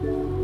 Good 0.00 0.41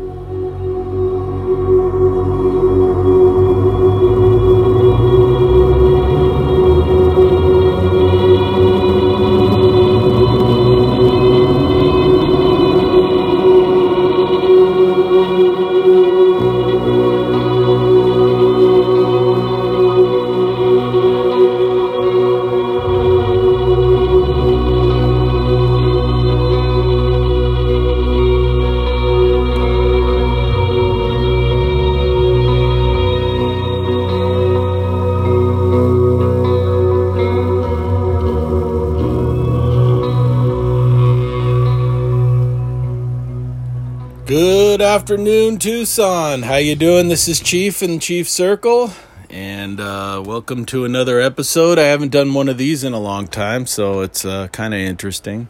afternoon, 44.99 45.57
Tucson. 45.57 46.41
How 46.41 46.57
you 46.57 46.75
doing? 46.75 47.07
This 47.07 47.29
is 47.29 47.39
Chief 47.39 47.81
in 47.81 48.01
Chief 48.01 48.27
Circle, 48.27 48.91
and 49.29 49.79
uh, 49.79 50.21
welcome 50.25 50.65
to 50.65 50.83
another 50.83 51.21
episode. 51.21 51.79
I 51.79 51.83
haven't 51.83 52.11
done 52.11 52.33
one 52.33 52.49
of 52.49 52.57
these 52.57 52.83
in 52.83 52.91
a 52.91 52.99
long 52.99 53.25
time, 53.25 53.65
so 53.65 54.01
it's 54.01 54.25
uh, 54.25 54.49
kind 54.49 54.73
of 54.73 54.81
interesting. 54.81 55.47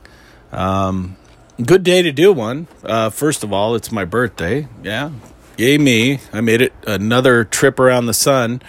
Um, 0.51 1.17
good 1.65 1.81
day 1.81 2.03
to 2.03 2.11
do 2.11 2.31
one. 2.31 2.67
Uh, 2.83 3.09
first 3.09 3.43
of 3.43 3.51
all, 3.51 3.73
it's 3.73 3.91
my 3.91 4.05
birthday. 4.05 4.67
Yeah, 4.83 5.09
yay 5.57 5.79
me! 5.79 6.19
I 6.31 6.41
made 6.41 6.61
it 6.61 6.73
another 6.85 7.43
trip 7.43 7.79
around 7.79 8.05
the 8.05 8.13
sun, 8.13 8.61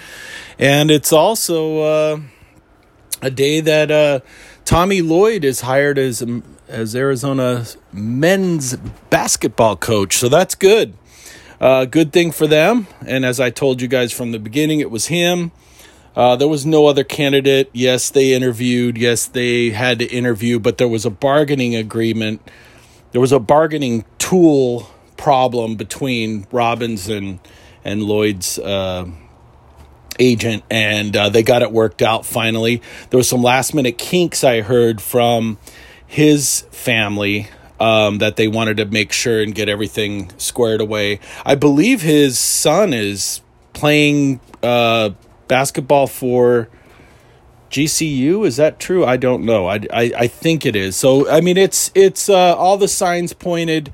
and 0.58 0.90
it's 0.90 1.12
also 1.12 1.80
uh, 1.82 2.20
a 3.20 3.30
day 3.30 3.60
that 3.60 3.90
uh, 3.90 4.20
Tommy 4.64 5.02
Lloyd 5.02 5.44
is 5.44 5.60
hired 5.60 5.98
as 5.98 6.24
as 6.70 6.94
Arizona 6.94 7.66
men's 7.92 8.76
basketball 9.10 9.76
coach. 9.76 10.16
So 10.16 10.28
that's 10.28 10.54
good. 10.54 10.94
Uh, 11.60 11.84
good 11.84 12.12
thing 12.12 12.32
for 12.32 12.46
them. 12.46 12.86
And 13.06 13.24
as 13.24 13.38
I 13.38 13.50
told 13.50 13.82
you 13.82 13.88
guys 13.88 14.12
from 14.12 14.32
the 14.32 14.38
beginning, 14.38 14.80
it 14.80 14.90
was 14.90 15.08
him. 15.08 15.52
Uh, 16.16 16.36
there 16.36 16.48
was 16.48 16.64
no 16.64 16.86
other 16.86 17.04
candidate. 17.04 17.68
Yes, 17.72 18.10
they 18.10 18.32
interviewed. 18.32 18.96
Yes, 18.96 19.26
they 19.26 19.70
had 19.70 19.98
to 19.98 20.06
interview, 20.06 20.58
but 20.58 20.78
there 20.78 20.88
was 20.88 21.04
a 21.04 21.10
bargaining 21.10 21.76
agreement. 21.76 22.40
There 23.12 23.20
was 23.20 23.32
a 23.32 23.38
bargaining 23.38 24.04
tool 24.18 24.90
problem 25.16 25.76
between 25.76 26.46
Robbins 26.50 27.08
and 27.08 27.40
and 27.84 28.02
Lloyd's 28.02 28.58
uh, 28.58 29.06
agent, 30.18 30.64
and 30.70 31.16
uh, 31.16 31.28
they 31.28 31.42
got 31.42 31.62
it 31.62 31.72
worked 31.72 32.02
out 32.02 32.26
finally. 32.26 32.82
There 33.10 33.18
was 33.18 33.28
some 33.28 33.42
last 33.42 33.74
minute 33.74 33.96
kinks 33.96 34.44
I 34.44 34.60
heard 34.62 35.00
from 35.00 35.58
his 36.10 36.62
family 36.72 37.48
um, 37.78 38.18
that 38.18 38.34
they 38.34 38.48
wanted 38.48 38.78
to 38.78 38.84
make 38.84 39.12
sure 39.12 39.40
and 39.40 39.54
get 39.54 39.68
everything 39.68 40.28
squared 40.38 40.80
away. 40.80 41.20
I 41.46 41.54
believe 41.54 42.02
his 42.02 42.36
son 42.36 42.92
is 42.92 43.42
playing 43.74 44.40
uh, 44.60 45.10
basketball 45.46 46.08
for 46.08 46.68
GCU. 47.70 48.44
Is 48.44 48.56
that 48.56 48.80
true? 48.80 49.04
I 49.06 49.16
don't 49.16 49.44
know. 49.44 49.68
I, 49.68 49.76
I, 49.92 50.12
I 50.18 50.26
think 50.26 50.66
it 50.66 50.74
is. 50.74 50.96
So 50.96 51.30
I 51.30 51.40
mean, 51.40 51.56
it's 51.56 51.92
it's 51.94 52.28
uh, 52.28 52.56
all 52.56 52.76
the 52.76 52.88
signs 52.88 53.32
pointed 53.32 53.92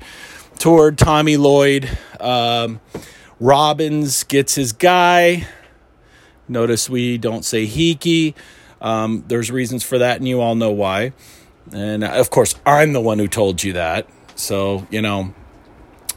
toward 0.57 0.97
Tommy 0.97 1.37
Lloyd. 1.37 1.87
Um, 2.19 2.81
Robbins 3.39 4.23
gets 4.23 4.55
his 4.55 4.73
guy. 4.73 5.45
Notice 6.47 6.89
we 6.89 7.19
don't 7.19 7.45
say 7.45 7.67
Heeke. 7.67 8.33
Um, 8.81 9.23
there's 9.27 9.51
reasons 9.51 9.83
for 9.83 9.99
that, 9.99 10.17
and 10.17 10.27
you 10.27 10.41
all 10.41 10.55
know 10.55 10.71
why. 10.71 11.13
And 11.73 12.03
uh, 12.03 12.11
of 12.11 12.29
course, 12.29 12.55
I'm 12.65 12.93
the 12.93 13.01
one 13.01 13.19
who 13.19 13.27
told 13.27 13.63
you 13.63 13.73
that. 13.73 14.07
So, 14.35 14.87
you 14.89 15.01
know, 15.01 15.33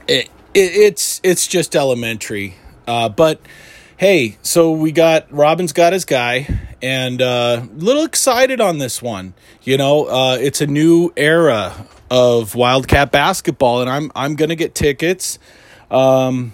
it, 0.06 0.28
it 0.54 0.72
it's 0.74 1.20
it's 1.22 1.46
just 1.46 1.74
elementary. 1.74 2.54
Uh, 2.86 3.08
but 3.08 3.40
hey, 3.96 4.36
so 4.42 4.72
we 4.72 4.92
got 4.92 5.30
Robbins 5.32 5.72
got 5.72 5.92
his 5.92 6.04
guy, 6.04 6.46
and 6.82 7.20
uh, 7.20 7.62
a 7.62 7.74
little 7.74 8.04
excited 8.04 8.60
on 8.60 8.78
this 8.78 9.02
one. 9.02 9.34
You 9.62 9.76
know, 9.76 10.04
uh, 10.04 10.38
it's 10.40 10.60
a 10.60 10.66
new 10.66 11.12
era 11.16 11.86
of 12.10 12.54
Wildcat 12.54 13.12
basketball, 13.12 13.80
and 13.80 13.90
I'm 13.90 14.12
I'm 14.14 14.36
gonna 14.36 14.56
get 14.56 14.74
tickets. 14.74 15.38
Um, 15.90 16.52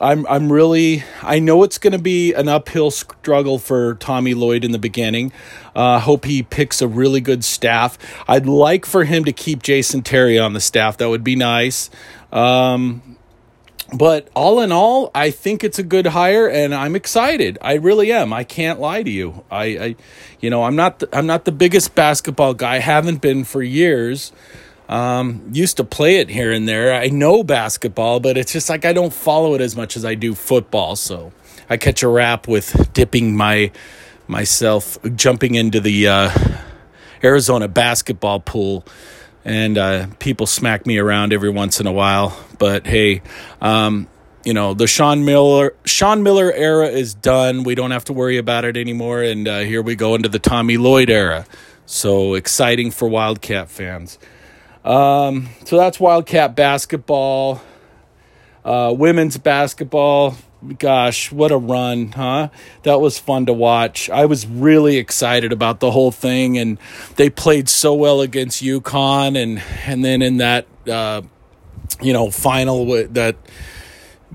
I'm 0.00 0.26
I'm 0.26 0.52
really 0.52 1.04
I 1.22 1.38
know 1.38 1.62
it's 1.62 1.78
going 1.78 1.92
to 1.92 1.98
be 1.98 2.32
an 2.32 2.48
uphill 2.48 2.90
struggle 2.90 3.58
for 3.58 3.94
Tommy 3.94 4.34
Lloyd 4.34 4.64
in 4.64 4.72
the 4.72 4.78
beginning. 4.78 5.32
I 5.74 5.96
uh, 5.96 6.00
hope 6.00 6.24
he 6.24 6.42
picks 6.42 6.82
a 6.82 6.88
really 6.88 7.20
good 7.20 7.44
staff. 7.44 7.98
I'd 8.28 8.46
like 8.46 8.86
for 8.86 9.04
him 9.04 9.24
to 9.24 9.32
keep 9.32 9.62
Jason 9.62 10.02
Terry 10.02 10.38
on 10.38 10.52
the 10.52 10.60
staff. 10.60 10.96
That 10.98 11.08
would 11.08 11.24
be 11.24 11.36
nice. 11.36 11.90
Um, 12.32 13.16
but 13.92 14.28
all 14.34 14.60
in 14.60 14.72
all, 14.72 15.10
I 15.14 15.30
think 15.30 15.62
it's 15.62 15.78
a 15.78 15.82
good 15.82 16.06
hire, 16.06 16.48
and 16.48 16.74
I'm 16.74 16.96
excited. 16.96 17.58
I 17.60 17.74
really 17.74 18.10
am. 18.12 18.32
I 18.32 18.42
can't 18.42 18.80
lie 18.80 19.02
to 19.02 19.10
you. 19.10 19.44
I, 19.50 19.64
I 19.64 19.96
you 20.40 20.50
know, 20.50 20.64
I'm 20.64 20.74
not 20.74 21.00
the, 21.00 21.08
I'm 21.16 21.26
not 21.26 21.44
the 21.44 21.52
biggest 21.52 21.94
basketball 21.94 22.54
guy. 22.54 22.76
I 22.76 22.78
haven't 22.78 23.20
been 23.20 23.44
for 23.44 23.62
years. 23.62 24.32
Um, 24.88 25.48
used 25.52 25.78
to 25.78 25.84
play 25.84 26.16
it 26.16 26.28
here 26.28 26.52
and 26.52 26.68
there. 26.68 26.94
I 26.94 27.08
know 27.08 27.42
basketball, 27.42 28.20
but 28.20 28.36
it's 28.36 28.52
just 28.52 28.68
like 28.68 28.84
I 28.84 28.92
don't 28.92 29.12
follow 29.12 29.54
it 29.54 29.60
as 29.60 29.74
much 29.74 29.96
as 29.96 30.04
I 30.04 30.14
do 30.14 30.34
football. 30.34 30.94
So 30.96 31.32
I 31.70 31.76
catch 31.76 32.02
a 32.02 32.08
rap 32.08 32.46
with 32.46 32.92
dipping 32.92 33.36
my 33.36 33.72
myself 34.28 34.98
jumping 35.14 35.54
into 35.54 35.80
the 35.80 36.08
uh, 36.08 36.30
Arizona 37.22 37.68
basketball 37.68 38.40
pool, 38.40 38.84
and 39.44 39.78
uh, 39.78 40.06
people 40.18 40.46
smack 40.46 40.86
me 40.86 40.98
around 40.98 41.32
every 41.32 41.50
once 41.50 41.80
in 41.80 41.86
a 41.86 41.92
while. 41.92 42.38
But 42.58 42.86
hey, 42.86 43.22
um, 43.62 44.06
you 44.44 44.52
know 44.52 44.74
the 44.74 44.86
Sean 44.86 45.24
Miller 45.24 45.74
Sean 45.86 46.22
Miller 46.22 46.52
era 46.52 46.88
is 46.88 47.14
done. 47.14 47.62
We 47.62 47.74
don't 47.74 47.90
have 47.90 48.04
to 48.06 48.12
worry 48.12 48.36
about 48.36 48.66
it 48.66 48.76
anymore, 48.76 49.22
and 49.22 49.48
uh, 49.48 49.60
here 49.60 49.80
we 49.80 49.96
go 49.96 50.14
into 50.14 50.28
the 50.28 50.38
Tommy 50.38 50.76
Lloyd 50.76 51.08
era. 51.08 51.46
So 51.86 52.34
exciting 52.34 52.90
for 52.90 53.08
Wildcat 53.08 53.70
fans. 53.70 54.18
Um, 54.84 55.48
so 55.64 55.76
that's 55.76 55.98
Wildcat 55.98 56.54
basketball. 56.54 57.62
Uh, 58.64 58.94
women's 58.96 59.36
basketball, 59.36 60.36
gosh, 60.78 61.30
what 61.30 61.52
a 61.52 61.56
run, 61.56 62.12
huh? 62.12 62.48
That 62.82 63.00
was 63.00 63.18
fun 63.18 63.46
to 63.46 63.52
watch. 63.52 64.08
I 64.08 64.24
was 64.24 64.46
really 64.46 64.96
excited 64.96 65.52
about 65.52 65.80
the 65.80 65.90
whole 65.90 66.10
thing, 66.10 66.56
and 66.56 66.78
they 67.16 67.28
played 67.28 67.68
so 67.68 67.94
well 67.94 68.22
against 68.22 68.62
UConn, 68.62 69.40
and 69.40 69.62
and 69.86 70.02
then 70.02 70.22
in 70.22 70.38
that, 70.38 70.66
uh, 70.90 71.22
you 72.00 72.14
know, 72.14 72.30
final 72.30 72.86
that 72.86 73.36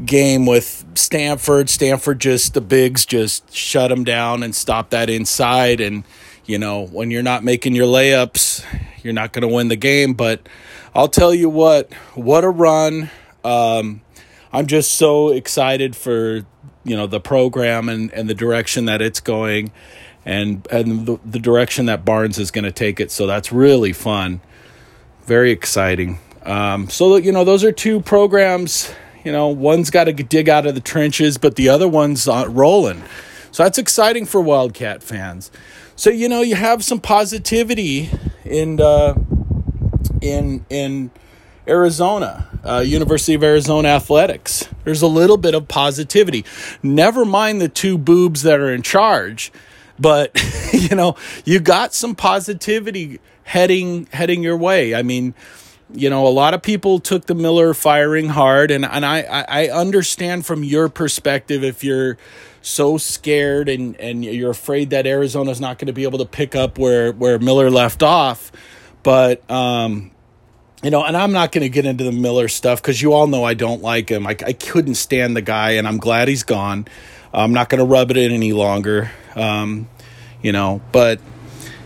game 0.06 0.46
with 0.46 0.86
Stanford, 0.94 1.70
Stanford 1.70 2.20
just 2.20 2.54
the 2.54 2.62
bigs 2.62 3.06
just 3.06 3.54
shut 3.54 3.90
them 3.90 4.04
down 4.04 4.44
and 4.44 4.54
stopped 4.54 4.92
that 4.92 5.10
inside, 5.10 5.82
and 5.82 6.04
you 6.46 6.60
know 6.60 6.86
when 6.86 7.10
you're 7.10 7.24
not 7.24 7.44
making 7.44 7.74
your 7.74 7.88
layups 7.88 8.64
you're 9.04 9.14
not 9.14 9.34
going 9.34 9.48
to 9.48 9.54
win 9.54 9.68
the 9.68 9.76
game, 9.76 10.14
but 10.14 10.48
I'll 10.94 11.08
tell 11.08 11.34
you 11.34 11.50
what, 11.50 11.94
what 12.16 12.44
a 12.44 12.50
run. 12.50 13.10
Um, 13.44 14.02
I'm 14.52 14.68
just 14.68 14.96
so 14.96 15.30
excited 15.30 15.96
for 15.96 16.46
you 16.84 16.96
know 16.96 17.08
the 17.08 17.20
program 17.20 17.90
and, 17.90 18.12
and 18.14 18.30
the 18.30 18.34
direction 18.34 18.86
that 18.86 19.02
it's 19.02 19.20
going 19.20 19.72
and 20.26 20.68
and 20.72 21.06
the, 21.06 21.20
the 21.26 21.40
direction 21.40 21.86
that 21.88 22.06
Barnes 22.06 22.38
is 22.38 22.52
going 22.52 22.66
to 22.66 22.72
take 22.72 23.00
it. 23.00 23.12
So 23.12 23.28
that's 23.28 23.52
really 23.52 23.94
fun, 23.94 24.42
very 25.26 25.52
exciting. 25.52 26.20
Um, 26.44 26.90
so 26.90 27.16
you 27.18 27.32
know 27.32 27.44
those 27.44 27.64
are 27.64 27.72
two 27.72 28.02
programs. 28.02 28.92
You 29.24 29.32
know, 29.32 29.50
one's 29.50 29.90
got 29.90 30.06
to 30.06 30.14
dig 30.14 30.48
out 30.48 30.66
of 30.66 30.76
the 30.76 30.82
trenches, 30.82 31.38
but 31.38 31.56
the 31.56 31.70
other 31.70 31.88
one's 31.88 32.28
uh, 32.28 32.46
rolling. 32.48 33.04
So 33.52 33.64
that's 33.64 33.78
exciting 33.78 34.26
for 34.26 34.40
Wildcat 34.40 35.04
fans. 35.04 35.52
So 35.96 36.10
you 36.10 36.30
know 36.30 36.42
you 36.42 36.56
have 36.56 36.84
some 36.84 37.00
positivity 37.00 38.10
in 38.46 38.80
uh, 38.82 39.16
in 40.22 40.66
in 40.70 41.12
Arizona, 41.68 42.48
uh, 42.64 42.80
University 42.80 43.34
of 43.34 43.44
Arizona 43.44 43.90
athletics. 43.90 44.68
There's 44.84 45.02
a 45.02 45.08
little 45.08 45.38
bit 45.38 45.54
of 45.54 45.68
positivity. 45.68 46.46
Never 46.82 47.26
mind 47.26 47.62
the 47.62 47.70
two 47.70 47.98
boobs 47.98 48.42
that 48.44 48.60
are 48.60 48.74
in 48.74 48.82
charge, 48.82 49.52
but 50.00 50.32
you 50.74 50.96
know 50.96 51.16
you 51.46 51.60
got 51.60 51.94
some 51.94 52.16
positivity 52.16 53.20
heading 53.44 54.08
heading 54.12 54.44
your 54.44 54.58
way. 54.58 54.96
I 54.96 55.04
mean, 55.04 55.34
you 55.94 56.10
know, 56.10 56.28
a 56.28 56.30
lot 56.30 56.54
of 56.54 56.62
people 56.62 57.00
took 57.00 57.26
the 57.26 57.36
Miller 57.36 57.74
firing 57.74 58.30
hard, 58.30 58.72
and 58.72 58.86
and 58.86 59.06
I 59.06 59.22
I 59.22 59.70
understand 59.70 60.46
from 60.46 60.64
your 60.64 60.90
perspective 60.90 61.64
if 61.64 61.84
you're 61.84 62.18
so 62.62 62.98
scared 62.98 63.70
and 63.70 63.96
and 63.98 64.24
you're 64.24 64.52
afraid 64.52 64.90
that 64.90 65.08
Arizona's 65.08 65.62
not 65.62 65.78
going 65.78 65.88
to 65.88 65.94
be 65.94 66.04
able 66.04 66.20
to 66.20 66.26
pick 66.26 66.56
up 66.56 66.78
where 66.78 67.12
where 67.12 67.40
Miller 67.40 67.70
left 67.70 68.04
off. 68.04 68.52
But 69.04 69.50
um, 69.50 70.12
you 70.84 70.92
know, 70.92 71.04
and 71.04 71.16
I'm 71.16 71.32
not 71.32 71.52
going 71.52 71.64
to 71.64 71.70
get 71.70 71.86
into 71.86 72.04
the 72.04 72.12
Miller 72.12 72.48
stuff 72.48 72.82
because 72.82 73.02
you 73.02 73.14
all 73.14 73.28
know 73.28 73.44
I 73.44 73.54
don't 73.54 73.82
like 73.82 74.10
him. 74.10 74.26
I, 74.26 74.32
I 74.46 74.54
couldn't 74.54 74.96
stand 74.96 75.36
the 75.36 75.42
guy, 75.42 75.72
and 75.72 75.88
I'm 75.88 75.98
glad 75.98 76.28
he's 76.28 76.44
gone. 76.44 76.88
I'm 77.34 77.54
not 77.54 77.70
going 77.70 77.80
to 77.80 77.86
rub 77.86 78.12
it 78.12 78.18
in 78.18 78.32
any 78.32 78.54
longer, 78.54 79.12
um, 79.36 79.88
you 80.42 80.52
know. 80.52 80.82
But 80.92 81.20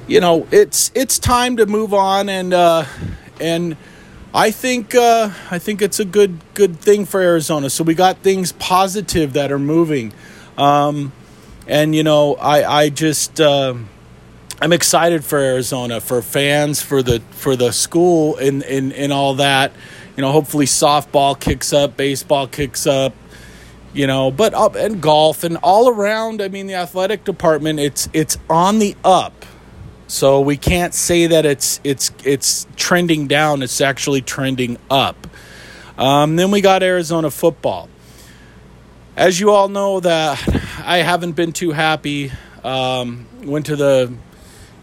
you 0.08 0.20
know, 0.20 0.48
it's 0.52 0.92
it's 0.96 1.18
time 1.20 1.58
to 1.58 1.66
move 1.66 1.94
on, 1.94 2.30
and 2.30 2.54
uh, 2.54 2.86
and 3.40 3.78
I 4.34 4.52
think 4.52 4.96
uh, 4.96 5.32
I 5.52 5.60
think 5.60 5.82
it's 5.82 6.00
a 6.00 6.06
good 6.06 6.40
good 6.54 6.80
thing 6.80 7.06
for 7.06 7.20
Arizona. 7.20 7.70
So 7.70 7.84
we 7.84 7.94
got 7.94 8.18
things 8.18 8.52
positive 8.54 9.34
that 9.34 9.52
are 9.52 9.60
moving, 9.60 10.14
um, 10.58 11.12
and 11.68 11.96
you 11.96 12.04
know, 12.04 12.36
I 12.36 12.64
I 12.64 12.90
just. 12.90 13.40
Uh, 13.40 13.76
I'm 14.62 14.72
excited 14.72 15.26
for 15.26 15.40
Arizona, 15.40 16.00
for 16.00 16.22
fans, 16.22 16.82
for 16.82 17.04
the 17.04 17.20
for 17.32 17.58
the 17.58 17.74
school, 17.74 18.38
and 18.38 18.64
and, 18.64 18.94
and 18.94 19.12
all 19.12 19.36
that. 19.36 19.74
You 20.16 20.22
know, 20.22 20.32
hopefully 20.32 20.66
softball 20.68 21.38
kicks 21.38 21.74
up, 21.74 21.98
baseball 21.98 22.48
kicks 22.48 22.88
up, 22.88 23.14
you 23.94 24.08
know, 24.08 24.32
but 24.32 24.54
up 24.54 24.76
and 24.76 25.02
golf 25.02 25.44
and 25.44 25.58
all 25.58 25.90
around. 25.90 26.42
I 26.42 26.48
mean, 26.48 26.68
the 26.68 26.76
athletic 26.76 27.26
department 27.26 27.80
it's 27.80 28.08
it's 28.14 28.38
on 28.50 28.80
the 28.80 28.96
up. 29.04 29.46
So 30.08 30.40
we 30.42 30.56
can't 30.56 30.94
say 30.94 31.28
that 31.28 31.46
it's 31.46 31.82
it's 31.84 32.12
it's 32.24 32.68
trending 32.76 33.28
down. 33.28 33.64
It's 33.64 33.82
actually 33.82 34.22
trending 34.22 34.78
up. 34.90 35.28
Um, 35.98 36.36
then 36.38 36.52
we 36.52 36.62
got 36.62 36.84
Arizona 36.84 37.32
football. 37.32 37.90
As 39.16 39.40
you 39.40 39.52
all 39.52 39.70
know, 39.70 40.00
that 40.00 40.42
I 40.86 40.98
haven't 40.98 41.34
been 41.34 41.52
too 41.52 41.72
happy. 41.72 42.32
Um, 42.64 43.28
went 43.44 43.68
to 43.68 43.76
the 43.76 44.14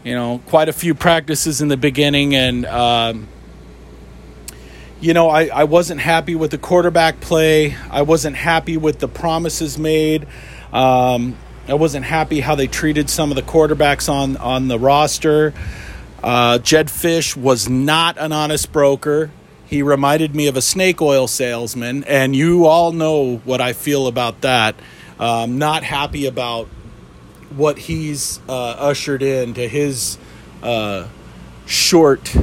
you 0.03 0.15
know, 0.15 0.41
quite 0.47 0.69
a 0.69 0.73
few 0.73 0.95
practices 0.95 1.61
in 1.61 1.67
the 1.67 1.77
beginning, 1.77 2.35
and 2.35 2.65
um, 2.65 3.27
you 4.99 5.13
know, 5.13 5.29
I, 5.29 5.47
I 5.47 5.63
wasn't 5.65 6.01
happy 6.01 6.35
with 6.35 6.51
the 6.51 6.57
quarterback 6.57 7.19
play. 7.19 7.75
I 7.89 8.01
wasn't 8.03 8.35
happy 8.35 8.77
with 8.77 8.99
the 8.99 9.07
promises 9.07 9.77
made. 9.77 10.27
Um, 10.73 11.37
I 11.67 11.75
wasn't 11.75 12.05
happy 12.05 12.39
how 12.39 12.55
they 12.55 12.67
treated 12.67 13.09
some 13.09 13.31
of 13.31 13.35
the 13.35 13.43
quarterbacks 13.43 14.09
on 14.09 14.37
on 14.37 14.67
the 14.67 14.79
roster. 14.79 15.53
Uh, 16.23 16.57
Jedd 16.59 16.87
Fisch 16.87 17.35
was 17.35 17.67
not 17.69 18.17
an 18.17 18.31
honest 18.31 18.71
broker. 18.71 19.31
He 19.71 19.81
reminded 19.81 20.35
me 20.35 20.47
of 20.47 20.57
a 20.57 20.61
snake 20.61 21.01
oil 21.01 21.27
salesman, 21.27 22.03
and 22.03 22.35
you 22.35 22.65
all 22.65 22.91
know 22.91 23.37
what 23.45 23.61
I 23.61 23.71
feel 23.71 24.05
about 24.05 24.41
that. 24.41 24.75
Um, 25.17 25.59
not 25.59 25.83
happy 25.83 26.25
about 26.25 26.67
what 27.55 27.77
he's 27.77 28.41
uh, 28.49 28.51
ushered 28.51 29.23
in 29.23 29.53
to 29.53 29.65
his 29.69 30.17
uh, 30.61 31.07
short 31.65 32.35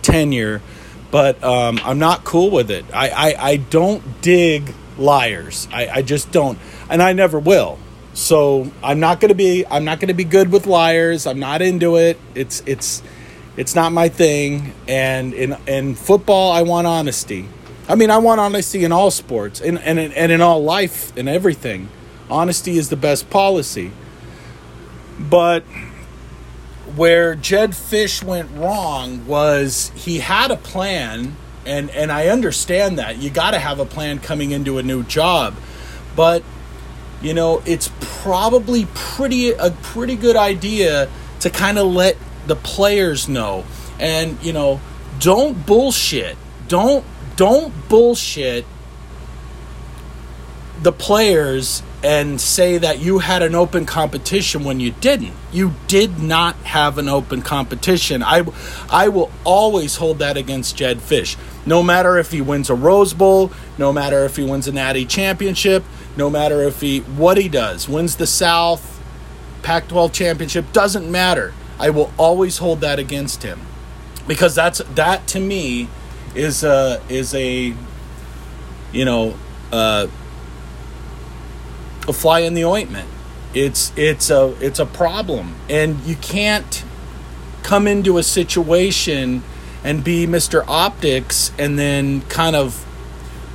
tenure, 0.00 0.62
but 1.10 1.44
um, 1.44 1.78
I'm 1.84 1.98
not 1.98 2.24
cool 2.24 2.50
with 2.50 2.70
it. 2.70 2.86
I, 2.90 3.10
I, 3.10 3.48
I 3.50 3.56
don't 3.56 4.22
dig 4.22 4.72
liars. 4.96 5.68
I, 5.70 5.88
I 5.88 6.00
just 6.00 6.32
don't, 6.32 6.58
and 6.88 7.02
I 7.02 7.12
never 7.12 7.38
will. 7.38 7.78
So 8.14 8.72
I'm 8.82 8.98
not 8.98 9.20
gonna 9.20 9.34
be 9.34 9.66
I'm 9.70 9.84
not 9.84 10.00
gonna 10.00 10.14
be 10.14 10.24
good 10.24 10.50
with 10.50 10.66
liars. 10.66 11.26
I'm 11.26 11.38
not 11.38 11.60
into 11.60 11.96
it. 11.96 12.18
It's 12.34 12.62
it's 12.64 13.02
it's 13.56 13.74
not 13.74 13.92
my 13.92 14.08
thing. 14.08 14.72
And 14.88 15.34
in 15.34 15.56
in 15.66 15.94
football, 15.94 16.52
I 16.52 16.62
want 16.62 16.86
honesty. 16.86 17.48
I 17.88 17.94
mean, 17.94 18.10
I 18.10 18.18
want 18.18 18.40
honesty 18.40 18.84
in 18.84 18.92
all 18.92 19.10
sports 19.10 19.60
and 19.60 19.78
and 19.78 19.98
and 19.98 20.32
in 20.32 20.40
all 20.40 20.62
life 20.62 21.16
and 21.16 21.28
everything. 21.28 21.88
Honesty 22.28 22.76
is 22.78 22.88
the 22.88 22.96
best 22.96 23.30
policy. 23.30 23.92
But 25.18 25.62
where 26.94 27.34
Jedd 27.34 27.70
Fisch 27.70 28.22
went 28.22 28.50
wrong 28.52 29.26
was 29.26 29.92
he 29.94 30.20
had 30.20 30.50
a 30.50 30.56
plan, 30.56 31.36
and, 31.64 31.90
and 31.90 32.10
I 32.10 32.28
understand 32.28 32.98
that. 32.98 33.18
You 33.18 33.30
got 33.30 33.50
to 33.52 33.58
have 33.58 33.78
a 33.78 33.86
plan 33.86 34.18
coming 34.18 34.50
into 34.50 34.78
a 34.78 34.82
new 34.82 35.02
job. 35.02 35.54
But, 36.14 36.42
you 37.20 37.34
know, 37.34 37.62
it's 37.66 37.90
probably 38.00 38.86
pretty 38.94 39.50
a 39.50 39.70
pretty 39.70 40.16
good 40.16 40.36
idea 40.36 41.08
to 41.40 41.50
kind 41.50 41.78
of 41.78 41.86
let 41.86 42.16
the 42.46 42.56
players 42.56 43.28
know. 43.28 43.64
And, 43.98 44.42
you 44.42 44.52
know, 44.52 44.80
don't 45.18 45.66
bullshit. 45.66 46.36
Don't 46.68 47.04
don't 47.36 47.88
bullshit 47.88 48.64
the 50.82 50.92
players 50.92 51.82
and 52.02 52.40
say 52.40 52.78
that 52.78 53.00
you 53.00 53.18
had 53.18 53.42
an 53.42 53.54
open 53.54 53.84
competition 53.86 54.62
when 54.64 54.78
you 54.78 54.92
didn't. 54.92 55.32
You 55.52 55.74
did 55.86 56.18
not 56.20 56.54
have 56.56 56.98
an 56.98 57.08
open 57.08 57.42
competition. 57.42 58.22
I, 58.22 58.44
I 58.88 59.08
will 59.08 59.30
always 59.44 59.96
hold 59.96 60.18
that 60.20 60.36
against 60.36 60.76
Jedd 60.76 60.98
Fisch 60.98 61.36
No 61.64 61.82
matter 61.82 62.16
if 62.18 62.30
he 62.30 62.40
wins 62.40 62.70
a 62.70 62.74
Rose 62.74 63.12
Bowl, 63.14 63.50
no 63.76 63.92
matter 63.92 64.24
if 64.24 64.36
he 64.36 64.44
wins 64.44 64.68
a 64.68 64.72
Natty 64.72 65.04
Championship, 65.04 65.82
no 66.16 66.30
matter 66.30 66.62
if 66.62 66.80
he 66.80 67.00
what 67.00 67.38
he 67.38 67.48
does, 67.48 67.88
wins 67.88 68.16
the 68.16 68.26
South, 68.26 69.02
Pac-12 69.62 70.12
championship, 70.12 70.72
doesn't 70.72 71.10
matter. 71.10 71.52
I 71.78 71.90
will 71.90 72.12
always 72.18 72.58
hold 72.58 72.80
that 72.80 72.98
against 72.98 73.42
him 73.42 73.60
because 74.26 74.54
that's 74.54 74.78
that 74.94 75.26
to 75.28 75.40
me 75.40 75.88
is 76.34 76.64
a 76.64 77.02
is 77.08 77.34
a 77.34 77.74
you 78.92 79.04
know. 79.04 79.34
Uh, 79.72 80.06
a 82.08 82.12
fly 82.12 82.40
in 82.40 82.54
the 82.54 82.64
ointment. 82.64 83.08
It's 83.54 83.92
it's 83.96 84.30
a 84.30 84.54
it's 84.60 84.78
a 84.78 84.86
problem, 84.86 85.56
and 85.68 86.00
you 86.04 86.16
can't 86.16 86.84
come 87.62 87.86
into 87.86 88.18
a 88.18 88.22
situation 88.22 89.42
and 89.82 90.04
be 90.04 90.26
Mr. 90.26 90.64
Optics 90.68 91.52
and 91.58 91.78
then 91.78 92.20
kind 92.22 92.54
of 92.54 92.84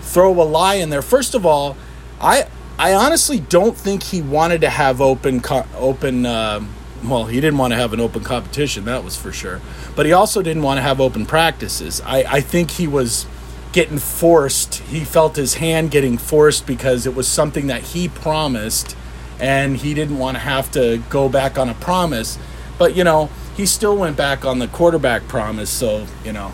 throw 0.01 0.31
a 0.41 0.44
lie 0.44 0.75
in 0.75 0.89
there. 0.89 1.01
First 1.01 1.35
of 1.35 1.45
all, 1.45 1.77
I 2.19 2.47
I 2.79 2.94
honestly 2.94 3.39
don't 3.39 3.77
think 3.77 4.03
he 4.03 4.21
wanted 4.21 4.62
to 4.62 4.69
have 4.69 5.01
open 5.01 5.41
open. 5.75 6.25
Uh, 6.25 6.65
well, 7.03 7.25
he 7.25 7.42
didn't 7.42 7.57
want 7.57 7.71
to 7.71 7.77
have 7.77 7.94
an 7.94 8.00
open 8.00 8.24
competition, 8.24 8.86
that 8.86 9.03
was 9.03 9.15
for 9.15 9.31
sure. 9.31 9.62
But 9.95 10.06
he 10.06 10.13
also 10.13 10.42
didn't 10.42 10.63
want 10.63 10.77
to 10.77 10.81
have 10.81 11.01
open 11.01 11.25
practices. 11.25 12.01
I, 12.06 12.24
I 12.27 12.42
think 12.42 12.71
he 12.71 12.88
was 12.88 13.25
getting 13.71 13.98
forced. 13.98 14.75
He 14.75 15.01
felt 15.01 15.36
his 15.36 15.56
hand 15.56 15.92
getting 15.92 16.18
forced 16.18 16.68
because 16.68 17.06
it 17.06 17.15
was 17.15 17.27
something 17.27 17.68
that 17.68 17.81
he 17.81 18.07
promised 18.07 18.95
and 19.39 19.77
he 19.77 19.94
didn't 19.94 20.19
want 20.19 20.36
to 20.36 20.42
have 20.42 20.71
to 20.71 21.01
go 21.09 21.27
back 21.30 21.57
on 21.57 21.69
a 21.69 21.74
promise. 21.74 22.38
But, 22.77 22.95
you 22.95 23.03
know, 23.03 23.30
he 23.56 23.65
still 23.65 23.98
went 23.98 24.18
back 24.18 24.45
on 24.45 24.59
the 24.59 24.68
quarterback 24.68 25.27
promise. 25.27 25.69
So, 25.69 26.06
you 26.24 26.33
know, 26.33 26.51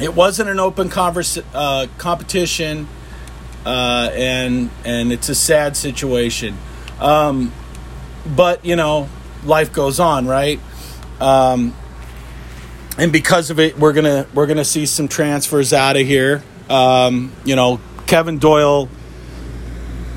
it 0.00 0.14
wasn't 0.14 0.50
an 0.50 0.60
open 0.60 0.90
converse, 0.90 1.38
uh, 1.54 1.86
competition. 1.98 2.88
Uh, 3.64 4.10
and 4.14 4.70
and 4.84 5.10
it's 5.10 5.28
a 5.28 5.34
sad 5.34 5.76
situation, 5.76 6.56
um, 7.00 7.52
but 8.24 8.64
you 8.64 8.76
know 8.76 9.08
life 9.46 9.72
goes 9.72 9.98
on, 10.00 10.26
right? 10.26 10.60
Um, 11.20 11.74
and 12.98 13.12
because 13.12 13.50
of 13.50 13.58
it, 13.60 13.78
we're 13.78 13.92
gonna 13.92 14.26
we're 14.34 14.46
gonna 14.46 14.64
see 14.64 14.86
some 14.86 15.08
transfers 15.08 15.72
out 15.72 15.96
of 15.96 16.06
here. 16.06 16.42
Um, 16.68 17.32
you 17.44 17.54
know, 17.56 17.80
Kevin 18.06 18.38
Doyle 18.38 18.88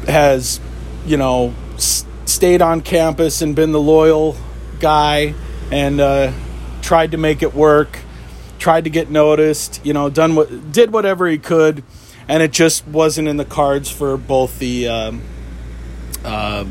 has, 0.07 0.59
you 1.05 1.17
know, 1.17 1.53
s- 1.75 2.05
stayed 2.25 2.61
on 2.61 2.81
campus 2.81 3.41
and 3.41 3.55
been 3.55 3.71
the 3.71 3.79
loyal 3.81 4.35
guy 4.79 5.33
and 5.71 5.99
uh, 5.99 6.31
tried 6.81 7.11
to 7.11 7.17
make 7.17 7.43
it 7.43 7.53
work. 7.53 7.99
Tried 8.59 8.85
to 8.85 8.89
get 8.89 9.09
noticed. 9.09 9.81
You 9.85 9.93
know, 9.93 10.09
done 10.09 10.35
what 10.35 10.71
did 10.71 10.91
whatever 10.91 11.27
he 11.27 11.37
could, 11.37 11.83
and 12.27 12.41
it 12.43 12.51
just 12.51 12.87
wasn't 12.87 13.27
in 13.27 13.37
the 13.37 13.45
cards 13.45 13.89
for 13.89 14.17
both 14.17 14.59
the 14.59 14.87
um, 14.87 15.21
uh, 16.25 16.65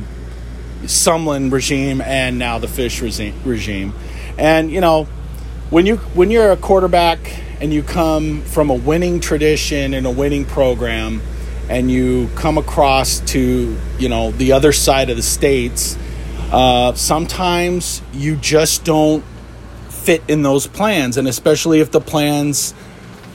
Sumlin 0.83 1.53
regime 1.53 2.01
and 2.01 2.39
now 2.39 2.59
the 2.59 2.67
Fisch 2.67 3.01
regime. 3.45 3.93
And 4.39 4.71
you 4.71 4.81
know, 4.81 5.05
when 5.71 5.87
you 5.87 5.97
when 5.97 6.31
you're 6.31 6.53
a 6.53 6.57
quarterback 6.57 7.19
and 7.61 7.73
you 7.73 7.83
come 7.83 8.43
from 8.43 8.71
a 8.71 8.75
winning 8.75 9.21
tradition 9.21 9.95
and 9.95 10.07
a 10.07 10.11
winning 10.11 10.45
program 10.45 11.21
and 11.69 11.91
you 11.91 12.29
come 12.35 12.57
across 12.57 13.21
to 13.21 13.77
you 13.99 14.09
know 14.09 14.31
the 14.33 14.53
other 14.53 14.73
side 14.73 15.11
of 15.11 15.17
the 15.17 15.23
states 15.23 15.99
uh, 16.51 16.95
sometimes 16.95 18.01
you 18.13 18.37
just 18.37 18.85
don't 18.85 19.23
fit 19.89 20.23
in 20.29 20.43
those 20.43 20.67
plans 20.67 21.17
and 21.17 21.29
especially 21.29 21.81
if 21.81 21.91
the 21.91 22.01
plans 22.01 22.73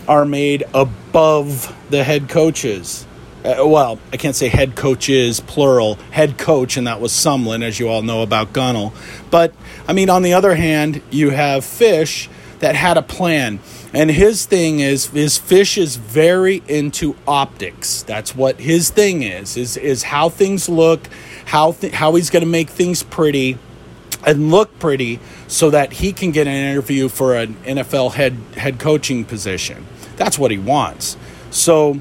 are 0.08 0.26
made 0.26 0.64
above 0.74 1.76
the 1.92 2.04
head 2.04 2.28
coaches 2.28 3.06
uh, 3.44 3.66
well, 3.66 4.00
I 4.12 4.18
can't 4.18 4.36
say 4.36 4.48
head 4.48 4.76
coaches, 4.76 5.40
plural, 5.42 5.96
head 6.12 6.38
coach, 6.38 6.78
and 6.78 6.88
that 6.88 7.02
was 7.02 7.12
Sumlin, 7.12 7.62
as 7.64 7.80
you 7.80 7.90
all 7.90 8.02
know 8.02 8.22
about 8.22 8.54
Gunnell. 8.54 8.94
But, 9.30 9.54
I 9.88 9.94
mean, 9.94 10.10
on 10.10 10.22
the 10.24 10.34
other 10.34 10.56
hand, 10.56 11.02
you 11.10 11.32
have 11.32 11.64
Fisch 11.64 12.30
that 12.60 12.76
had 12.76 12.98
a 12.98 13.02
plan. 13.02 13.60
And 13.94 14.10
his 14.10 14.46
thing 14.46 14.80
is, 14.80 15.08
his 15.08 15.38
Fisch 15.38 15.78
is 15.78 15.98
very 15.98 16.64
into 16.68 17.16
optics. 17.28 18.04
That's 18.04 18.34
what 18.36 18.60
his 18.60 18.90
thing 18.90 19.24
is, 19.24 19.58
is, 19.58 19.76
is 19.76 20.04
how 20.04 20.30
things 20.30 20.70
look, 20.70 21.08
how, 21.46 21.74
th- 21.74 21.94
how 21.94 22.16
he's 22.16 22.30
going 22.30 22.44
to 22.44 22.50
make 22.50 22.70
things 22.70 23.04
pretty. 23.04 23.58
and 24.26 24.52
look 24.52 24.80
pretty 24.80 25.20
so 25.48 25.70
that 25.70 25.94
he 25.94 26.14
can 26.14 26.32
get 26.32 26.48
an 26.48 26.54
interview 26.54 27.10
for 27.10 27.36
an 27.36 27.56
NFL 27.66 28.14
head 28.14 28.38
head 28.56 28.80
coaching 28.80 29.26
position. 29.26 29.86
That's 30.16 30.40
what 30.40 30.50
he 30.50 30.58
wants. 30.58 31.18
So 31.52 32.00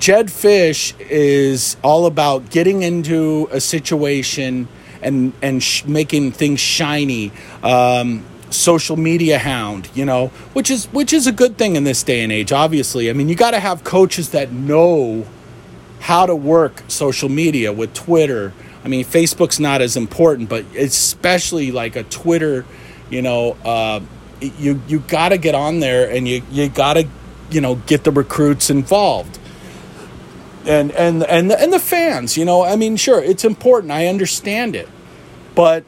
Jedd 0.00 0.28
Fisch 0.28 0.94
is 0.98 1.76
all 1.84 2.06
about 2.06 2.48
getting 2.48 2.82
into 2.82 3.48
a 3.52 3.60
situation 3.60 4.66
and 5.02 5.34
and 5.42 5.62
sh- 5.62 5.84
making 5.84 6.32
things 6.32 6.58
shiny. 6.58 7.32
Um, 7.62 8.24
social 8.48 8.96
media 8.96 9.38
hound, 9.38 9.88
you 9.94 10.04
know, 10.04 10.28
which 10.54 10.70
is 10.70 10.86
which 10.86 11.12
is 11.12 11.26
a 11.26 11.32
good 11.32 11.58
thing 11.58 11.76
in 11.76 11.84
this 11.84 12.02
day 12.02 12.22
and 12.22 12.32
age. 12.32 12.50
Obviously, 12.50 13.10
I 13.10 13.12
mean, 13.12 13.28
you 13.28 13.34
got 13.34 13.50
to 13.52 13.60
have 13.60 13.84
coaches 13.84 14.30
that 14.30 14.50
know 14.50 15.26
how 16.00 16.24
to 16.24 16.34
work 16.34 16.82
social 16.88 17.28
media 17.28 17.70
with 17.70 17.92
Twitter. 17.92 18.54
I 18.82 18.88
mean, 18.88 19.04
Facebook's 19.04 19.60
not 19.60 19.82
as 19.82 19.98
important, 19.98 20.48
but 20.48 20.64
especially 20.74 21.72
like 21.72 21.94
a 21.94 22.04
Twitter, 22.04 22.64
you 23.10 23.20
know, 23.20 23.52
uh, 23.64 24.00
you 24.40 24.80
you 24.88 25.00
got 25.00 25.28
to 25.28 25.38
get 25.38 25.54
on 25.54 25.80
there 25.80 26.10
and 26.10 26.26
you 26.26 26.42
you 26.50 26.70
got 26.70 26.94
to 26.94 27.06
you 27.50 27.60
know 27.60 27.74
get 27.74 28.04
the 28.04 28.10
recruits 28.10 28.70
involved 28.70 29.39
and 30.66 30.92
and 30.92 31.22
and 31.24 31.50
the, 31.50 31.60
and 31.60 31.72
the 31.72 31.78
fans 31.78 32.36
you 32.36 32.44
know? 32.44 32.62
I 32.62 32.76
mean 32.76 32.96
sure 32.96 33.22
it's 33.22 33.44
important. 33.44 33.92
I 33.92 34.06
understand 34.06 34.76
it. 34.76 34.88
But 35.54 35.84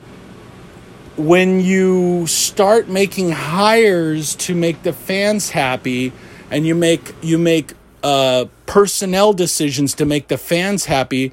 when 1.17 1.61
you 1.61 2.27
start 2.27 2.89
making 2.89 3.31
hires 3.31 4.35
to 4.35 4.55
make 4.55 4.83
the 4.83 4.93
fans 4.93 5.51
happy 5.51 6.13
and 6.51 6.67
you 6.67 6.75
make 6.75 7.15
you 7.23 7.39
make 7.39 7.75
uh, 8.03 8.47
personnel 8.67 9.33
decisions 9.33 9.95
to 9.95 10.05
make 10.07 10.29
the 10.29 10.39
fans 10.39 10.87
happy 10.87 11.33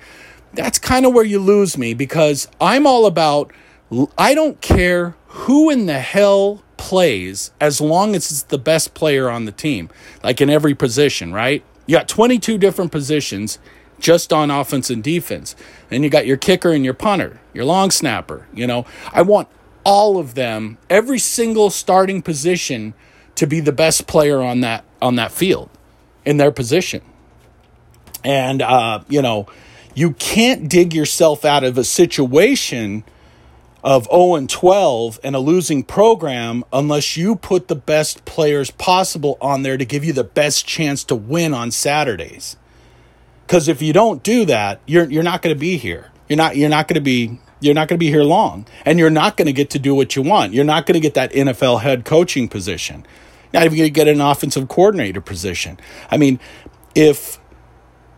that's 0.54 0.80
kind 0.80 1.06
of 1.06 1.14
where 1.14 1.24
you 1.24 1.40
lose 1.40 1.78
me 1.78 1.94
because 1.94 2.48
i'm 2.60 2.86
all 2.86 3.06
about 3.06 3.52
i 4.18 4.34
don't 4.36 4.62
care 4.62 5.16
who 5.28 5.70
in 5.70 5.86
the 5.86 6.00
hell 6.00 6.62
plays 6.78 7.52
as 7.62 7.80
long 7.80 8.16
as 8.16 8.32
it's 8.32 8.44
the 8.44 8.58
best 8.58 8.94
player 8.94 9.30
on 9.30 9.46
the 9.46 9.52
team 9.52 9.90
like 10.24 10.42
in 10.42 10.50
every 10.50 10.76
position 10.76 11.34
right 11.34 11.64
you 11.90 11.96
got 11.96 12.08
22 12.08 12.60
different 12.60 12.92
positions 12.92 13.58
just 14.00 14.32
on 14.32 14.52
offense 14.52 14.92
and 14.92 15.04
defense. 15.04 15.56
Then 15.90 16.04
you 16.04 16.12
got 16.12 16.28
your 16.28 16.38
kicker 16.38 16.72
and 16.72 16.86
your 16.86 16.94
punter, 16.94 17.42
your 17.52 17.66
long 17.66 17.90
snapper. 17.90 18.46
You 18.54 18.68
know, 18.68 18.86
I 19.12 19.24
want 19.24 19.48
all 19.84 20.20
of 20.20 20.36
them, 20.36 20.78
every 20.88 21.18
single 21.18 21.72
starting 21.72 22.22
position, 22.22 22.94
to 23.34 23.48
be 23.48 23.60
the 23.60 23.72
best 23.72 24.06
player 24.06 24.40
on 24.40 24.62
that 24.62 24.86
on 25.02 25.16
that 25.16 25.32
field 25.32 25.72
in 26.26 26.38
their 26.38 26.52
position. 26.52 27.02
And 28.24 28.62
uh, 28.62 29.00
you 29.08 29.24
know, 29.24 29.48
you 29.96 30.12
can't 30.12 30.70
dig 30.70 30.94
yourself 30.94 31.44
out 31.44 31.64
of 31.64 31.76
a 31.76 31.84
situation 31.84 33.04
of 33.84 34.06
0 34.06 34.36
and 34.36 34.50
12 34.50 35.20
and 35.24 35.36
a 35.36 35.40
losing 35.40 35.84
program 35.84 36.64
unless 36.74 37.16
you 37.16 37.36
put 37.36 37.68
the 37.68 37.76
best 37.76 38.26
players 38.26 38.72
possible 38.72 39.38
on 39.42 39.64
there 39.64 39.78
to 39.78 39.86
give 39.86 40.04
you 40.04 40.14
the 40.14 40.24
best 40.24 40.66
chance 40.66 41.04
to 41.06 41.16
win 41.16 41.54
on 41.54 41.72
Saturdays. 41.72 42.58
Cuz 43.48 43.68
if 43.68 43.82
you 43.82 43.94
don't 43.94 44.22
do 44.22 44.46
that, 44.46 44.80
you're 44.86 45.10
you're 45.10 45.24
not 45.24 45.42
going 45.42 45.56
to 45.56 45.60
be 45.60 45.78
here. 45.78 46.12
You're 46.28 46.38
not 46.38 46.58
you're 46.58 46.70
not 46.70 46.88
going 46.88 46.96
to 46.96 47.02
be 47.02 47.40
you're 47.62 47.74
not 47.74 47.88
going 47.88 47.98
to 47.98 48.06
be 48.06 48.10
here 48.10 48.24
long 48.24 48.66
and 48.86 49.00
you're 49.00 49.10
not 49.10 49.38
going 49.38 49.48
to 49.48 49.54
get 49.54 49.70
to 49.72 49.80
do 49.80 49.96
what 49.96 50.16
you 50.16 50.22
want. 50.22 50.54
You're 50.54 50.66
not 50.66 50.86
going 50.86 50.94
to 50.94 51.00
get 51.00 51.14
that 51.16 51.32
NFL 51.32 51.82
head 51.82 52.06
coaching 52.06 52.48
position. 52.48 53.06
Not 53.54 53.64
even 53.64 53.78
going 53.78 53.88
to 53.88 53.92
get 53.92 54.08
an 54.08 54.22
offensive 54.22 54.68
coordinator 54.68 55.22
position. 55.22 55.80
I 56.12 56.18
mean, 56.18 56.40
if 56.96 57.40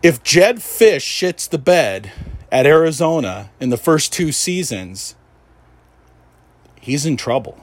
if 0.02 0.22
Jedd 0.22 0.56
Fisch 0.56 1.06
shits 1.06 1.48
the 1.48 1.58
bed 1.58 2.12
at 2.50 2.66
Arizona 2.66 3.50
in 3.60 3.70
the 3.70 3.76
first 3.76 4.12
two 4.12 4.32
seasons, 4.32 5.14
he's 6.82 7.06
in 7.06 7.16
trouble. 7.16 7.58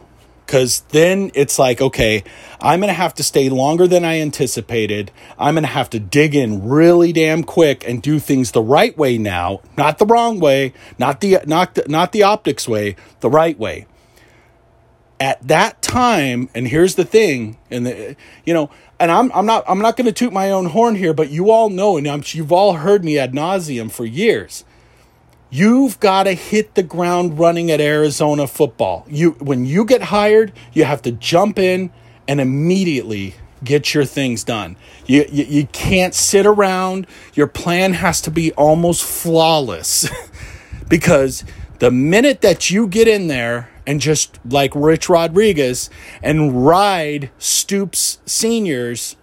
Because 0.45 0.79
then 0.89 1.29
it's 1.35 1.59
like, 1.59 1.79
okay, 1.79 2.23
I'm 2.59 2.79
going 2.79 2.87
to 2.87 2.93
have 2.93 3.13
to 3.15 3.23
stay 3.23 3.49
longer 3.49 3.85
than 3.85 4.03
I 4.03 4.19
anticipated. 4.19 5.11
I'm 5.37 5.53
going 5.53 5.63
to 5.63 5.69
have 5.69 5.91
to 5.91 5.99
dig 5.99 6.33
in 6.33 6.67
really 6.67 7.13
damn 7.13 7.43
quick 7.43 7.87
and 7.87 8.01
do 8.01 8.17
things 8.17 8.51
the 8.51 8.63
right 8.63 8.97
way 8.97 9.19
now, 9.19 9.61
not 9.77 9.99
the 9.99 10.07
wrong 10.07 10.39
way, 10.39 10.73
not 10.97 11.21
the 11.21 11.37
not 11.45 11.75
the, 11.75 11.85
not 11.87 12.13
the 12.13 12.23
optics 12.23 12.67
way, 12.67 12.95
the 13.19 13.29
right 13.29 13.59
way. 13.59 13.85
At 15.19 15.47
that 15.47 15.83
time, 15.83 16.49
and 16.55 16.67
here's 16.67 16.95
the 16.95 17.05
thing, 17.05 17.59
and 17.69 17.85
the 17.85 18.15
you 18.43 18.55
know, 18.55 18.71
and 18.99 19.11
I'm 19.11 19.31
I'm 19.33 19.45
not 19.45 19.65
I'm 19.67 19.79
not 19.79 19.97
going 19.97 20.07
to 20.07 20.11
toot 20.11 20.33
my 20.33 20.49
own 20.49 20.65
horn 20.65 20.95
here, 20.95 21.13
but 21.13 21.29
you 21.29 21.51
all 21.51 21.69
know, 21.69 21.95
and 21.95 22.07
I'm, 22.07 22.23
you've 22.25 22.51
all 22.51 22.73
heard 22.73 23.05
me 23.05 23.19
ad 23.19 23.33
nauseum 23.33 23.91
for 23.91 24.05
years. 24.05 24.65
You've 25.49 25.99
got 25.99 26.23
to 26.23 26.33
hit 26.33 26.75
the 26.75 26.83
ground 26.83 27.39
running 27.39 27.71
at 27.71 27.81
Arizona 27.81 28.45
football. 28.45 29.05
You 29.09 29.31
when 29.31 29.65
you 29.65 29.83
get 29.83 30.03
hired, 30.03 30.53
you 30.73 30.83
have 30.83 31.01
to 31.03 31.11
jump 31.11 31.57
in 31.57 31.91
and 32.27 32.39
immediately 32.39 33.35
get 33.63 33.93
your 33.93 34.05
things 34.05 34.43
done. 34.43 34.77
You, 35.05 35.25
you, 35.31 35.43
you 35.45 35.67
can't 35.67 36.13
sit 36.13 36.45
around. 36.45 37.07
Your 37.33 37.47
plan 37.47 37.93
has 37.93 38.21
to 38.21 38.31
be 38.31 38.51
almost 38.53 39.03
flawless 39.03 40.07
because 40.87 41.43
the 41.79 41.91
minute 41.91 42.41
that 42.41 42.69
you 42.69 42.87
get 42.87 43.07
in 43.07 43.27
there 43.27 43.69
and 43.87 43.99
just 43.99 44.39
like 44.45 44.71
Rich 44.75 45.09
Rodriguez 45.09 45.89
and 46.21 46.65
ride 46.65 47.31
Stoops 47.39 48.19
seniors 48.25 49.15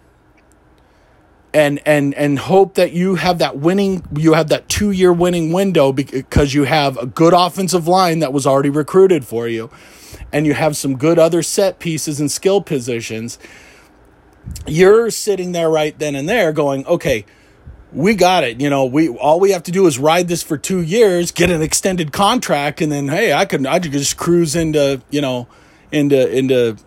and 1.57 1.81
and 1.87 2.13
and 2.13 2.37
hope 2.37 2.75
that 2.75 2.91
you 2.91 3.15
have 3.15 3.39
that 3.39 3.57
winning 3.57 4.05
you 4.15 4.33
have 4.33 4.49
that 4.49 4.69
2 4.69 4.91
year 4.91 5.11
winning 5.11 5.51
window 5.51 5.91
because 5.91 6.53
you 6.53 6.65
have 6.65 6.97
a 6.97 7.07
good 7.07 7.33
offensive 7.33 7.87
line 7.87 8.19
that 8.19 8.31
was 8.31 8.45
already 8.45 8.69
recruited 8.69 9.25
for 9.25 9.47
you 9.47 9.67
and 10.31 10.45
you 10.45 10.53
have 10.53 10.77
some 10.77 10.95
good 10.95 11.17
other 11.17 11.41
set 11.41 11.79
pieces 11.79 12.19
and 12.19 12.31
skill 12.31 12.61
positions 12.61 13.39
you're 14.67 15.09
sitting 15.09 15.51
there 15.51 15.69
right 15.69 15.97
then 15.97 16.15
and 16.15 16.29
there 16.29 16.53
going 16.53 16.85
okay 16.85 17.25
we 17.93 18.15
got 18.15 18.43
it. 18.43 18.59
You 18.59 18.69
know 18.69 18.85
we 18.85 19.07
all 19.07 19.39
we 19.39 19.51
have 19.51 19.63
to 19.63 19.71
do 19.71 19.87
is 19.87 19.97
ride 19.97 20.27
this 20.27 20.43
for 20.43 20.57
2 20.59 20.81
years 20.81 21.31
get 21.31 21.49
an 21.49 21.63
extended 21.63 22.11
contract 22.11 22.81
and 22.81 22.91
then 22.91 23.07
hey 23.07 23.33
I 23.33 23.45
could 23.45 23.65
I 23.65 23.79
could 23.79 23.93
just 23.93 24.15
cruise 24.15 24.55
into 24.55 25.01
you 25.09 25.21
know 25.21 25.47
into 25.91 26.29
into 26.29 26.77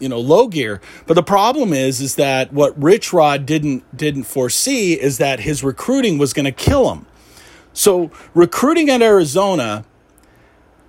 you 0.00 0.08
know 0.08 0.18
low 0.18 0.48
gear. 0.48 0.80
But 1.06 1.14
the 1.14 1.22
problem 1.22 1.72
is 1.72 2.00
is 2.00 2.16
that 2.16 2.52
what 2.52 2.80
rich 2.80 3.12
rod 3.12 3.46
didn't 3.46 3.96
didn't 3.96 4.24
foresee 4.24 4.94
is 4.94 5.18
that 5.18 5.40
his 5.40 5.62
recruiting 5.62 6.18
was 6.18 6.32
going 6.32 6.46
to 6.46 6.52
kill 6.52 6.92
him. 6.92 7.06
So 7.72 8.10
recruiting 8.34 8.90
at 8.90 9.02
arizona 9.02 9.84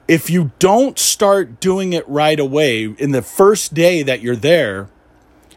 if 0.08 0.30
you 0.30 0.52
don't 0.60 0.98
start 1.00 1.60
doing 1.60 1.94
it 1.94 2.08
right 2.10 2.40
away 2.40 2.84
in 2.84 3.12
the 3.12 3.22
first 3.22 3.74
day 3.74 4.04
that 4.04 4.22
you're 4.22 4.36
there 4.36 4.90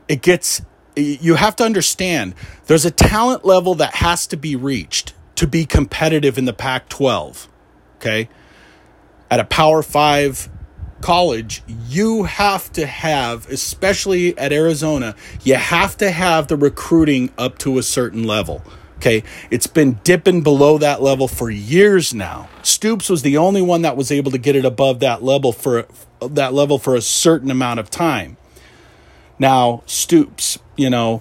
it 0.06 0.22
gets 0.22 0.62
you 0.94 1.34
have 1.34 1.56
to 1.56 1.64
understand 1.64 2.34
there's 2.66 2.84
a 2.84 2.90
talent 2.90 3.44
level 3.44 3.74
that 3.74 3.96
has 3.96 4.26
to 4.28 4.36
be 4.36 4.54
reached 4.54 5.14
to 5.34 5.46
be 5.46 5.64
competitive 5.64 6.38
in 6.38 6.44
the 6.44 6.52
pac 6.52 6.88
12 6.88 7.48
okay? 8.04 8.28
At 9.30 9.40
a 9.40 9.44
power 9.44 9.82
5 9.82 10.48
college, 11.04 11.62
you 11.86 12.22
have 12.22 12.72
to 12.72 12.86
have, 12.86 13.46
especially 13.50 14.36
at 14.38 14.54
Arizona, 14.54 15.14
you 15.42 15.54
have 15.54 15.98
to 15.98 16.10
have 16.10 16.48
the 16.48 16.56
recruiting 16.56 17.30
up 17.36 17.58
to 17.58 17.76
a 17.76 17.82
certain 17.82 18.24
level. 18.24 18.62
Okay, 18.96 19.22
it's 19.50 19.66
been 19.66 20.00
dipping 20.02 20.40
below 20.40 20.78
that 20.78 21.02
level 21.02 21.28
for 21.28 21.50
years 21.50 22.14
now. 22.14 22.48
Stoops 22.62 23.10
was 23.10 23.20
the 23.20 23.36
only 23.36 23.60
one 23.60 23.82
that 23.82 23.98
was 23.98 24.10
able 24.10 24.30
to 24.30 24.38
get 24.38 24.56
it 24.56 24.64
above 24.64 25.00
that 25.00 25.22
level 25.22 25.52
for 25.52 25.86
that 26.22 26.54
level 26.54 26.78
for 26.78 26.96
a 26.96 27.02
certain 27.02 27.50
amount 27.50 27.80
of 27.80 27.90
time. 27.90 28.38
Now, 29.38 29.82
Stoops, 29.84 30.58
you 30.74 30.88
know, 30.88 31.20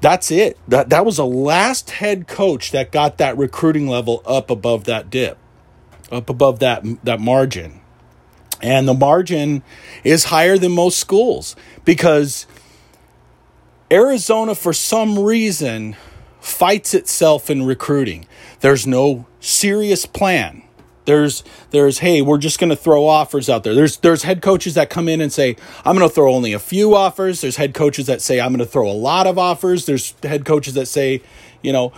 that's 0.00 0.30
it. 0.30 0.56
That 0.66 0.88
that 0.88 1.04
was 1.04 1.18
the 1.18 1.26
last 1.26 1.90
head 1.90 2.26
coach 2.26 2.70
that 2.70 2.92
got 2.92 3.18
that 3.18 3.36
recruiting 3.36 3.88
level 3.88 4.22
up 4.24 4.48
above 4.48 4.84
that 4.84 5.10
dip, 5.10 5.36
up 6.10 6.30
above 6.30 6.60
that 6.60 6.82
that 7.04 7.20
margin. 7.20 7.82
And 8.62 8.88
the 8.88 8.94
margin 8.94 9.62
is 10.02 10.24
higher 10.24 10.56
than 10.58 10.72
most 10.72 10.98
schools 10.98 11.56
because 11.84 12.46
Arizona, 13.90 14.54
for 14.54 14.72
some 14.72 15.18
reason, 15.18 15.96
fights 16.40 16.94
itself 16.94 17.50
in 17.50 17.64
recruiting. 17.64 18.26
There's 18.60 18.86
no 18.86 19.26
serious 19.40 20.06
plan. 20.06 20.62
There's 21.04 21.44
there's 21.70 22.00
hey, 22.00 22.20
we're 22.20 22.38
just 22.38 22.58
going 22.58 22.70
to 22.70 22.76
throw 22.76 23.06
offers 23.06 23.48
out 23.48 23.62
there. 23.62 23.74
There's 23.74 23.98
there's 23.98 24.24
head 24.24 24.42
coaches 24.42 24.74
that 24.74 24.90
come 24.90 25.08
in 25.08 25.20
and 25.20 25.32
say, 25.32 25.56
"I'm 25.84 25.96
going 25.96 26.08
to 26.08 26.12
throw 26.12 26.34
only 26.34 26.52
a 26.52 26.58
few 26.58 26.96
offers." 26.96 27.40
There's 27.40 27.56
head 27.56 27.74
coaches 27.74 28.06
that 28.06 28.20
say, 28.20 28.40
"I'm 28.40 28.50
going 28.50 28.58
to 28.58 28.66
throw 28.66 28.90
a 28.90 28.92
lot 28.92 29.28
of 29.28 29.38
offers." 29.38 29.86
There's 29.86 30.14
head 30.24 30.44
coaches 30.44 30.74
that 30.74 30.86
say, 30.86 31.22
you 31.62 31.72
know, 31.72 31.92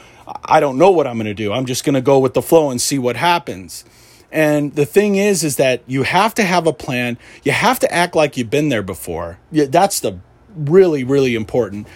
I 0.44 0.60
don't 0.60 0.76
know 0.76 0.90
what 0.90 1.06
I'm 1.06 1.16
going 1.16 1.26
to 1.26 1.34
do. 1.34 1.52
I'm 1.52 1.64
just 1.64 1.84
going 1.84 1.94
to 1.94 2.02
go 2.02 2.18
with 2.18 2.34
the 2.34 2.42
flow 2.42 2.70
and 2.70 2.80
see 2.80 2.98
what 2.98 3.16
happens. 3.16 3.84
And 4.30 4.74
the 4.74 4.84
thing 4.84 5.16
is, 5.16 5.42
is 5.42 5.56
that 5.56 5.82
you 5.86 6.02
have 6.02 6.34
to 6.34 6.42
have 6.42 6.66
a 6.66 6.72
plan. 6.72 7.18
You 7.44 7.52
have 7.52 7.78
to 7.80 7.92
act 7.92 8.14
like 8.14 8.36
you've 8.36 8.50
been 8.50 8.68
there 8.68 8.82
before. 8.82 9.38
Yeah, 9.50 9.66
that's 9.66 10.00
the 10.00 10.18
really, 10.54 11.04
really 11.04 11.34
important. 11.34 11.86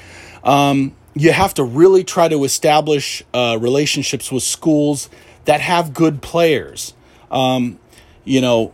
Um, 0.43 0.97
you 1.15 1.33
have 1.33 1.55
to 1.55 1.65
really 1.65 2.05
try 2.05 2.29
to 2.29 2.45
establish 2.45 3.23
uh, 3.35 3.59
relationships 3.61 4.33
with 4.33 4.43
schools 4.43 5.11
that 5.45 5.61
have 5.61 5.93
good 5.93 6.23
players. 6.23 6.95
Um, 7.31 7.79
you 8.25 8.41
know, 8.41 8.73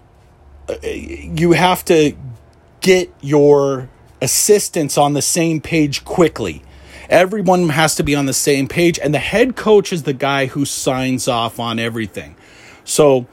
you 0.83 1.53
have 1.53 1.85
to 1.87 2.15
get 2.81 3.13
your 3.21 3.89
assistants 4.21 4.97
on 4.99 5.15
the 5.15 5.23
same 5.23 5.61
page 5.61 6.05
quickly. 6.05 6.63
Everyone 7.09 7.71
has 7.71 7.95
to 7.97 8.03
be 8.03 8.15
on 8.15 8.27
the 8.27 8.35
same 8.35 8.69
page, 8.69 8.99
and 8.99 9.15
the 9.15 9.19
head 9.19 9.57
coach 9.57 9.93
is 9.93 10.03
the 10.03 10.13
guy 10.13 10.47
who 10.47 10.65
signs 10.65 11.27
off 11.27 11.59
on 11.59 11.79
everything. 11.79 12.37
So 12.85 13.27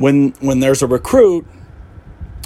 when 0.00 0.30
when 0.40 0.60
there's 0.60 0.82
a 0.82 0.86
recruit 0.86 1.46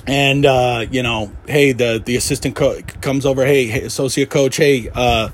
and 0.07 0.45
uh, 0.45 0.85
you 0.91 1.03
know, 1.03 1.33
hey, 1.47 1.73
the 1.73 2.03
the 2.05 2.17
assistant 2.17 2.57
coach 2.57 3.01
comes 3.01 3.25
over, 3.25 3.47
hey, 3.47 3.67
hey 3.67 3.83
associate 3.83 4.29
coach, 4.29 4.57
hey, 4.57 4.91
uh, 4.93 5.31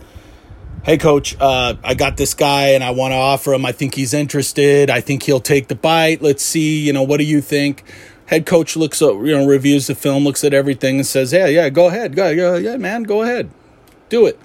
hey 0.84 0.98
coach, 0.98 1.34
uh, 1.40 1.74
I 1.82 1.94
got 1.94 2.18
this 2.18 2.34
guy 2.34 2.68
and 2.68 2.84
I 2.84 2.90
want 2.90 3.12
to 3.12 3.16
offer 3.16 3.54
him. 3.54 3.64
I 3.64 3.72
think 3.72 3.94
he's 3.94 4.12
interested. 4.12 4.90
I 4.90 5.00
think 5.00 5.22
he'll 5.22 5.40
take 5.40 5.68
the 5.68 5.74
bite. 5.74 6.20
Let's 6.20 6.42
see, 6.42 6.78
you 6.78 6.92
know, 6.92 7.02
what 7.02 7.16
do 7.16 7.24
you 7.24 7.40
think? 7.40 7.84
Head 8.26 8.46
coach 8.46 8.76
looks, 8.76 9.02
at, 9.02 9.14
you 9.14 9.36
know, 9.36 9.46
reviews 9.46 9.88
the 9.88 9.94
film, 9.96 10.22
looks 10.22 10.44
at 10.44 10.54
everything, 10.54 10.96
and 10.96 11.06
says, 11.06 11.32
"Yeah, 11.32 11.46
yeah, 11.46 11.68
go 11.70 11.88
ahead, 11.88 12.14
go, 12.14 12.28
yeah, 12.28 12.56
yeah, 12.56 12.76
man, 12.76 13.02
go 13.04 13.22
ahead, 13.22 13.50
do 14.08 14.26
it." 14.26 14.38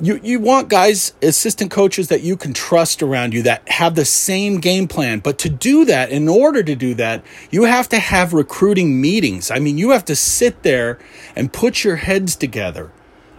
You 0.00 0.18
you 0.22 0.40
want 0.40 0.68
guys, 0.68 1.12
assistant 1.22 1.70
coaches 1.70 2.08
that 2.08 2.22
you 2.22 2.36
can 2.36 2.52
trust 2.54 3.02
around 3.02 3.34
you 3.34 3.42
that 3.42 3.68
have 3.68 3.94
the 3.94 4.04
same 4.04 4.58
game 4.58 4.88
plan. 4.88 5.20
But 5.20 5.38
to 5.38 5.48
do 5.50 5.84
that, 5.84 6.10
in 6.10 6.28
order 6.28 6.62
to 6.62 6.74
do 6.74 6.94
that, 6.94 7.24
you 7.50 7.64
have 7.64 7.88
to 7.90 7.98
have 7.98 8.32
recruiting 8.32 9.00
meetings. 9.00 9.50
I 9.50 9.58
mean, 9.58 9.76
you 9.76 9.90
have 9.90 10.04
to 10.06 10.16
sit 10.16 10.62
there 10.62 10.98
and 11.36 11.52
put 11.52 11.84
your 11.84 11.96
heads 11.96 12.34
together, 12.36 12.90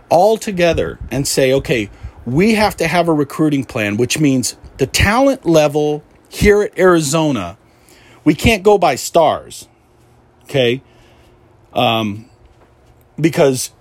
all 0.10 0.38
together, 0.38 1.00
and 1.10 1.28
say, 1.28 1.52
okay, 1.54 1.90
we 2.26 2.54
have 2.54 2.78
to 2.78 2.88
have 2.88 3.08
a 3.08 3.14
recruiting 3.14 3.64
plan, 3.64 3.98
which 3.98 4.20
means 4.20 4.56
the 4.78 4.88
talent 4.88 5.46
level 5.46 6.04
here 6.30 6.62
at 6.62 6.78
Arizona 6.78 7.58
we 8.24 8.36
can't 8.36 8.64
go 8.64 8.78
by 8.78 8.96
stars, 8.96 9.68
okay? 10.44 10.82
Um, 11.74 12.30
because 13.20 13.72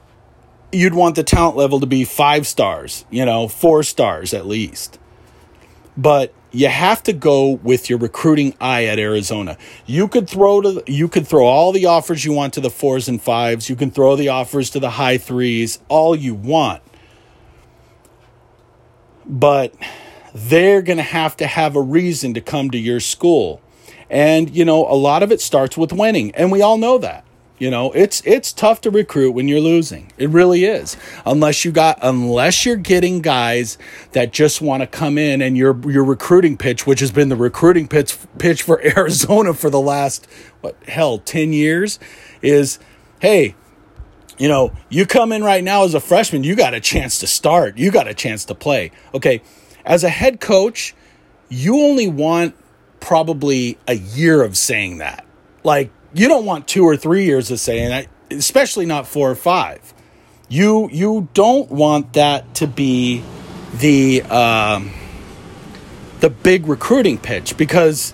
you'd 0.73 0.95
want 0.95 1.17
the 1.17 1.23
talent 1.23 1.57
level 1.57 1.81
to 1.81 1.87
be 1.87 2.05
five 2.05 2.47
stars, 2.47 3.05
you 3.11 3.25
know, 3.25 3.49
four 3.49 3.83
stars 3.83 4.33
at 4.35 4.47
least. 4.47 4.99
But 5.97 6.33
you 6.53 6.69
have 6.69 7.03
to 7.05 7.13
go 7.13 7.51
with 7.51 7.89
your 7.89 7.99
recruiting 7.99 8.55
eye 8.61 8.85
at 8.85 8.99
Arizona. 8.99 9.57
You 9.87 10.09
could 10.09 10.29
throw 10.29 10.61
to 10.61 10.83
you 10.87 11.09
could 11.09 11.27
throw 11.27 11.47
all 11.47 11.73
the 11.73 11.87
offers 11.87 12.25
you 12.25 12.33
want 12.33 12.55
to 12.55 12.61
the 12.61 12.71
fours 12.71 13.09
and 13.09 13.21
fives. 13.21 13.69
You 13.69 13.77
can 13.77 13.91
throw 13.91 14.17
the 14.17 14.29
offers 14.29 14.71
to 14.71 14.81
the 14.81 14.91
high 14.91 15.19
threes, 15.19 15.81
all 15.89 16.17
you 16.17 16.35
want. 16.35 16.83
But 19.27 19.75
they're 20.35 20.83
going 20.83 20.97
to 20.97 21.05
have 21.05 21.37
to 21.37 21.47
have 21.47 21.77
a 21.77 21.81
reason 21.81 22.35
to 22.35 22.41
come 22.41 22.71
to 22.71 22.79
your 22.79 23.01
school. 23.01 23.61
And, 24.09 24.51
you 24.51 24.65
know, 24.65 24.87
a 24.87 24.95
lot 24.95 25.23
of 25.23 25.31
it 25.31 25.41
starts 25.41 25.77
with 25.77 25.93
winning. 25.93 26.35
And 26.35 26.51
we 26.51 26.63
all 26.63 26.79
know 26.79 26.99
that. 26.99 27.25
You 27.61 27.71
know, 27.71 27.93
it's 27.93 28.23
it's 28.25 28.55
tough 28.55 28.81
to 28.81 28.91
recruit 28.91 29.33
when 29.33 29.47
you're 29.47 29.61
losing. 29.61 30.11
It 30.17 30.31
really 30.31 30.65
is. 30.65 30.97
Unless 31.27 31.63
you 31.63 31.73
got 31.73 31.99
unless 32.01 32.65
you're 32.65 32.77
getting 32.77 33.21
guys 33.21 33.77
that 34.13 34.33
just 34.33 34.63
want 34.63 34.81
to 34.83 34.87
come 34.87 35.19
in 35.19 35.43
and 35.43 35.59
your 35.59 35.79
your 35.91 36.03
recruiting 36.03 36.57
pitch, 36.57 36.87
which 36.87 37.01
has 37.01 37.11
been 37.11 37.29
the 37.29 37.37
recruiting 37.37 37.87
pitch 37.87 38.17
pitch 38.39 38.63
for 38.63 38.81
Arizona 38.97 39.53
for 39.53 39.69
the 39.69 39.81
last 39.81 40.27
what 40.63 40.75
hell, 40.89 41.19
10 41.19 41.53
years 41.53 41.99
is 42.41 42.79
hey, 43.21 43.55
you 44.39 44.49
know, 44.49 44.73
you 44.89 45.05
come 45.05 45.31
in 45.31 45.45
right 45.45 45.63
now 45.63 45.85
as 45.85 45.93
a 45.93 46.01
freshman, 46.01 46.43
you 46.43 46.57
got 46.57 46.73
a 46.73 46.81
chance 46.81 47.19
to 47.19 47.27
start. 47.27 47.77
You 47.77 47.91
got 47.91 48.09
a 48.09 48.15
chance 48.15 48.47
to 48.47 48.55
play. 48.55 48.91
Okay. 49.15 49.43
As 49.85 50.03
a 50.03 50.09
head 50.09 50.41
coach, 50.41 50.95
you 51.51 51.77
only 51.77 52.09
want 52.09 52.55
probably 53.01 53.77
a 53.87 53.95
year 53.97 54.43
of 54.43 54.57
saying 54.57 54.97
that. 54.99 55.27
Like, 55.63 55.91
you 56.13 56.29
don't 56.29 56.45
want 56.45 56.67
two 56.67 56.85
or 56.85 56.97
three 56.97 57.25
years 57.25 57.51
of 57.51 57.61
saying 57.61 58.07
especially 58.31 58.87
not 58.87 59.07
four 59.07 59.31
or 59.31 59.35
five. 59.35 59.95
You 60.49 60.89
you 60.91 61.29
don't 61.35 61.71
want 61.71 62.15
that 62.15 62.55
to 62.57 62.67
be 62.67 63.23
the 63.75 64.23
um, 64.23 64.91
the 66.21 66.31
big 66.31 66.67
recruiting 66.67 67.19
pitch 67.19 67.57
because 67.57 68.13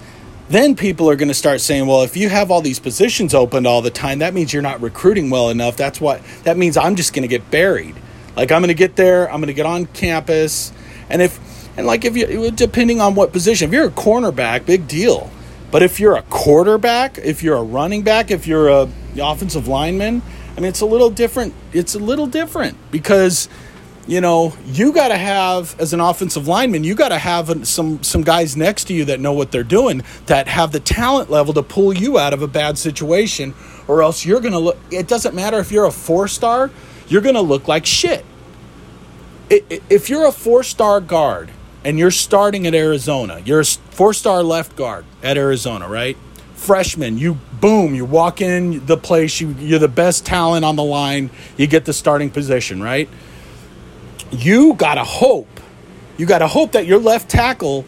then 0.48 0.76
people 0.76 1.10
are 1.10 1.16
going 1.16 1.28
to 1.28 1.34
start 1.34 1.60
saying, 1.60 1.86
well, 1.86 2.02
if 2.02 2.16
you 2.16 2.28
have 2.28 2.50
all 2.50 2.60
these 2.60 2.78
positions 2.78 3.34
opened 3.34 3.66
all 3.66 3.82
the 3.82 3.90
time, 3.90 4.20
that 4.20 4.32
means 4.32 4.52
you're 4.52 4.62
not 4.62 4.80
recruiting 4.80 5.28
well 5.28 5.50
enough. 5.50 5.76
That's 5.76 6.00
what 6.00 6.22
that 6.44 6.56
means. 6.56 6.76
I'm 6.76 6.94
just 6.94 7.12
going 7.12 7.22
to 7.22 7.28
get 7.28 7.50
buried. 7.50 7.96
Like 8.36 8.52
I'm 8.52 8.60
going 8.60 8.68
to 8.68 8.74
get 8.74 8.96
there, 8.96 9.30
I'm 9.30 9.40
going 9.40 9.48
to 9.48 9.54
get 9.54 9.66
on 9.66 9.86
campus, 9.86 10.72
and 11.08 11.22
if 11.22 11.40
and 11.78 11.86
like 11.86 12.04
if 12.04 12.16
you 12.16 12.50
depending 12.50 13.00
on 13.00 13.14
what 13.14 13.32
position, 13.32 13.68
if 13.68 13.72
you're 13.72 13.86
a 13.86 13.90
cornerback, 13.90 14.66
big 14.66 14.86
deal. 14.86 15.30
But 15.76 15.82
if 15.82 16.00
you're 16.00 16.16
a 16.16 16.22
quarterback, 16.22 17.18
if 17.18 17.42
you're 17.42 17.58
a 17.58 17.62
running 17.62 18.00
back, 18.00 18.30
if 18.30 18.46
you're 18.46 18.68
a 18.68 18.88
offensive 19.20 19.68
lineman, 19.68 20.22
I 20.56 20.60
mean 20.60 20.70
it's 20.70 20.80
a 20.80 20.86
little 20.86 21.10
different. 21.10 21.52
It's 21.74 21.94
a 21.94 21.98
little 21.98 22.26
different 22.26 22.78
because 22.90 23.50
you 24.06 24.22
know, 24.22 24.54
you 24.64 24.90
got 24.90 25.08
to 25.08 25.18
have 25.18 25.78
as 25.78 25.92
an 25.92 26.00
offensive 26.00 26.48
lineman, 26.48 26.82
you 26.82 26.94
got 26.94 27.10
to 27.10 27.18
have 27.18 27.68
some 27.68 28.02
some 28.02 28.22
guys 28.22 28.56
next 28.56 28.84
to 28.84 28.94
you 28.94 29.04
that 29.04 29.20
know 29.20 29.34
what 29.34 29.52
they're 29.52 29.62
doing, 29.62 30.02
that 30.24 30.48
have 30.48 30.72
the 30.72 30.80
talent 30.80 31.28
level 31.28 31.52
to 31.52 31.62
pull 31.62 31.92
you 31.92 32.18
out 32.18 32.32
of 32.32 32.40
a 32.40 32.48
bad 32.48 32.78
situation, 32.78 33.52
or 33.86 34.00
else 34.00 34.24
you're 34.24 34.40
to 34.54 34.58
look. 34.58 34.78
It 34.90 35.08
doesn't 35.08 35.34
matter 35.34 35.58
if 35.58 35.70
you're 35.70 35.84
a 35.84 35.92
four 35.92 36.26
star, 36.26 36.70
you're 37.06 37.20
to 37.34 37.42
look 37.42 37.68
like 37.68 37.84
shit. 37.84 38.24
If 39.50 40.08
you're 40.08 40.26
a 40.26 40.32
four 40.32 40.62
star 40.62 41.02
guard 41.02 41.50
and 41.86 42.00
you're 42.00 42.10
starting 42.10 42.66
at 42.66 42.74
Arizona, 42.74 43.40
you're 43.44 43.60
a 43.60 43.64
four 43.64 44.12
star 44.12 44.42
left 44.42 44.74
guard 44.74 45.04
at 45.22 45.36
Arizona, 45.36 45.88
right? 45.88 46.16
Freshman, 46.54 47.16
you 47.16 47.34
boom, 47.60 47.94
you 47.94 48.04
walk 48.04 48.40
in 48.40 48.84
the 48.86 48.96
place, 48.96 49.40
you, 49.40 49.50
you're 49.60 49.78
the 49.78 49.86
best 49.86 50.26
talent 50.26 50.64
on 50.64 50.74
the 50.74 50.82
line, 50.82 51.30
you 51.56 51.68
get 51.68 51.84
the 51.84 51.92
starting 51.92 52.28
position, 52.28 52.82
right? 52.82 53.08
You 54.32 54.74
gotta 54.74 55.04
hope, 55.04 55.60
you 56.16 56.26
gotta 56.26 56.48
hope 56.48 56.72
that 56.72 56.86
your 56.86 56.98
left 56.98 57.30
tackle 57.30 57.84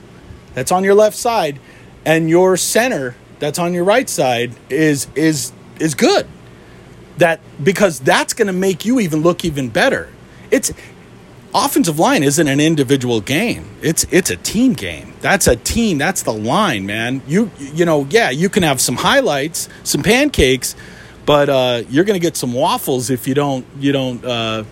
that's 0.54 0.70
on 0.70 0.84
your 0.84 0.94
left 0.94 1.16
side 1.16 1.58
and 2.04 2.30
your 2.30 2.56
center 2.56 3.16
that's 3.40 3.58
on 3.58 3.74
your 3.74 3.82
right 3.82 4.08
side 4.08 4.52
is 4.70 5.08
is 5.16 5.52
is 5.80 5.96
good. 5.96 6.24
That 7.16 7.40
because 7.64 7.98
that's 7.98 8.32
gonna 8.32 8.52
make 8.52 8.84
you 8.84 9.00
even 9.00 9.22
look 9.22 9.44
even 9.44 9.70
better. 9.70 10.08
It's 10.52 10.72
offensive 11.54 11.98
line 11.98 12.22
isn't 12.22 12.46
an 12.46 12.60
individual 12.60 13.20
game. 13.20 13.68
It's 13.82 14.04
it's 14.10 14.30
a 14.30 14.36
team 14.36 14.74
game. 14.74 15.14
That's 15.20 15.46
a 15.46 15.56
team. 15.56 15.98
That's 15.98 16.22
the 16.22 16.32
line, 16.32 16.86
man. 16.86 17.22
You 17.26 17.50
you 17.58 17.84
know, 17.84 18.06
yeah, 18.10 18.30
you 18.30 18.48
can 18.48 18.62
have 18.62 18.80
some 18.80 18.96
highlights, 18.96 19.68
some 19.84 20.02
pancakes, 20.02 20.74
but 21.26 21.48
uh, 21.48 21.82
you're 21.90 22.04
going 22.04 22.18
to 22.18 22.24
get 22.24 22.36
some 22.36 22.52
waffles 22.52 23.10
if 23.10 23.28
you 23.28 23.34
don't 23.34 23.66
you 23.78 23.92
don't 23.92 24.24
uh, 24.24 24.64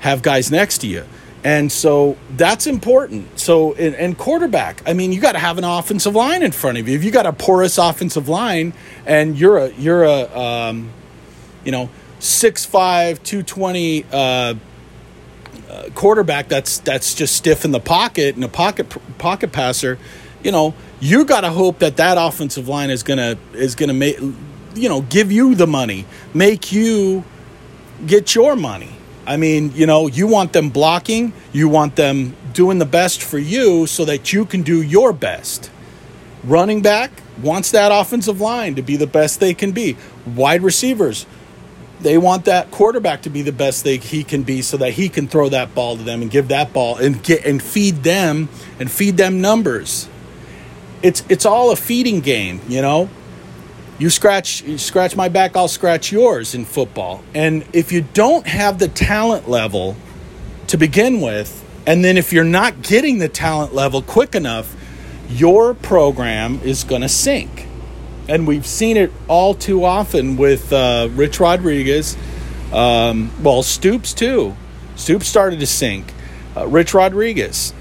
have 0.00 0.22
guys 0.22 0.50
next 0.50 0.78
to 0.78 0.86
you. 0.86 1.04
And 1.44 1.70
so 1.70 2.16
that's 2.36 2.66
important. 2.66 3.38
So 3.38 3.74
and, 3.74 4.18
quarterback, 4.18 4.82
I 4.86 4.92
mean, 4.92 5.12
you 5.12 5.20
got 5.20 5.32
to 5.32 5.38
have 5.38 5.56
an 5.56 5.64
offensive 5.64 6.14
line 6.14 6.42
in 6.42 6.50
front 6.50 6.78
of 6.78 6.88
you. 6.88 6.96
If 6.96 7.04
you 7.04 7.12
got 7.12 7.26
a 7.26 7.32
porous 7.32 7.78
offensive 7.78 8.28
line 8.28 8.72
and 9.06 9.38
you're 9.38 9.58
a 9.58 9.68
you're 9.74 10.02
a 10.02 10.38
um, 10.38 10.90
you 11.64 11.70
know 11.70 11.90
6'5", 12.18 13.22
220 13.22 14.04
uh, 14.10 14.54
quarterback 15.94 16.48
that's 16.48 16.78
that's 16.78 17.14
just 17.14 17.36
stiff 17.36 17.64
in 17.64 17.72
the 17.72 17.80
pocket 17.80 18.34
and 18.34 18.44
a 18.44 18.48
pocket 18.48 18.88
pocket 19.18 19.52
passer, 19.52 19.98
you 20.42 20.52
know, 20.52 20.74
you 21.00 21.24
got 21.24 21.42
to 21.42 21.50
hope 21.50 21.80
that 21.80 21.96
that 21.96 22.16
offensive 22.18 22.68
line 22.68 22.90
is 22.90 23.02
gonna 23.02 23.36
is 23.54 23.74
gonna 23.74 23.94
make 23.94 24.18
you 24.74 24.88
know 24.88 25.02
give 25.02 25.30
you 25.32 25.54
the 25.54 25.66
money, 25.66 26.06
make 26.34 26.72
you 26.72 27.24
get 28.06 28.34
your 28.34 28.56
money. 28.56 28.90
I 29.26 29.36
mean, 29.36 29.72
you 29.74 29.86
know, 29.86 30.06
you 30.06 30.26
want 30.26 30.54
them 30.54 30.70
blocking, 30.70 31.34
you 31.52 31.68
want 31.68 31.96
them 31.96 32.34
doing 32.54 32.78
the 32.78 32.86
best 32.86 33.22
for 33.22 33.38
you 33.38 33.86
so 33.86 34.06
that 34.06 34.32
you 34.32 34.46
can 34.46 34.62
do 34.62 34.82
your 34.82 35.12
best. 35.12 35.70
Running 36.44 36.80
back 36.80 37.10
wants 37.42 37.70
that 37.72 37.92
offensive 37.92 38.40
line 38.40 38.74
to 38.76 38.82
be 38.82 38.96
the 38.96 39.06
best 39.06 39.38
they 39.38 39.52
can 39.52 39.72
be. 39.72 39.96
Wide 40.24 40.62
receivers 40.62 41.26
they 42.00 42.18
want 42.18 42.44
that 42.44 42.70
quarterback 42.70 43.22
to 43.22 43.30
be 43.30 43.42
the 43.42 43.52
best 43.52 43.84
they 43.84 43.96
he 43.96 44.22
can 44.24 44.42
be 44.42 44.62
so 44.62 44.76
that 44.76 44.92
he 44.92 45.08
can 45.08 45.26
throw 45.28 45.48
that 45.48 45.74
ball 45.74 45.96
to 45.96 46.02
them 46.02 46.22
and 46.22 46.30
give 46.30 46.48
that 46.48 46.72
ball 46.72 46.96
and 46.96 47.22
get 47.22 47.44
and 47.44 47.62
feed 47.62 48.02
them 48.02 48.48
and 48.78 48.90
feed 48.90 49.16
them 49.16 49.40
numbers. 49.40 50.08
It's 51.02 51.24
it's 51.28 51.44
all 51.44 51.70
a 51.70 51.76
feeding 51.76 52.20
game, 52.20 52.60
you 52.68 52.82
know. 52.82 53.08
You 53.98 54.10
scratch 54.10 54.62
you 54.62 54.78
scratch 54.78 55.16
my 55.16 55.28
back, 55.28 55.56
I'll 55.56 55.68
scratch 55.68 56.12
yours 56.12 56.54
in 56.54 56.64
football. 56.64 57.22
And 57.34 57.64
if 57.72 57.90
you 57.90 58.02
don't 58.02 58.46
have 58.46 58.78
the 58.78 58.88
talent 58.88 59.48
level 59.48 59.96
to 60.68 60.76
begin 60.76 61.20
with, 61.20 61.64
and 61.86 62.04
then 62.04 62.16
if 62.16 62.32
you're 62.32 62.44
not 62.44 62.82
getting 62.82 63.18
the 63.18 63.28
talent 63.28 63.74
level 63.74 64.02
quick 64.02 64.34
enough, 64.34 64.76
your 65.28 65.74
program 65.74 66.60
is 66.62 66.84
going 66.84 67.02
to 67.02 67.08
sink 67.08 67.67
and 68.28 68.46
we've 68.46 68.66
seen 68.66 68.96
it 68.96 69.12
all 69.26 69.54
too 69.54 69.84
often 69.84 70.36
with 70.36 70.72
uh, 70.72 71.08
Rich 71.12 71.40
Rodriguez. 71.40 72.16
Um, 72.72 73.30
well, 73.42 73.62
Stoops 73.62 74.12
too. 74.12 74.54
Stoops 74.96 75.26
started 75.26 75.60
to 75.60 75.66
sink. 75.66 76.12
Uh, 76.56 76.66
Rich 76.66 76.92
Rodriguez, 76.92 77.72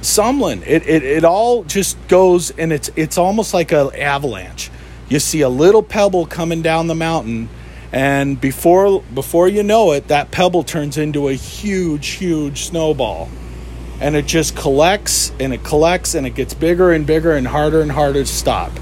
Sumlin. 0.00 0.62
It, 0.66 0.86
it 0.86 1.02
it 1.02 1.24
all 1.24 1.64
just 1.64 1.96
goes 2.08 2.50
and 2.52 2.72
it's 2.72 2.90
it's 2.96 3.18
almost 3.18 3.52
like 3.52 3.72
an 3.72 3.90
avalanche. 3.96 4.70
you 5.08 5.18
see 5.18 5.40
a 5.40 5.48
little 5.48 5.82
pebble 5.82 6.26
coming 6.26 6.62
down 6.62 6.86
the 6.86 6.94
mountain 6.94 7.48
and 7.90 8.40
before 8.40 9.02
before 9.14 9.48
you 9.48 9.62
know 9.62 9.92
it 9.92 10.08
that 10.08 10.30
pebble 10.30 10.62
turns 10.62 10.96
into 10.96 11.28
a 11.28 11.34
huge 11.34 12.08
huge 12.08 12.62
snowball 12.64 13.28
and 14.00 14.16
it 14.16 14.26
just 14.26 14.56
collects 14.56 15.32
and 15.38 15.52
it 15.52 15.62
collects 15.62 16.14
and 16.14 16.26
it 16.26 16.34
gets 16.34 16.54
bigger 16.54 16.92
and 16.92 17.06
bigger 17.06 17.32
and 17.32 17.46
harder 17.46 17.82
and 17.82 17.92
harder 17.92 18.20
to 18.20 18.26
stop 18.26 18.72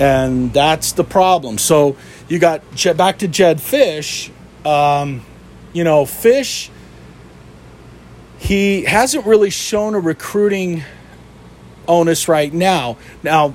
and 0.00 0.52
that's 0.52 0.92
the 0.92 1.04
problem 1.04 1.58
so 1.58 1.96
you 2.28 2.38
got 2.38 2.62
back 2.96 3.18
to 3.18 3.28
Jedd 3.28 3.58
Fisch. 3.58 4.30
um, 4.66 5.22
you 5.72 5.84
know 5.84 6.04
Fisch. 6.04 6.70
he 8.38 8.84
hasn't 8.84 9.26
really 9.26 9.50
shown 9.50 9.94
a 9.94 10.00
recruiting 10.00 10.82
onus 11.86 12.26
right 12.26 12.52
now 12.52 12.96
now 13.22 13.54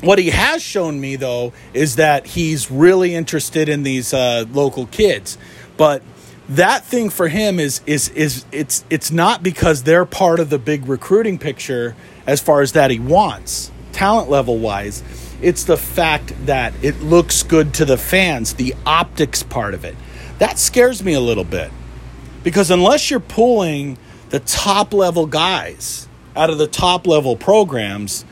what 0.00 0.18
he 0.18 0.30
has 0.30 0.62
shown 0.62 1.00
me 1.00 1.16
though 1.16 1.52
is 1.72 1.96
that 1.96 2.26
he's 2.26 2.70
really 2.70 3.14
interested 3.14 3.68
in 3.68 3.82
these 3.82 4.12
uh, 4.12 4.44
local 4.52 4.86
kids 4.86 5.38
but 5.76 6.02
that 6.48 6.84
thing 6.84 7.10
for 7.10 7.28
him 7.28 7.60
is 7.60 7.80
is 7.86 8.08
is 8.10 8.44
it's 8.50 8.84
it's 8.90 9.12
not 9.12 9.40
because 9.42 9.84
they're 9.84 10.04
part 10.04 10.40
of 10.40 10.50
the 10.50 10.58
big 10.58 10.88
recruiting 10.88 11.38
picture 11.38 11.94
as 12.26 12.40
far 12.40 12.60
as 12.60 12.72
that 12.72 12.90
he 12.90 12.98
wants 12.98 13.70
talent 13.92 14.28
level 14.28 14.58
wise 14.58 15.29
it's 15.42 15.64
the 15.64 15.76
fact 15.76 16.34
that 16.46 16.72
it 16.82 17.00
looks 17.00 17.42
good 17.42 17.74
to 17.74 17.84
the 17.84 17.96
fans 17.96 18.54
the 18.54 18.74
optics 18.84 19.42
part 19.42 19.74
of 19.74 19.84
it 19.84 19.96
that 20.38 20.58
scares 20.58 21.02
me 21.02 21.12
a 21.12 21.20
little 21.20 21.44
bit 21.44 21.70
because 22.42 22.70
unless 22.70 23.10
you're 23.10 23.20
pulling 23.20 23.98
the 24.30 24.40
top 24.40 24.92
level 24.92 25.26
guys 25.26 26.08
out 26.36 26.50
of 26.50 26.58
the 26.58 26.66
top 26.66 27.06
level 27.06 27.36
programs 27.36 28.24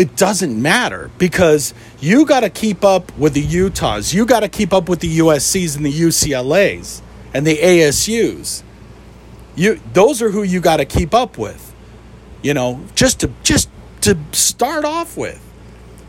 it 0.00 0.16
doesn't 0.16 0.60
matter 0.60 1.10
because 1.18 1.74
you 2.00 2.24
got 2.24 2.40
to 2.40 2.48
keep 2.48 2.84
up 2.86 3.14
with 3.18 3.34
the 3.34 3.42
Utahs. 3.42 4.14
You 4.14 4.24
got 4.24 4.40
to 4.40 4.48
keep 4.48 4.72
up 4.72 4.88
with 4.88 5.00
the 5.00 5.18
USCs 5.18 5.76
and 5.76 5.84
the 5.84 5.92
UCLAs 5.92 7.02
and 7.34 7.46
the 7.46 7.58
ASUs. 7.58 8.62
You 9.56 9.78
those 9.92 10.22
are 10.22 10.30
who 10.30 10.42
you 10.42 10.60
got 10.60 10.78
to 10.78 10.86
keep 10.86 11.12
up 11.12 11.36
with. 11.36 11.74
You 12.40 12.54
know, 12.54 12.82
just 12.94 13.20
to 13.20 13.30
just 13.42 13.68
to 14.00 14.16
start 14.32 14.86
off 14.86 15.18
with. 15.18 15.46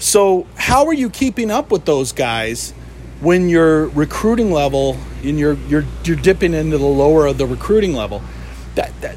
So, 0.01 0.47
how 0.55 0.87
are 0.87 0.93
you 0.95 1.11
keeping 1.11 1.51
up 1.51 1.69
with 1.69 1.85
those 1.85 2.11
guys 2.11 2.71
when 3.19 3.49
your 3.49 3.85
recruiting 3.89 4.51
level 4.51 4.97
and 5.23 5.37
you're 5.37 5.53
you're 5.67 5.85
you're 6.03 6.17
dipping 6.17 6.55
into 6.55 6.79
the 6.79 6.87
lower 6.87 7.27
of 7.27 7.37
the 7.37 7.45
recruiting 7.45 7.93
level? 7.93 8.23
That, 8.73 8.99
that 9.01 9.15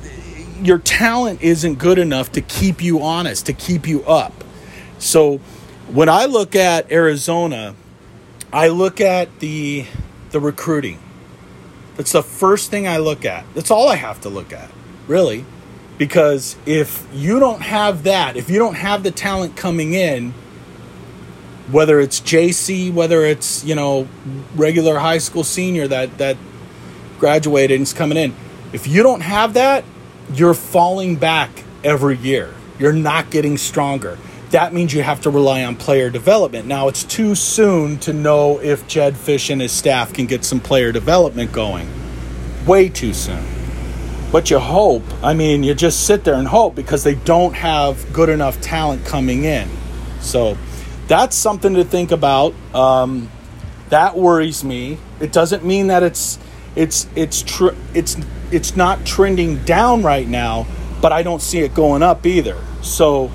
your 0.60 0.76
talent 0.76 1.40
isn't 1.40 1.76
good 1.78 1.98
enough 1.98 2.32
to 2.32 2.42
keep 2.42 2.82
you 2.82 3.00
honest, 3.00 3.46
to 3.46 3.54
keep 3.54 3.88
you 3.88 4.04
up. 4.04 4.44
So 4.98 5.38
when 5.90 6.10
I 6.10 6.26
look 6.26 6.54
at 6.54 6.92
Arizona, 6.92 7.74
I 8.52 8.68
look 8.68 9.00
at 9.00 9.40
the 9.40 9.86
the 10.32 10.40
recruiting. 10.40 10.98
That's 11.96 12.12
the 12.12 12.22
first 12.22 12.70
thing 12.70 12.86
I 12.86 12.98
look 12.98 13.24
at. 13.24 13.46
That's 13.54 13.70
all 13.70 13.88
I 13.88 13.96
have 13.96 14.20
to 14.20 14.28
look 14.28 14.52
at, 14.52 14.70
really. 15.08 15.46
Because 15.96 16.56
if 16.66 17.08
you 17.14 17.40
don't 17.40 17.62
have 17.62 18.02
that, 18.02 18.36
if 18.36 18.50
you 18.50 18.58
don't 18.58 18.74
have 18.74 19.02
the 19.02 19.12
talent 19.12 19.56
coming 19.56 19.94
in, 19.94 20.34
whether 21.70 22.00
it's 22.00 22.20
JC, 22.20 22.92
whether 22.92 23.24
it's, 23.24 23.64
you 23.64 23.74
know, 23.74 24.08
regular 24.54 24.98
high 24.98 25.18
school 25.18 25.44
senior 25.44 25.88
that 25.88 26.18
that 26.18 26.36
graduated 27.18 27.76
and 27.76 27.82
is 27.82 27.92
coming 27.92 28.18
in, 28.18 28.34
if 28.72 28.86
you 28.86 29.02
don't 29.02 29.22
have 29.22 29.54
that, 29.54 29.84
you're 30.32 30.54
falling 30.54 31.16
back 31.16 31.64
every 31.82 32.16
year. 32.16 32.54
You're 32.78 32.92
not 32.92 33.30
getting 33.30 33.56
stronger 33.56 34.18
that 34.54 34.72
means 34.72 34.94
you 34.94 35.02
have 35.02 35.20
to 35.22 35.30
rely 35.30 35.64
on 35.64 35.74
player 35.74 36.10
development. 36.10 36.68
Now, 36.68 36.86
it's 36.86 37.02
too 37.02 37.34
soon 37.34 37.98
to 37.98 38.12
know 38.12 38.60
if 38.60 38.86
Jedd 38.86 39.14
Fisch 39.14 39.50
and 39.50 39.60
his 39.60 39.72
staff 39.72 40.12
can 40.12 40.26
get 40.26 40.44
some 40.44 40.60
player 40.60 40.92
development 40.92 41.50
going. 41.50 41.88
Way 42.64 42.88
too 42.88 43.12
soon. 43.14 43.44
But 44.30 44.52
you 44.52 44.60
hope. 44.60 45.02
I 45.24 45.34
mean, 45.34 45.64
you 45.64 45.74
just 45.74 46.06
sit 46.06 46.22
there 46.22 46.34
and 46.34 46.46
hope 46.46 46.76
because 46.76 47.02
they 47.02 47.16
don't 47.16 47.52
have 47.54 48.12
good 48.12 48.28
enough 48.28 48.60
talent 48.60 49.04
coming 49.04 49.42
in. 49.42 49.68
So 50.20 50.56
that's 51.08 51.36
something 51.36 51.74
to 51.74 51.84
think 51.84 52.10
about. 52.10 52.54
Um, 52.74 53.30
that 53.90 54.16
worries 54.16 54.64
me. 54.64 54.98
It 55.20 55.32
doesn't 55.32 55.64
mean 55.64 55.88
that 55.88 56.02
it's 56.02 56.38
it's 56.74 57.06
it's 57.14 57.42
tr- 57.42 57.76
it's 57.92 58.16
it's 58.50 58.76
not 58.76 59.04
trending 59.04 59.62
down 59.64 60.02
right 60.02 60.26
now, 60.26 60.66
but 61.00 61.12
I 61.12 61.22
don't 61.22 61.42
see 61.42 61.60
it 61.60 61.74
going 61.74 62.02
up 62.02 62.26
either. 62.26 62.56
So 62.82 63.30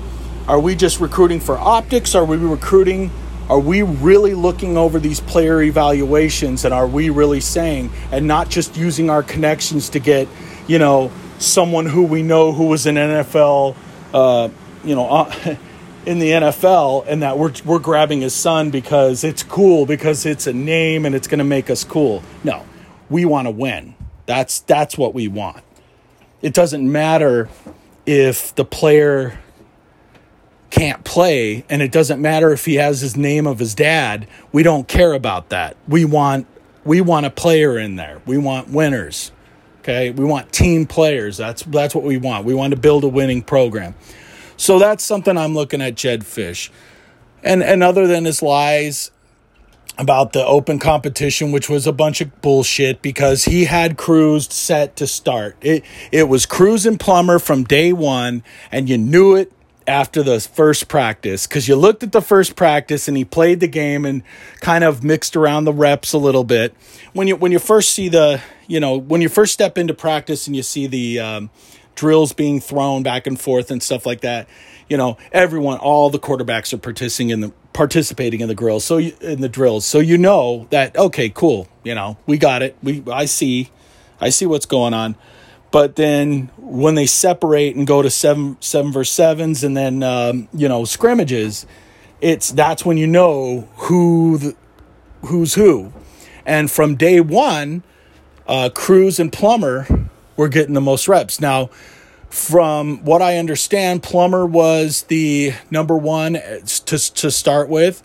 are 0.48 0.60
we 0.60 0.74
just 0.74 1.00
recruiting 1.00 1.40
for 1.40 1.56
optics? 1.58 2.14
Are 2.14 2.24
we 2.24 2.36
recruiting? 2.36 3.10
Are 3.48 3.58
we 3.58 3.82
really 3.82 4.34
looking 4.34 4.76
over 4.76 4.98
these 4.98 5.20
player 5.20 5.60
evaluations 5.62 6.64
and 6.64 6.72
are 6.72 6.86
we 6.86 7.10
really 7.10 7.40
saying, 7.40 7.90
and 8.12 8.26
not 8.26 8.48
just 8.48 8.76
using 8.76 9.10
our 9.10 9.22
connections 9.22 9.88
to 9.90 9.98
get, 9.98 10.28
you 10.68 10.78
know, 10.78 11.10
someone 11.38 11.86
who 11.86 12.04
we 12.04 12.22
know 12.22 12.52
who 12.52 12.66
was 12.66 12.86
an 12.86 12.94
NFL, 12.94 13.74
uh, 14.14 14.48
you 14.84 14.94
know, 14.94 15.08
uh, 15.08 15.56
in 16.06 16.18
the 16.18 16.30
NFL, 16.30 17.04
and 17.06 17.22
that 17.22 17.38
we're, 17.38 17.52
we're 17.64 17.78
grabbing 17.78 18.20
his 18.22 18.34
son 18.34 18.70
because 18.70 19.24
it's 19.24 19.42
cool, 19.42 19.86
because 19.86 20.26
it's 20.26 20.46
a 20.46 20.52
name 20.52 21.04
and 21.04 21.14
it's 21.14 21.28
going 21.28 21.38
to 21.38 21.44
make 21.44 21.70
us 21.70 21.84
cool. 21.84 22.22
No, 22.42 22.64
we 23.08 23.24
want 23.24 23.46
to 23.46 23.50
win. 23.50 23.94
That's, 24.26 24.60
that's 24.60 24.96
what 24.96 25.14
we 25.14 25.28
want. 25.28 25.62
It 26.42 26.54
doesn't 26.54 26.90
matter 26.90 27.48
if 28.06 28.54
the 28.54 28.64
player 28.64 29.38
can't 30.70 31.04
play 31.04 31.64
and 31.68 31.82
it 31.82 31.90
doesn't 31.90 32.22
matter 32.22 32.52
if 32.52 32.64
he 32.64 32.76
has 32.76 33.00
his 33.00 33.16
name 33.16 33.46
of 33.46 33.58
his 33.58 33.74
dad. 33.74 34.26
We 34.52 34.62
don't 34.62 34.88
care 34.88 35.12
about 35.12 35.48
that. 35.50 35.76
We 35.88 36.04
want 36.04 36.46
we 36.82 37.02
want 37.02 37.26
a 37.26 37.30
player 37.30 37.76
in 37.78 37.96
there. 37.96 38.22
We 38.24 38.38
want 38.38 38.68
winners 38.68 39.32
okay? 39.80 40.10
We 40.10 40.24
want 40.24 40.52
team 40.52 40.86
players. 40.86 41.36
That's 41.36 41.62
that's 41.64 41.94
what 41.94 42.04
we 42.04 42.16
want. 42.16 42.44
We 42.44 42.54
want 42.54 42.72
to 42.72 42.80
build 42.80 43.04
a 43.04 43.08
winning 43.08 43.42
program 43.42 43.94
so 44.60 44.78
that's 44.78 45.02
something 45.02 45.38
i'm 45.38 45.54
looking 45.54 45.80
at 45.80 45.94
Jedd 45.94 46.20
Fisch. 46.20 46.70
and 47.42 47.62
and 47.62 47.82
other 47.82 48.06
than 48.06 48.26
his 48.26 48.42
lies 48.42 49.10
about 49.98 50.32
the 50.32 50.44
open 50.44 50.78
competition 50.78 51.50
which 51.50 51.68
was 51.68 51.86
a 51.86 51.92
bunch 51.92 52.20
of 52.20 52.40
bullshit 52.42 53.02
because 53.02 53.44
he 53.44 53.64
had 53.64 53.96
Cruz 53.96 54.52
set 54.52 54.96
to 54.96 55.06
start 55.06 55.56
it 55.60 55.82
it 56.12 56.28
was 56.28 56.46
Cruz 56.46 56.86
and 56.86 57.00
Plummer 57.00 57.38
from 57.38 57.64
day 57.64 57.92
1 57.92 58.42
and 58.70 58.88
you 58.88 58.98
knew 58.98 59.34
it 59.34 59.52
after 59.86 60.22
the 60.22 60.38
first 60.40 60.88
practice 60.88 61.46
because 61.46 61.66
you 61.66 61.74
looked 61.74 62.02
at 62.02 62.12
the 62.12 62.22
first 62.22 62.54
practice 62.54 63.08
and 63.08 63.16
he 63.16 63.24
played 63.24 63.60
the 63.60 63.66
game 63.66 64.04
and 64.04 64.22
kind 64.60 64.84
of 64.84 65.02
mixed 65.02 65.36
around 65.36 65.64
the 65.64 65.72
reps 65.72 66.12
a 66.12 66.18
little 66.18 66.44
bit. 66.44 66.74
When 67.12 67.26
you 67.26 67.36
when 67.36 67.50
you 67.50 67.58
first 67.58 67.90
see 67.90 68.08
the 68.08 68.40
you 68.68 68.78
know 68.78 68.96
when 68.96 69.20
you 69.20 69.28
first 69.28 69.52
step 69.52 69.76
into 69.76 69.92
practice 69.92 70.46
and 70.46 70.54
you 70.54 70.62
see 70.62 70.86
the 70.86 71.18
um, 71.18 71.50
drills 71.94 72.32
being 72.32 72.60
thrown 72.60 73.02
back 73.02 73.26
and 73.26 73.40
forth 73.40 73.70
and 73.70 73.82
stuff 73.82 74.06
like 74.06 74.20
that, 74.22 74.48
you 74.88 74.96
know 74.96 75.16
everyone 75.32 75.78
all 75.78 76.10
the 76.10 76.18
quarterbacks 76.18 76.72
are 76.72 76.78
participating 76.78 77.30
in 77.30 77.40
the 77.40 77.52
participating 77.72 78.40
in 78.40 78.48
the 78.48 78.54
drills 78.54 78.84
so 78.84 78.98
you, 78.98 79.14
in 79.20 79.40
the 79.40 79.48
drills. 79.48 79.86
So 79.86 80.00
you 80.00 80.18
know 80.18 80.66
that 80.70 80.96
okay 80.96 81.30
cool 81.30 81.68
you 81.84 81.94
know 81.94 82.16
we 82.26 82.38
got 82.38 82.62
it. 82.62 82.76
We 82.82 83.02
I 83.10 83.24
see 83.24 83.70
I 84.20 84.30
see 84.30 84.46
what's 84.46 84.66
going 84.66 84.94
on. 84.94 85.16
But 85.70 85.94
then 85.94 86.50
when 86.56 86.96
they 86.96 87.06
separate 87.06 87.76
and 87.76 87.86
go 87.86 88.02
to 88.02 88.10
seven 88.10 88.56
seven 88.60 88.92
versus 88.92 89.14
sevens 89.14 89.62
and 89.62 89.76
then 89.76 90.02
um, 90.02 90.48
you 90.52 90.68
know 90.68 90.84
scrimmages, 90.84 91.64
it's 92.20 92.50
that's 92.50 92.84
when 92.84 92.96
you 92.96 93.06
know 93.06 93.68
who 93.76 94.38
the, 94.38 94.56
who's 95.22 95.54
who. 95.54 95.92
And 96.44 96.70
from 96.70 96.96
day 96.96 97.20
one, 97.20 97.84
uh, 98.48 98.70
Cruz 98.74 99.20
and 99.20 99.32
Plummer 99.32 100.10
were 100.40 100.48
getting 100.48 100.72
the 100.72 100.80
most 100.80 101.06
reps. 101.06 101.38
Now, 101.38 101.68
from 102.30 103.04
what 103.04 103.20
I 103.20 103.36
understand, 103.36 104.02
Plummer 104.02 104.46
was 104.46 105.02
the 105.02 105.52
number 105.70 105.96
one 105.96 106.34
to 106.34 107.14
to 107.14 107.30
start 107.30 107.68
with 107.68 108.02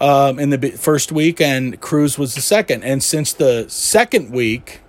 um, 0.00 0.38
in 0.38 0.50
the 0.50 0.70
first 0.72 1.10
week, 1.10 1.40
and 1.40 1.80
Cruz 1.80 2.18
was 2.18 2.34
the 2.34 2.42
second. 2.42 2.84
And 2.84 3.02
since 3.02 3.32
the 3.32 3.66
second 3.70 4.30
week, 4.30 4.80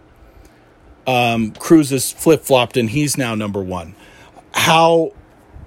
um, 1.07 1.51
Cruz 1.51 1.91
has 1.91 2.11
flip 2.11 2.43
flopped 2.43 2.75
and 2.75 2.89
he's 2.89 3.17
now 3.17 3.33
number 3.33 3.61
one. 3.61 3.95
How? 4.53 5.13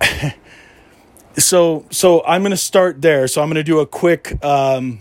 so 1.39 1.87
so 1.91 2.23
I'm 2.27 2.43
going 2.43 2.51
to 2.51 2.59
start 2.59 3.01
there. 3.01 3.27
So 3.27 3.41
I'm 3.41 3.49
going 3.49 3.55
to 3.55 3.65
do 3.65 3.81
a 3.81 3.87
quick. 3.87 4.45
Um, 4.45 5.01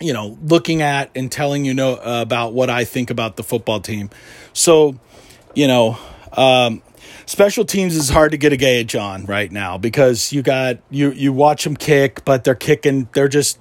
you 0.00 0.12
know, 0.12 0.36
looking 0.42 0.82
at 0.82 1.12
and 1.14 1.30
telling 1.30 1.64
you 1.64 1.72
know 1.72 1.94
about 2.02 2.52
what 2.52 2.68
I 2.68 2.84
think 2.84 3.08
about 3.08 3.36
the 3.36 3.44
football 3.44 3.78
team. 3.78 4.10
So, 4.52 4.98
you 5.54 5.66
know, 5.66 5.98
um, 6.32 6.82
special 7.26 7.64
teams 7.64 7.96
is 7.96 8.10
hard 8.10 8.32
to 8.32 8.38
get 8.38 8.52
a 8.52 8.56
gauge 8.56 8.94
on 8.94 9.26
right 9.26 9.50
now 9.50 9.78
because 9.78 10.32
you 10.32 10.42
got 10.42 10.78
you 10.90 11.10
you 11.12 11.32
watch 11.32 11.64
them 11.64 11.76
kick, 11.76 12.24
but 12.24 12.44
they're 12.44 12.54
kicking. 12.54 13.08
They're 13.12 13.28
just 13.28 13.58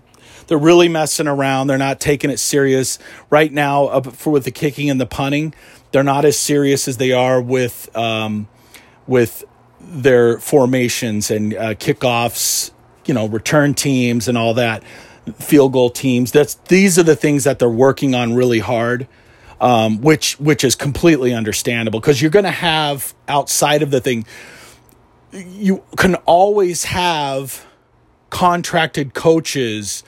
they're 0.48 0.58
really 0.58 0.90
messing 0.90 1.28
around. 1.28 1.68
They're 1.68 1.78
not 1.78 2.00
taking 2.00 2.30
it 2.30 2.38
serious 2.38 3.00
right 3.30 3.52
now. 3.52 3.86
Uh, 3.86 4.02
for 4.02 4.32
with 4.32 4.46
the 4.46 4.52
kicking 4.52 4.90
and 4.90 5.00
the 5.00 5.06
punting, 5.06 5.54
they're 5.92 6.04
not 6.04 6.26
as 6.26 6.38
serious 6.38 6.88
as 6.88 6.98
they 6.98 7.12
are 7.12 7.42
with 7.42 7.96
um, 7.96 8.48
with 9.08 9.44
their 9.80 10.40
formations 10.40 11.32
and 11.32 11.54
uh, 11.54 11.74
kickoffs 11.74 12.72
you 13.06 13.14
know, 13.14 13.28
return 13.28 13.74
teams 13.74 14.28
and 14.28 14.38
all 14.38 14.54
that, 14.56 14.84
field 15.36 15.74
goal 15.74 15.90
teams. 15.90 16.32
That's 16.32 16.56
these 16.56 16.98
are 17.00 17.04
the 17.04 17.16
things 17.16 17.44
that 17.44 17.60
they're 17.60 17.70
working 17.70 18.16
on 18.16 18.34
really 18.34 18.60
hard. 18.60 19.08
Um, 19.62 20.02
which 20.02 20.40
which 20.40 20.64
is 20.64 20.74
completely 20.74 21.36
understandable 21.36 22.00
because 22.00 22.20
you're 22.20 22.32
going 22.32 22.46
to 22.46 22.50
have 22.50 23.14
outside 23.28 23.84
of 23.84 23.92
the 23.92 24.02
thing 24.02 24.26
you 25.32 25.84
can 25.98 26.16
always 26.26 26.86
have 26.86 27.66
contracted 28.30 29.14
coaches 29.14 30.04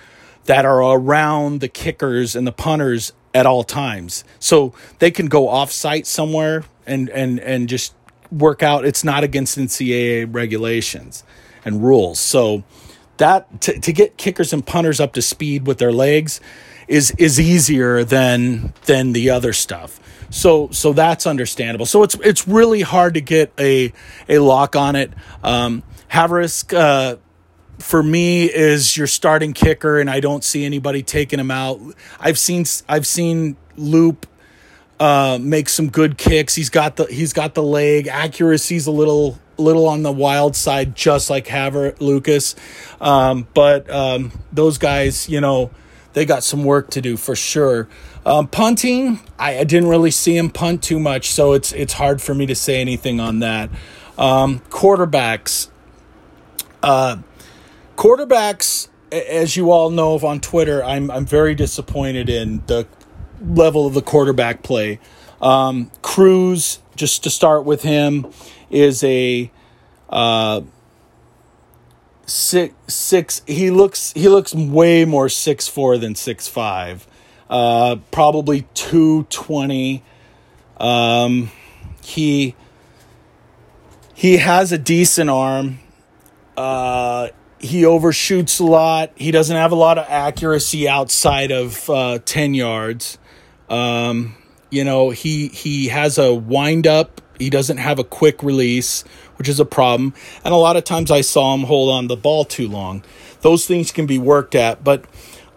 that 0.46 0.66
are 0.66 0.82
around 0.82 1.62
the 1.62 1.68
kickers 1.68 2.36
and 2.36 2.46
the 2.46 2.52
punters 2.52 3.14
at 3.34 3.46
all 3.46 3.64
times. 3.64 4.24
So 4.40 4.74
they 5.00 5.12
can 5.12 5.28
go 5.28 5.48
off 5.48 5.72
site 5.72 6.06
somewhere 6.06 6.64
and, 6.86 7.10
and, 7.10 7.40
and 7.40 7.70
just 7.70 7.94
work 8.32 8.62
out. 8.62 8.86
It's 8.86 9.04
not 9.04 9.24
against 9.24 9.58
NCAA 9.58 10.34
regulations 10.34 11.24
and 11.64 11.84
rules. 11.84 12.20
So 12.20 12.64
that 13.18 13.62
to, 13.62 13.80
to 13.80 13.94
get 13.94 14.18
kickers 14.18 14.52
and 14.52 14.66
punters 14.66 15.00
up 15.00 15.14
to 15.14 15.22
speed 15.22 15.68
with 15.68 15.78
their 15.78 15.94
legs 15.94 16.42
is 16.94 17.10
is 17.18 17.40
easier 17.40 18.04
than 18.04 18.72
than 18.86 19.14
the 19.14 19.32
other 19.32 19.52
stuff. 19.52 20.00
So 20.30 20.70
so 20.72 20.94
that's 20.94 21.26
understandable. 21.26 21.88
So 21.88 22.04
it's 22.04 22.16
it's 22.24 22.48
really 22.48 22.82
hard 22.82 23.16
to 23.16 23.22
get 23.22 23.52
a 23.60 23.92
a 24.30 24.38
lock 24.38 24.76
on 24.76 24.96
it. 24.96 25.12
Um, 25.44 25.82
Havrisik, 26.12 26.72
uh, 26.78 27.18
for 27.80 28.04
me 28.04 28.46
is 28.46 28.96
your 28.96 29.08
starting 29.08 29.54
kicker, 29.54 30.00
and 30.00 30.08
I 30.08 30.20
don't 30.20 30.44
see 30.44 30.66
anybody 30.66 31.02
taking 31.02 31.40
him 31.40 31.50
out. 31.50 31.80
I've 32.20 32.38
seen 32.38 32.66
I've 32.88 33.08
seen 33.08 33.58
Loop 33.76 34.28
uh, 35.00 35.40
make 35.42 35.70
some 35.70 35.90
good 35.90 36.20
kicks. 36.20 36.54
He's 36.54 36.70
got 36.70 36.98
the 36.98 37.06
he's 37.06 37.34
got 37.34 37.56
the 37.56 37.64
leg 37.64 38.08
accuracy's 38.08 38.86
a 38.86 38.92
little 38.92 39.40
little 39.58 39.88
on 39.88 40.04
the 40.04 40.12
wild 40.12 40.56
side, 40.56 40.96
just 40.96 41.32
like 41.32 41.48
Haver 41.48 41.96
Lucas. 42.00 42.56
Um, 43.02 43.48
but 43.56 43.90
um, 43.90 44.32
those 44.52 44.78
guys, 44.78 45.28
you 45.28 45.42
know, 45.42 45.72
they 46.14 46.26
got 46.26 46.44
some 46.44 46.64
work 46.64 46.90
to 46.92 47.02
do 47.02 47.18
for 47.18 47.36
sure. 47.36 47.88
Um, 48.26 48.48
punting, 48.48 49.20
I, 49.38 49.60
I, 49.60 49.64
didn't 49.64 49.90
really 49.90 50.12
see 50.12 50.38
him 50.38 50.50
punt 50.50 50.82
too 50.82 51.00
much, 51.00 51.32
so 51.32 51.54
it's 51.54 51.74
it's 51.74 51.94
hard 51.94 52.22
for 52.22 52.34
me 52.34 52.46
to 52.46 52.56
say 52.56 52.80
anything 52.80 53.20
on 53.20 53.40
that. 53.40 53.70
Um, 54.18 54.60
quarterbacks, 54.70 55.68
uh, 56.82 57.18
quarterbacks, 57.98 58.88
as 59.12 59.58
you 59.58 59.72
all 59.72 59.90
know 59.90 60.18
on 60.20 60.40
Twitter, 60.40 60.84
I'm 60.84 61.12
I'm 61.12 61.26
very 61.26 61.54
disappointed 61.54 62.30
in 62.30 62.64
the 62.68 62.88
level 63.42 63.86
of 63.86 63.94
the 63.94 64.02
quarterback 64.02 64.64
play. 64.64 65.00
Um, 65.42 65.92
Cruz, 66.02 66.80
just 66.96 67.24
to 67.24 67.30
start 67.30 67.66
with 67.66 67.82
him, 67.82 68.28
is 68.70 69.04
a 69.04 69.52
uh, 70.10 70.62
six 72.26 72.74
six. 72.88 73.42
He 73.46 73.72
looks 73.72 74.14
he 74.14 74.28
looks 74.30 74.54
way 74.54 75.06
more 75.06 75.30
six 75.30 75.68
four 75.68 75.98
than 75.98 76.16
six 76.16 76.48
five. 76.48 77.08
Uh, 77.50 77.98
probably 78.12 78.68
two 78.74 79.24
twenty. 79.24 80.04
Um, 80.78 81.52
he 82.04 82.56
he 84.14 84.38
has 84.38 84.72
a 84.72 84.78
decent 84.78 85.30
arm. 85.30 85.80
Uh, 86.56 87.30
he 87.60 87.86
overshoots 87.86 88.60
a 88.60 88.64
lot. 88.66 89.12
He 89.16 89.32
doesn't 89.32 89.56
have 89.56 89.72
a 89.72 89.76
lot 89.76 89.98
of 89.98 90.06
accuracy 90.10 90.88
outside 90.88 91.52
of 91.52 91.90
uh, 91.90 92.20
ten 92.26 92.54
yards. 92.54 93.18
Um, 93.70 94.36
you 94.70 94.84
know, 94.84 95.12
he 95.12 95.48
he 95.48 95.88
has 95.88 96.18
a 96.18 96.34
wind 96.34 96.88
up. 96.88 97.22
He 97.40 97.50
doesn't 97.50 97.78
have 97.78 98.00
a 98.00 98.04
quick 98.04 98.44
release, 98.44 99.04
which 99.38 99.50
is 99.50 99.60
a 99.60 99.66
problem. 99.66 100.14
And 100.44 100.54
a 100.54 100.58
lot 100.58 100.76
of 100.76 100.84
times 100.84 101.12
I 101.12 101.22
saw 101.22 101.54
him 101.54 101.64
hold 101.64 101.90
on 101.92 102.08
the 102.08 102.16
ball 102.16 102.46
too 102.46 102.68
long. 102.68 103.04
Those 103.42 103.66
things 103.66 103.92
can 103.92 104.06
be 104.06 104.18
worked 104.18 104.56
at, 104.56 104.84
but 104.84 105.06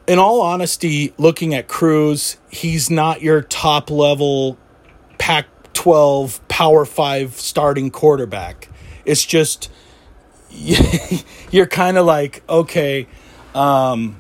in 0.07 0.19
all 0.19 0.41
honesty, 0.41 1.13
looking 1.19 1.55
at 1.55 1.69
Cruz, 1.69 2.37
he's 2.49 2.91
not 2.91 3.23
your 3.23 3.43
top 3.43 3.91
level 3.91 4.57
Pac 5.19 5.47
12 5.73 6.47
Power 6.49 6.85
5 6.85 7.35
starting 7.35 7.91
quarterback. 7.91 8.69
It's 9.05 9.25
just 9.25 9.71
you're 11.51 11.67
kind 11.67 11.99
of 11.99 12.07
like, 12.07 12.43
okay, 12.49 13.07
um, 13.55 14.19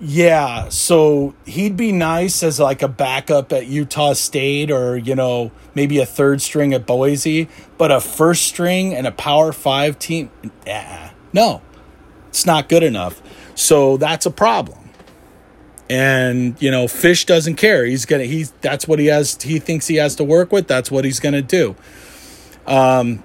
yeah, 0.00 0.68
so 0.68 1.34
he'd 1.46 1.76
be 1.76 1.90
nice 1.90 2.42
as 2.42 2.60
like 2.60 2.82
a 2.82 2.88
backup 2.88 3.52
at 3.52 3.66
Utah 3.66 4.12
State 4.12 4.70
or, 4.70 4.96
you 4.96 5.14
know, 5.14 5.50
maybe 5.74 5.98
a 6.00 6.06
third 6.06 6.42
string 6.42 6.74
at 6.74 6.86
Boise, 6.86 7.48
but 7.78 7.90
a 7.90 8.00
first 8.00 8.42
string 8.42 8.94
and 8.94 9.06
a 9.06 9.12
Power 9.12 9.52
5 9.52 9.98
team, 9.98 10.30
nah, 10.66 11.10
no, 11.32 11.62
it's 12.28 12.44
not 12.44 12.68
good 12.68 12.82
enough. 12.82 13.22
So 13.54 13.96
that's 13.96 14.26
a 14.26 14.30
problem. 14.30 14.78
And, 15.88 16.60
you 16.60 16.70
know, 16.70 16.84
Fisch 16.84 17.24
doesn't 17.24 17.54
care. 17.56 17.86
He's 17.86 18.04
going 18.04 18.20
to, 18.20 18.28
he's, 18.28 18.50
that's 18.60 18.86
what 18.86 18.98
he 18.98 19.06
has, 19.06 19.40
he 19.40 19.58
thinks 19.58 19.86
he 19.86 19.96
has 19.96 20.14
to 20.16 20.24
work 20.24 20.52
with. 20.52 20.66
That's 20.66 20.90
what 20.90 21.06
he's 21.06 21.20
going 21.20 21.34
to 21.34 21.42
do. 21.42 21.74
Um, 22.66 23.22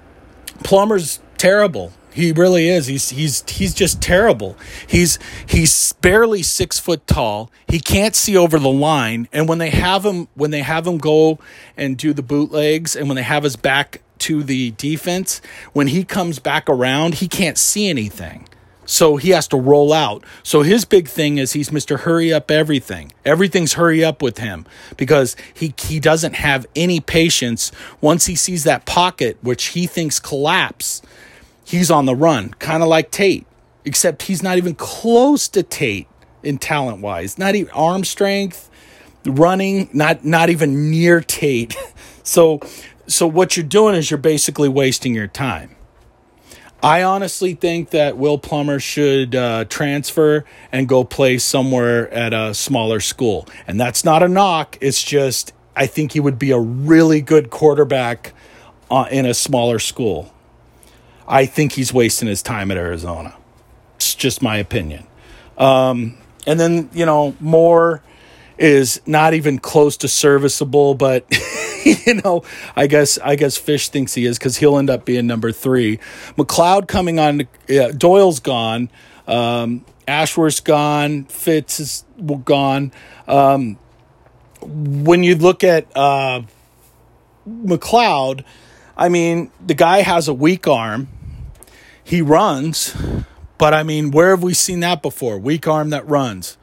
Plummer's 0.64 1.20
terrible. 1.36 1.92
He 2.12 2.32
really 2.32 2.68
is. 2.68 2.86
He's 2.86 3.10
he's 3.10 3.48
he's 3.48 3.74
just 3.74 4.02
terrible. 4.02 4.56
He's 4.86 5.18
he's 5.46 5.92
barely 5.94 6.42
six 6.42 6.78
foot 6.78 7.06
tall. 7.06 7.50
He 7.66 7.80
can't 7.80 8.14
see 8.14 8.36
over 8.36 8.58
the 8.58 8.70
line. 8.70 9.28
And 9.32 9.48
when 9.48 9.58
they 9.58 9.70
have 9.70 10.04
him 10.04 10.28
when 10.34 10.50
they 10.50 10.60
have 10.60 10.86
him 10.86 10.98
go 10.98 11.38
and 11.76 11.96
do 11.96 12.12
the 12.12 12.22
bootlegs, 12.22 12.94
and 12.94 13.08
when 13.08 13.16
they 13.16 13.22
have 13.22 13.44
his 13.44 13.56
back 13.56 14.02
to 14.20 14.42
the 14.42 14.72
defense, 14.72 15.40
when 15.72 15.88
he 15.88 16.04
comes 16.04 16.38
back 16.38 16.68
around, 16.68 17.14
he 17.14 17.28
can't 17.28 17.58
see 17.58 17.88
anything. 17.88 18.46
So 18.84 19.16
he 19.16 19.30
has 19.30 19.48
to 19.48 19.56
roll 19.56 19.92
out. 19.92 20.24
So 20.42 20.62
his 20.62 20.84
big 20.84 21.08
thing 21.08 21.38
is 21.38 21.52
he's 21.52 21.70
Mr. 21.70 22.00
Hurry 22.00 22.32
Up 22.32 22.50
Everything. 22.50 23.12
Everything's 23.24 23.74
hurry 23.74 24.04
up 24.04 24.20
with 24.20 24.38
him 24.38 24.66
because 24.96 25.36
he, 25.54 25.72
he 25.78 26.00
doesn't 26.00 26.34
have 26.34 26.66
any 26.74 27.00
patience 27.00 27.72
once 28.00 28.26
he 28.26 28.34
sees 28.34 28.64
that 28.64 28.84
pocket, 28.84 29.38
which 29.40 29.66
he 29.66 29.86
thinks 29.86 30.18
collapse 30.18 31.00
he's 31.64 31.90
on 31.90 32.06
the 32.06 32.14
run, 32.14 32.50
kind 32.54 32.82
of 32.82 32.88
like 32.88 33.10
Tate, 33.10 33.46
except 33.84 34.22
he's 34.22 34.42
not 34.42 34.56
even 34.56 34.74
close 34.74 35.48
to 35.48 35.62
Tate 35.62 36.08
in 36.42 36.58
talent 36.58 37.00
wise. 37.00 37.38
Not 37.38 37.54
even 37.54 37.70
arm 37.72 38.04
strength, 38.04 38.70
running, 39.24 39.88
not 39.92 40.24
not 40.24 40.50
even 40.50 40.90
near 40.90 41.20
Tate. 41.20 41.76
so 42.22 42.60
so 43.06 43.26
what 43.26 43.56
you're 43.56 43.66
doing 43.66 43.94
is 43.94 44.10
you're 44.10 44.18
basically 44.18 44.68
wasting 44.68 45.14
your 45.14 45.28
time. 45.28 45.76
I 46.82 47.04
honestly 47.04 47.54
think 47.54 47.90
that 47.90 48.16
Will 48.16 48.38
Plummer 48.38 48.80
should 48.80 49.36
uh, 49.36 49.66
transfer 49.66 50.44
and 50.72 50.88
go 50.88 51.04
play 51.04 51.38
somewhere 51.38 52.12
at 52.12 52.32
a 52.32 52.54
smaller 52.54 52.98
school. 52.98 53.46
And 53.68 53.78
that's 53.80 54.04
not 54.04 54.24
a 54.24 54.28
knock. 54.28 54.78
It's 54.80 55.00
just, 55.00 55.52
I 55.76 55.86
think 55.86 56.10
he 56.10 56.18
would 56.18 56.40
be 56.40 56.50
a 56.50 56.58
really 56.58 57.20
good 57.20 57.50
quarterback 57.50 58.34
uh, 58.90 59.06
in 59.12 59.26
a 59.26 59.34
smaller 59.34 59.78
school. 59.78 60.31
I 61.32 61.46
think 61.46 61.72
he's 61.72 61.94
wasting 61.94 62.28
his 62.28 62.42
time 62.42 62.70
at 62.70 62.76
Arizona. 62.76 63.34
It's 63.96 64.14
just 64.14 64.42
my 64.42 64.58
opinion. 64.58 65.06
Um, 65.56 66.18
and 66.46 66.60
then, 66.60 66.90
you 66.92 67.06
know, 67.06 67.34
Moore 67.40 68.02
is 68.58 69.00
not 69.06 69.32
even 69.32 69.58
close 69.58 69.96
to 69.96 70.08
serviceable, 70.08 70.94
but 70.94 71.24
you 72.04 72.20
know, 72.22 72.44
I 72.76 72.86
guess 72.86 73.16
I 73.16 73.36
guess 73.36 73.58
Fisch 73.58 73.88
thinks 73.88 74.12
he 74.12 74.26
is 74.26 74.38
because 74.38 74.58
he'll 74.58 74.76
end 74.76 74.90
up 74.90 75.06
being 75.06 75.26
number 75.26 75.52
three. 75.52 75.98
McCloud 76.36 76.86
coming 76.86 77.18
on, 77.18 77.48
uh, 77.70 77.92
Doyle's 77.92 78.40
gone, 78.40 78.90
um, 79.26 79.86
Ashworth's 80.06 80.60
gone, 80.60 81.24
Fitz 81.24 81.80
is 81.80 82.04
gone. 82.44 82.92
Um, 83.26 83.78
when 84.60 85.22
you 85.22 85.36
look 85.36 85.64
at 85.64 85.86
uh, 85.96 86.42
McCloud, 87.48 88.44
I 88.98 89.08
mean, 89.08 89.50
the 89.64 89.74
guy 89.74 90.02
has 90.02 90.28
a 90.28 90.34
weak 90.34 90.68
arm 90.68 91.08
he 92.04 92.22
runs, 92.22 92.96
but 93.58 93.74
I 93.74 93.82
mean, 93.82 94.10
where 94.10 94.30
have 94.30 94.42
we 94.42 94.54
seen 94.54 94.80
that 94.80 95.02
before? 95.02 95.38
Weak 95.38 95.66
arm 95.66 95.90
that 95.90 96.06
runs. 96.08 96.56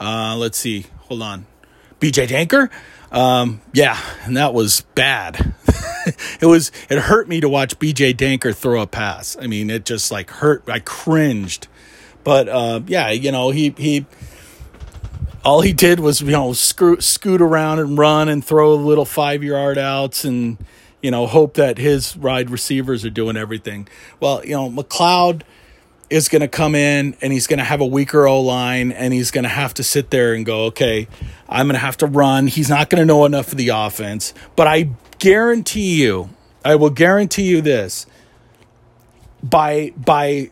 Uh, 0.00 0.36
let's 0.36 0.58
see. 0.58 0.86
Hold 1.08 1.22
on. 1.22 1.46
BJ 2.00 2.26
Denker? 2.26 2.70
Um, 3.10 3.60
yeah, 3.72 3.98
and 4.24 4.36
that 4.36 4.52
was 4.52 4.82
bad. 4.94 5.54
it 6.40 6.46
was 6.46 6.72
it 6.90 6.98
hurt 6.98 7.28
me 7.28 7.40
to 7.40 7.48
watch 7.48 7.78
BJ 7.78 8.14
Denker 8.14 8.54
throw 8.54 8.82
a 8.82 8.86
pass. 8.86 9.36
I 9.40 9.46
mean, 9.46 9.70
it 9.70 9.84
just 9.84 10.10
like 10.10 10.30
hurt. 10.30 10.68
I 10.68 10.80
cringed. 10.80 11.68
But 12.24 12.48
uh, 12.48 12.80
yeah, 12.86 13.10
you 13.10 13.30
know, 13.30 13.50
he 13.50 13.72
he 13.78 14.04
all 15.44 15.60
he 15.60 15.72
did 15.72 16.00
was 16.00 16.20
you 16.20 16.32
know 16.32 16.52
screw, 16.52 17.00
scoot 17.00 17.40
around 17.40 17.78
and 17.78 17.96
run 17.96 18.28
and 18.28 18.44
throw 18.44 18.74
little 18.74 19.04
five 19.04 19.44
yard 19.44 19.78
outs 19.78 20.24
and 20.24 20.58
you 21.06 21.12
know, 21.12 21.28
hope 21.28 21.54
that 21.54 21.78
his 21.78 22.16
ride 22.16 22.50
receivers 22.50 23.04
are 23.04 23.10
doing 23.10 23.36
everything. 23.36 23.86
Well, 24.18 24.44
you 24.44 24.56
know, 24.56 24.68
McCloud 24.68 25.42
is 26.10 26.28
going 26.28 26.40
to 26.40 26.48
come 26.48 26.74
in 26.74 27.16
and 27.20 27.32
he's 27.32 27.46
going 27.46 27.60
to 27.60 27.64
have 27.64 27.80
a 27.80 27.86
weaker 27.86 28.26
O 28.26 28.40
line 28.40 28.90
and 28.90 29.14
he's 29.14 29.30
going 29.30 29.44
to 29.44 29.48
have 29.48 29.72
to 29.74 29.84
sit 29.84 30.10
there 30.10 30.34
and 30.34 30.44
go, 30.44 30.64
okay, 30.64 31.06
I'm 31.48 31.68
going 31.68 31.74
to 31.74 31.78
have 31.78 31.96
to 31.98 32.08
run. 32.08 32.48
He's 32.48 32.68
not 32.68 32.90
going 32.90 33.00
to 33.00 33.06
know 33.06 33.24
enough 33.24 33.52
of 33.52 33.56
the 33.56 33.68
offense. 33.68 34.34
But 34.56 34.66
I 34.66 34.90
guarantee 35.20 36.02
you, 36.02 36.30
I 36.64 36.74
will 36.74 36.90
guarantee 36.90 37.44
you 37.44 37.60
this 37.60 38.06
by 39.44 39.92
by 39.96 40.50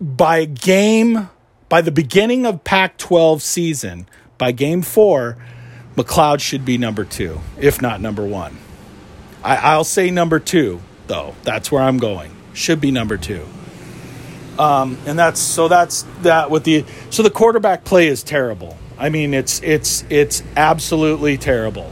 by 0.00 0.44
game, 0.44 1.30
by 1.68 1.80
the 1.80 1.90
beginning 1.90 2.46
of 2.46 2.62
Pac 2.62 2.96
12 2.96 3.42
season, 3.42 4.06
by 4.38 4.52
game 4.52 4.82
four, 4.82 5.36
McCloud 5.96 6.38
should 6.38 6.64
be 6.64 6.78
number 6.78 7.04
two, 7.04 7.40
if 7.58 7.82
not 7.82 8.00
number 8.00 8.24
one. 8.24 8.61
I, 9.44 9.56
I'll 9.56 9.84
say 9.84 10.10
number 10.10 10.38
two, 10.38 10.80
though. 11.06 11.34
That's 11.42 11.70
where 11.72 11.82
I'm 11.82 11.98
going. 11.98 12.34
Should 12.54 12.80
be 12.80 12.90
number 12.90 13.16
two. 13.16 13.46
Um, 14.58 14.98
and 15.06 15.18
that's 15.18 15.40
so 15.40 15.68
that's 15.68 16.02
that 16.20 16.50
with 16.50 16.64
the 16.64 16.84
so 17.10 17.22
the 17.22 17.30
quarterback 17.30 17.84
play 17.84 18.06
is 18.06 18.22
terrible. 18.22 18.76
I 18.98 19.08
mean, 19.08 19.34
it's 19.34 19.62
it's 19.62 20.04
it's 20.10 20.42
absolutely 20.56 21.38
terrible. 21.38 21.90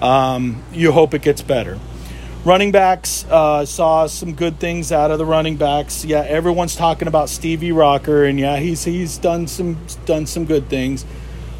Um, 0.00 0.62
you 0.72 0.92
hope 0.92 1.14
it 1.14 1.22
gets 1.22 1.42
better. 1.42 1.78
Running 2.44 2.72
backs 2.72 3.24
uh, 3.30 3.66
saw 3.66 4.06
some 4.06 4.34
good 4.34 4.58
things 4.58 4.92
out 4.92 5.10
of 5.10 5.18
the 5.18 5.26
running 5.26 5.56
backs. 5.56 6.04
Yeah, 6.04 6.20
everyone's 6.20 6.74
talking 6.74 7.06
about 7.06 7.28
Stevie 7.28 7.70
Rocker, 7.70 8.24
and 8.24 8.40
yeah, 8.40 8.56
he's 8.56 8.82
he's 8.82 9.18
done 9.18 9.46
some 9.46 9.78
done 10.06 10.26
some 10.26 10.46
good 10.46 10.68
things, 10.68 11.04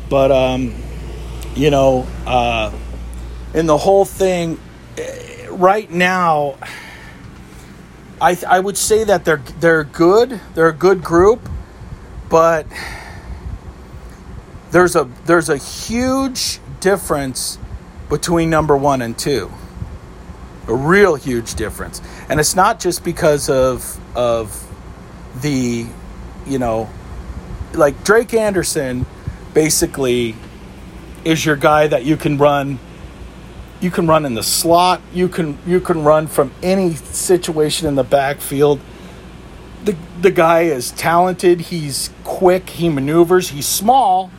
but 0.08 0.32
um, 0.32 0.74
you 1.54 1.70
know, 1.70 2.06
uh, 2.26 2.72
in 3.54 3.66
the 3.66 3.76
whole 3.76 4.04
thing, 4.04 4.58
right 5.60 5.90
now, 5.90 6.56
I 8.20 8.36
I 8.46 8.60
would 8.60 8.76
say 8.76 9.04
that 9.04 9.24
they're 9.24 9.42
they're 9.60 9.84
good. 9.84 10.40
They're 10.54 10.68
a 10.68 10.72
good 10.72 11.02
group, 11.04 11.48
but 12.28 12.66
there's 14.70 14.96
a 14.96 15.08
there's 15.26 15.48
a 15.48 15.56
huge 15.56 16.58
difference 16.80 17.58
between 18.08 18.50
number 18.50 18.76
one 18.76 19.02
and 19.02 19.16
two 19.16 19.50
a 20.70 20.74
real 20.74 21.16
huge 21.16 21.54
difference. 21.54 22.00
And 22.28 22.40
it's 22.40 22.54
not 22.54 22.80
just 22.80 23.04
because 23.04 23.48
of 23.48 23.98
of 24.16 24.66
the, 25.42 25.86
you 26.46 26.58
know, 26.58 26.88
like 27.74 28.02
Drake 28.04 28.32
Anderson 28.34 29.06
basically 29.52 30.36
is 31.24 31.44
your 31.44 31.56
guy 31.56 31.86
that 31.88 32.04
you 32.04 32.16
can 32.16 32.38
run 32.38 32.78
you 33.80 33.90
can 33.90 34.06
run 34.06 34.26
in 34.26 34.34
the 34.34 34.42
slot, 34.42 35.00
you 35.12 35.28
can 35.28 35.58
you 35.66 35.80
can 35.80 36.04
run 36.04 36.26
from 36.26 36.52
any 36.62 36.94
situation 36.94 37.88
in 37.88 37.94
the 37.94 38.04
backfield. 38.04 38.80
The 39.84 39.96
the 40.20 40.30
guy 40.30 40.62
is 40.62 40.90
talented, 40.90 41.60
he's 41.62 42.10
quick, 42.24 42.70
he 42.70 42.88
maneuvers, 42.88 43.50
he's 43.50 43.66
small, 43.66 44.30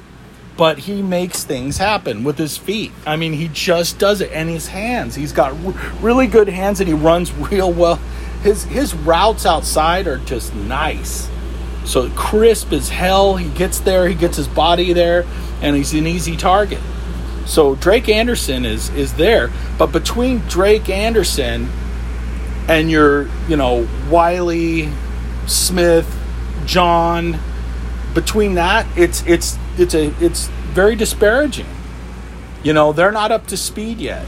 but 0.58 0.80
he 0.80 1.02
makes 1.02 1.44
things 1.44 1.78
happen 1.78 2.24
with 2.24 2.38
his 2.38 2.58
feet. 2.58 2.92
I 3.06 3.16
mean, 3.16 3.34
he 3.34 3.48
just 3.48 3.98
does 3.98 4.22
it, 4.22 4.32
and 4.32 4.48
his 4.48 4.68
hands. 4.68 5.16
He's 5.16 5.32
got 5.32 5.56
really 6.02 6.28
good 6.28 6.48
hands, 6.48 6.80
and 6.80 6.88
he 6.88 6.94
runs 6.94 7.34
real 7.52 7.74
well. 7.74 7.96
His 8.44 8.66
his 8.66 8.94
routes 8.94 9.46
outside 9.46 10.08
are 10.08 10.18
just 10.18 10.54
nice. 10.54 11.30
So 11.84 12.10
crisp 12.12 12.72
as 12.74 12.90
hell. 12.90 13.38
He 13.38 13.50
gets 13.50 13.80
there, 13.80 14.08
he 14.08 14.14
gets 14.14 14.38
his 14.38 14.48
body 14.48 14.94
there, 14.94 15.26
and 15.62 15.76
he's 15.76 15.94
an 15.94 16.06
easy 16.06 16.38
target. 16.38 16.80
So 17.46 17.76
Drake 17.76 18.10
Anderson 18.10 18.66
is 18.66 18.90
is 18.90 19.14
there, 19.14 19.52
but 19.78 19.92
between 19.92 20.40
Drake 20.48 20.90
Anderson 20.90 21.70
and 22.68 22.90
your, 22.90 23.28
you 23.48 23.58
know, 23.58 23.88
Wiley, 24.10 24.90
Smith, 25.48 26.18
John, 26.66 27.40
between 28.14 28.56
that, 28.56 28.86
it's 28.98 29.26
it's 29.26 29.58
it's 29.78 29.94
a 29.94 30.14
it's 30.24 30.48
very 30.74 30.96
disparaging. 30.96 31.68
You 32.64 32.74
know, 32.74 32.94
they're 32.94 33.12
not 33.12 33.32
up 33.32 33.48
to 33.48 33.58
speed 33.58 34.00
yet. 34.00 34.26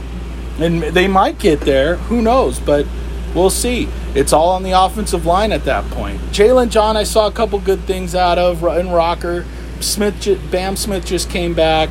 And 0.58 0.82
they 0.82 1.08
might 1.08 1.38
get 1.38 1.60
there, 1.60 1.96
who 1.96 2.22
knows, 2.22 2.60
but 2.60 2.86
we'll 3.34 3.50
see. 3.50 3.88
It's 4.14 4.32
all 4.32 4.50
on 4.50 4.62
the 4.62 4.72
offensive 4.72 5.26
line 5.26 5.50
at 5.52 5.64
that 5.64 5.84
point. 5.90 6.20
Jalen 6.30 6.70
John, 6.70 6.96
I 6.96 7.02
saw 7.02 7.26
a 7.26 7.32
couple 7.32 7.58
good 7.58 7.80
things 7.80 8.14
out 8.14 8.38
of, 8.38 8.62
and 8.62 8.92
Rocker. 8.92 9.44
Smith, 9.80 10.38
Bam 10.50 10.76
Smith 10.76 11.04
just 11.04 11.28
came 11.28 11.54
back, 11.54 11.90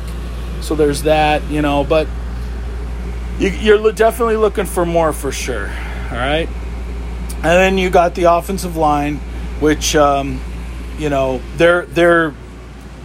so 0.64 0.74
there's 0.74 1.02
that, 1.02 1.42
you 1.50 1.62
know, 1.62 1.84
but 1.84 2.08
you're 3.38 3.92
definitely 3.92 4.36
looking 4.36 4.66
for 4.66 4.86
more 4.86 5.12
for 5.12 5.30
sure. 5.30 5.68
All 5.68 6.18
right. 6.18 6.48
And 7.36 7.44
then 7.44 7.78
you 7.78 7.90
got 7.90 8.14
the 8.14 8.24
offensive 8.24 8.76
line, 8.76 9.16
which, 9.60 9.94
um, 9.94 10.40
you 10.98 11.10
know, 11.10 11.40
they're, 11.56 11.84
they're, 11.86 12.34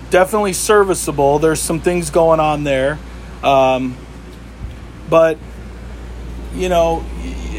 definitely 0.09 0.53
serviceable. 0.53 1.39
There's 1.39 1.59
some 1.59 1.79
things 1.79 2.09
going 2.09 2.39
on 2.39 2.63
there. 2.63 2.97
Um, 3.43 3.95
but, 5.09 5.37
you 6.53 6.69
know, 6.69 7.03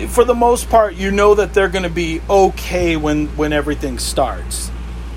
for 0.08 0.24
the 0.24 0.34
most 0.34 0.68
part, 0.68 0.94
you 0.94 1.10
know 1.10 1.34
that 1.34 1.54
they're 1.54 1.68
going 1.68 1.84
to 1.84 1.90
be 1.90 2.20
okay 2.28 2.96
when, 2.96 3.28
when 3.36 3.52
everything 3.52 3.98
starts. 3.98 4.70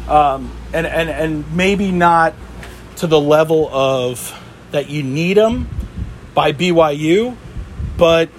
Um, 0.07 0.55
and, 0.73 0.85
and, 0.85 1.09
and 1.09 1.55
maybe 1.55 1.91
not 1.91 2.33
to 2.97 3.07
the 3.07 3.19
level 3.19 3.69
of 3.69 4.39
that 4.73 4.89
you 4.89 5.01
need 5.01 5.37
them 5.37 5.69
by 6.33 6.51
BYU, 6.51 7.35
but 7.97 8.29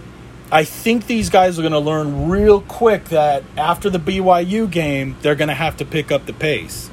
I 0.53 0.65
think 0.65 1.07
these 1.07 1.31
guys 1.31 1.59
are 1.59 1.63
going 1.63 1.73
to 1.73 1.79
learn 1.79 2.29
real 2.29 2.61
quick 2.61 3.07
that 3.07 3.43
after 3.57 3.89
the 3.89 3.99
BYU 3.99 4.71
game, 4.71 5.17
they're 5.23 5.35
going 5.35 5.49
to 5.49 5.55
have 5.55 5.79
to 5.79 5.85
pick 5.85 6.13
up 6.13 6.27
the 6.27 6.33
pace. 6.33 6.91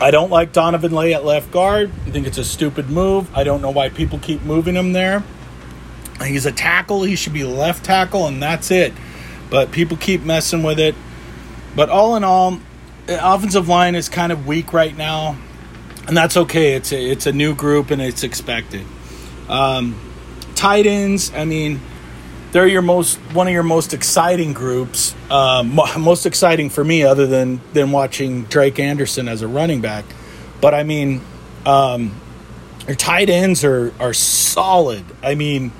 I 0.00 0.10
don't 0.10 0.30
like 0.30 0.52
Donovan 0.52 0.92
Laie 0.92 1.14
at 1.14 1.24
left 1.24 1.50
guard. 1.50 1.90
I 2.06 2.10
think 2.10 2.26
it's 2.26 2.36
a 2.36 2.44
stupid 2.44 2.90
move. 2.90 3.34
I 3.34 3.44
don't 3.44 3.62
know 3.62 3.70
why 3.70 3.88
people 3.88 4.18
keep 4.18 4.42
moving 4.42 4.74
him 4.74 4.92
there. 4.92 5.22
He's 6.22 6.46
a 6.46 6.52
tackle. 6.52 7.04
He 7.04 7.16
should 7.16 7.32
be 7.32 7.44
left 7.44 7.84
tackle, 7.84 8.26
and 8.26 8.42
that's 8.42 8.70
it. 8.70 8.92
But 9.50 9.70
people 9.70 9.96
keep 9.96 10.22
messing 10.22 10.62
with 10.62 10.80
it. 10.80 10.94
But 11.76 11.88
all 11.88 12.16
in 12.16 12.24
all, 12.24 12.60
offensive 13.08 13.68
line 13.68 13.94
is 13.94 14.08
kind 14.08 14.32
of 14.32 14.46
weak 14.46 14.72
right 14.72 14.96
now, 14.96 15.36
and 16.06 16.16
that's 16.16 16.36
okay. 16.36 16.74
It's 16.74 16.92
a, 16.92 17.10
it's 17.10 17.26
a 17.26 17.32
new 17.32 17.54
group, 17.54 17.90
and 17.90 18.00
it's 18.00 18.22
expected. 18.22 18.84
Um, 19.48 19.98
tight 20.54 20.86
ends, 20.86 21.32
I 21.34 21.44
mean, 21.44 21.80
they're 22.52 22.68
your 22.68 22.82
most 22.82 23.16
one 23.34 23.48
of 23.48 23.52
your 23.52 23.64
most 23.64 23.92
exciting 23.92 24.52
groups. 24.52 25.12
Uh, 25.28 25.64
most 25.98 26.24
exciting 26.24 26.70
for 26.70 26.84
me, 26.84 27.02
other 27.02 27.26
than 27.26 27.60
than 27.72 27.90
watching 27.90 28.44
Drake 28.44 28.78
Anderson 28.78 29.26
as 29.26 29.42
a 29.42 29.48
running 29.48 29.80
back. 29.80 30.04
But 30.60 30.72
I 30.72 30.84
mean, 30.84 31.20
um, 31.66 32.14
your 32.86 32.94
tight 32.94 33.28
ends 33.28 33.64
are 33.64 33.92
are 33.98 34.14
solid. 34.14 35.04
I 35.20 35.34
mean, 35.34 35.72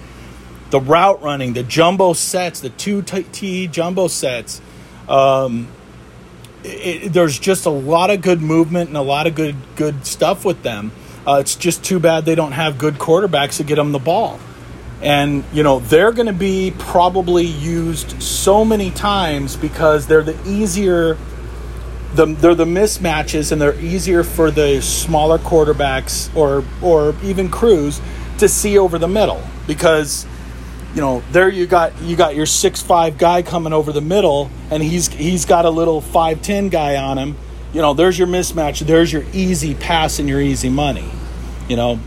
the 0.71 0.81
route 0.81 1.23
running, 1.23 1.53
the 1.53 1.63
jumbo 1.63 2.13
sets, 2.13 2.59
the 2.59 2.71
two 2.71 3.03
T 3.03 3.69
jumbo 3.69 4.09
sets. 4.09 4.61
Um, 5.09 5.69
it, 6.65 7.13
there's 7.13 7.39
just 7.39 7.67
a 7.67 7.71
lot 7.71 8.11
of 8.11 8.23
good 8.23 8.41
movement 8.41 8.89
and 8.89 8.97
a 8.97 9.03
lot 9.03 9.27
of 9.27 9.35
good 9.35 9.57
good 9.77 10.07
stuff 10.07 10.45
with 10.45 10.63
them. 10.63 10.93
Uh, 11.27 11.39
it's 11.41 11.55
just 11.55 11.85
too 11.85 11.99
bad 11.99 12.25
they 12.25 12.35
don't 12.35 12.53
have 12.53 12.79
good 12.79 12.95
quarterbacks 12.95 13.57
to 13.59 13.65
get 13.65 13.77
them 13.77 13.93
the 13.93 13.99
ball. 13.99 14.39
And, 15.01 15.45
you 15.53 15.63
know, 15.63 15.81
they're 15.81 16.13
going 16.13 16.27
to 16.27 16.33
be 16.33 16.73
probably 16.79 17.45
used 17.45 18.23
so 18.23 18.65
many 18.65 18.91
times 18.91 19.57
because 19.57 20.07
they're 20.07 20.23
the 20.23 20.39
easier, 20.49 21.19
the, 22.15 22.27
they're 22.27 22.55
the 22.55 22.65
mismatches 22.65 23.53
and 23.53 23.61
they're 23.61 23.79
easier 23.81 24.23
for 24.23 24.51
the 24.51 24.81
smaller 24.81 25.39
quarterbacks 25.39 26.35
or, 26.35 26.65
or 26.83 27.15
even 27.23 27.51
Cruz 27.51 28.01
to 28.39 28.49
see 28.49 28.79
over 28.79 28.99
the 28.99 29.09
middle 29.09 29.43
because, 29.67 30.27
you 30.95 31.01
know, 31.01 31.23
there 31.33 31.49
you 31.49 31.67
got 31.67 32.01
you 32.03 32.15
got 32.15 32.37
your 32.37 32.47
six 32.47 32.81
five 32.81 33.19
guy 33.19 33.43
coming 33.43 33.73
over 33.73 33.93
the 33.93 34.01
middle, 34.01 34.49
and 34.71 34.83
he's 34.83 35.09
he's 35.09 35.45
got 35.45 35.65
a 35.65 35.71
little 35.71 36.01
five 36.01 36.41
ten 36.41 36.69
guy 36.69 36.97
on 36.97 37.19
him. 37.19 37.37
You 37.73 37.83
know, 37.83 37.95
there's 37.95 38.17
your 38.17 38.29
mismatch. 38.29 38.87
There's 38.87 39.13
your 39.13 39.25
easy 39.33 39.75
pass 39.75 40.21
and 40.21 40.29
your 40.29 40.41
easy 40.41 40.69
money. 40.69 41.11
You 41.69 41.77
know, 41.77 41.99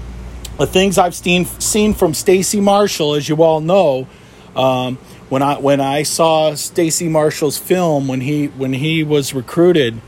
the 0.58 0.66
things 0.66 0.98
I've 0.98 1.16
seen 1.16 1.46
seen 1.46 1.94
from 1.94 2.14
Stacy 2.14 2.62
Marshall, 2.62 3.16
as 3.16 3.28
you 3.28 3.44
all 3.44 3.60
know, 3.60 4.08
um, 4.56 4.98
when 5.28 5.42
I 5.42 5.60
when 5.60 5.82
I 5.82 6.04
saw 6.04 6.56
Stacy 6.56 7.10
Marshall's 7.10 7.58
film 7.58 8.08
when 8.08 8.22
he 8.22 8.48
when 8.48 8.72
he 8.72 9.04
was 9.04 9.34
recruited, 9.34 10.00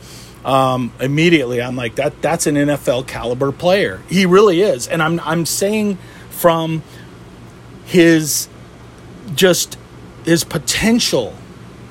um, 0.46 0.94
immediately 1.02 1.62
I'm 1.62 1.76
like 1.76 1.96
that 1.96 2.22
that's 2.22 2.48
an 2.48 2.56
NFL 2.56 3.08
caliber 3.08 3.52
player. 3.52 4.02
He 4.08 4.26
really 4.26 4.62
is, 4.62 4.88
and 4.88 5.04
I'm 5.04 5.20
I'm 5.20 5.46
saying 5.46 5.98
from 6.30 6.82
his 7.84 8.48
just 9.36 9.78
his 10.26 10.44
potential 10.44 11.34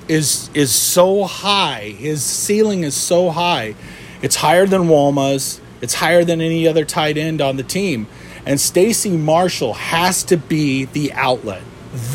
is 0.09 0.51
is 0.55 0.73
so 0.73 1.25
high. 1.25 1.95
His 1.99 2.23
ceiling 2.23 2.85
is 2.85 2.95
so 2.95 3.31
high. 3.31 3.75
It's 4.23 4.37
higher 4.37 4.67
than 4.67 4.83
Wolma's. 4.83 5.61
It's 5.81 5.95
higher 5.95 6.25
than 6.25 6.41
any 6.41 6.67
other 6.67 6.85
tight 6.85 7.17
end 7.17 7.41
on 7.41 7.57
the 7.57 7.63
team. 7.63 8.07
And 8.45 8.61
Stacy 8.61 9.17
Marshall 9.17 9.75
has 9.75 10.25
to 10.25 10.37
be 10.37 10.87
the 10.87 11.13
outlet, 11.13 11.63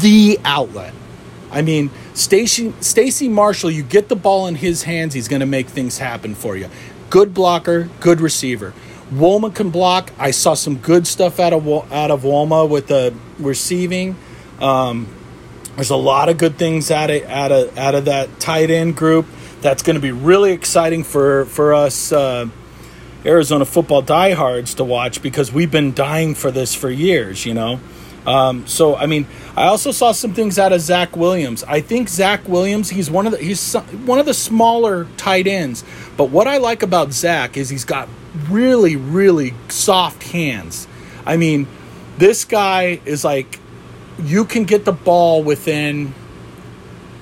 the 0.02 0.40
outlet. 0.44 0.94
I 1.52 1.62
mean, 1.62 1.92
Stacy 2.14 2.74
Stacy 2.80 3.30
Marshall, 3.30 3.72
you 3.72 3.84
get 3.84 4.10
the 4.10 4.16
ball 4.16 4.48
in 4.48 4.56
his 4.56 4.84
hands, 4.84 5.14
he's 5.14 5.28
going 5.28 5.42
to 5.42 5.46
make 5.46 5.68
things 5.68 6.00
happen 6.00 6.36
for 6.36 6.58
you. 6.58 6.70
Good 7.10 7.34
blocker, 7.34 7.90
good 8.00 8.20
receiver. 8.20 8.74
Wolma 9.12 9.54
can 9.54 9.70
block. 9.70 10.12
I 10.18 10.32
saw 10.32 10.56
some 10.56 10.78
good 10.78 11.06
stuff 11.06 11.40
out 11.40 11.54
of 11.54 11.68
out 11.94 12.10
of 12.10 12.24
Wolma 12.24 12.68
with 12.68 12.88
the 12.88 13.14
receiving. 13.38 14.16
Um, 14.60 15.08
there's 15.76 15.90
a 15.90 15.96
lot 15.96 16.30
of 16.30 16.38
good 16.38 16.58
things 16.58 16.92
out 16.92 17.10
of 17.10 17.24
out 17.24 17.52
of 17.52 17.78
out 17.78 17.96
of 17.96 18.06
that 18.06 18.40
tight 18.40 18.70
end 18.70 18.96
group. 18.96 19.26
that's 19.62 19.82
going 19.82 19.96
to 19.96 20.02
be 20.02 20.12
really 20.12 20.52
exciting 20.52 21.04
for 21.04 21.46
for 21.46 21.74
us 21.74 22.12
uh, 22.12 22.48
Arizona 23.26 23.66
football 23.66 24.02
diehards 24.02 24.76
to 24.76 24.84
watch 24.84 25.22
because 25.22 25.52
we've 25.52 25.72
been 25.72 25.94
dying 25.94 26.36
for 26.36 26.52
this 26.52 26.76
for 26.76 26.92
years. 26.92 27.46
You 27.46 27.54
know, 27.56 27.80
um, 28.28 28.68
so 28.68 28.96
I 28.96 29.06
mean, 29.08 29.26
I 29.56 29.66
also 29.66 29.92
saw 29.92 30.12
some 30.12 30.34
things 30.34 30.60
out 30.60 30.74
of 30.74 30.82
Zach 30.82 31.16
Williams. 31.16 31.64
I 31.64 31.82
think 31.82 32.10
Zach 32.10 32.48
Williams, 32.48 32.90
he's 32.90 33.10
one 33.10 33.26
of 33.26 33.32
the 33.32 33.40
he's 33.40 33.74
one 33.74 34.20
of 34.20 34.26
the 34.26 34.34
smaller 34.34 35.08
tight 35.18 35.48
ends. 35.48 35.84
But 36.18 36.30
what 36.30 36.48
I 36.48 36.58
like 36.58 36.84
about 36.84 37.14
Zach 37.14 37.58
is 37.58 37.70
he's 37.70 37.86
got 37.86 38.08
really 38.50 38.96
really 38.96 39.54
soft 39.70 40.24
hands. 40.24 40.88
I 41.26 41.38
mean, 41.38 41.68
this 42.18 42.46
guy 42.46 43.00
is 43.06 43.24
like 43.24 43.60
you 44.20 44.46
can 44.46 44.64
get 44.64 44.86
the 44.86 44.92
ball 44.92 45.44
within 45.44 46.14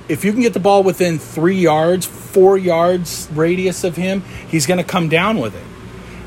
if 0.10 0.26
you 0.26 0.34
can 0.34 0.42
get 0.42 0.54
the 0.54 0.60
ball 0.60 0.84
within 0.84 1.20
three 1.20 1.56
yards, 1.56 2.06
four 2.06 2.58
yards 2.58 3.30
radius 3.34 3.86
of 3.86 3.96
him, 3.96 4.24
he's 4.50 4.66
going 4.66 4.78
to 4.78 4.84
come 4.84 5.08
down 5.08 5.40
with 5.40 5.56
it. 5.56 5.64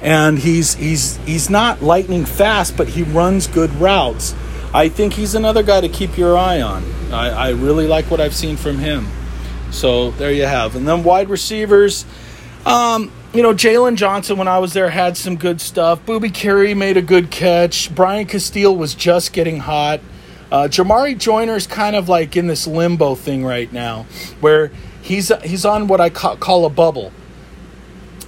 And 0.01 0.39
he's 0.39 0.75
he's 0.75 1.17
he's 1.19 1.51
not 1.51 1.83
lightning 1.83 2.25
fast, 2.25 2.77
but 2.77 2.89
he 2.89 3.03
runs 3.03 3.47
good 3.47 3.71
routes. 3.75 4.35
I 4.73 4.89
think 4.89 5.15
he's 5.15 5.35
another 5.35 5.62
guy 5.62 5.81
to 5.81 5.89
keep 5.89 6.19
your 6.19 6.37
eye 6.37 6.61
on. 6.61 6.85
I, 7.12 7.31
I 7.31 7.51
really 7.51 7.87
like 7.87 8.11
what 8.11 8.21
I've 8.21 8.35
seen 8.35 8.57
from 8.57 8.79
him. 8.79 9.07
So 9.71 10.11
there 10.12 10.33
you 10.33 10.47
have. 10.47 10.77
And 10.77 10.87
then 10.87 11.05
wide 11.05 11.29
receivers, 11.29 12.05
um, 12.67 13.12
you 13.33 13.43
know, 13.43 13.53
Jalen 13.53 13.97
Johnson, 13.97 14.37
when 14.37 14.49
I 14.49 14.59
was 14.59 14.73
there, 14.73 14.91
had 14.91 15.17
some 15.17 15.37
good 15.37 15.61
stuff. 15.61 16.05
Boobie 16.07 16.35
Curry 16.35 16.75
made 16.75 16.97
a 16.97 17.03
good 17.03 17.31
catch. 17.31 17.95
Brian 17.95 18.27
Casteel 18.27 18.77
was 18.77 18.95
just 18.95 19.33
getting 19.33 19.59
hot. 19.59 20.01
Uh, 20.51 20.68
Jamarye 20.68 21.18
Joiner's 21.18 21.66
kind 21.66 21.97
of 21.97 22.09
like 22.09 22.36
in 22.36 22.47
this 22.47 22.66
limbo 22.66 23.14
thing 23.14 23.45
right 23.45 23.72
now, 23.72 24.07
where 24.40 24.70
he's 25.03 25.32
he's 25.42 25.64
on 25.64 25.86
what 25.86 26.01
I 26.01 26.11
ca- 26.11 26.36
call 26.36 26.64
a 26.64 26.70
bubble, 26.70 27.12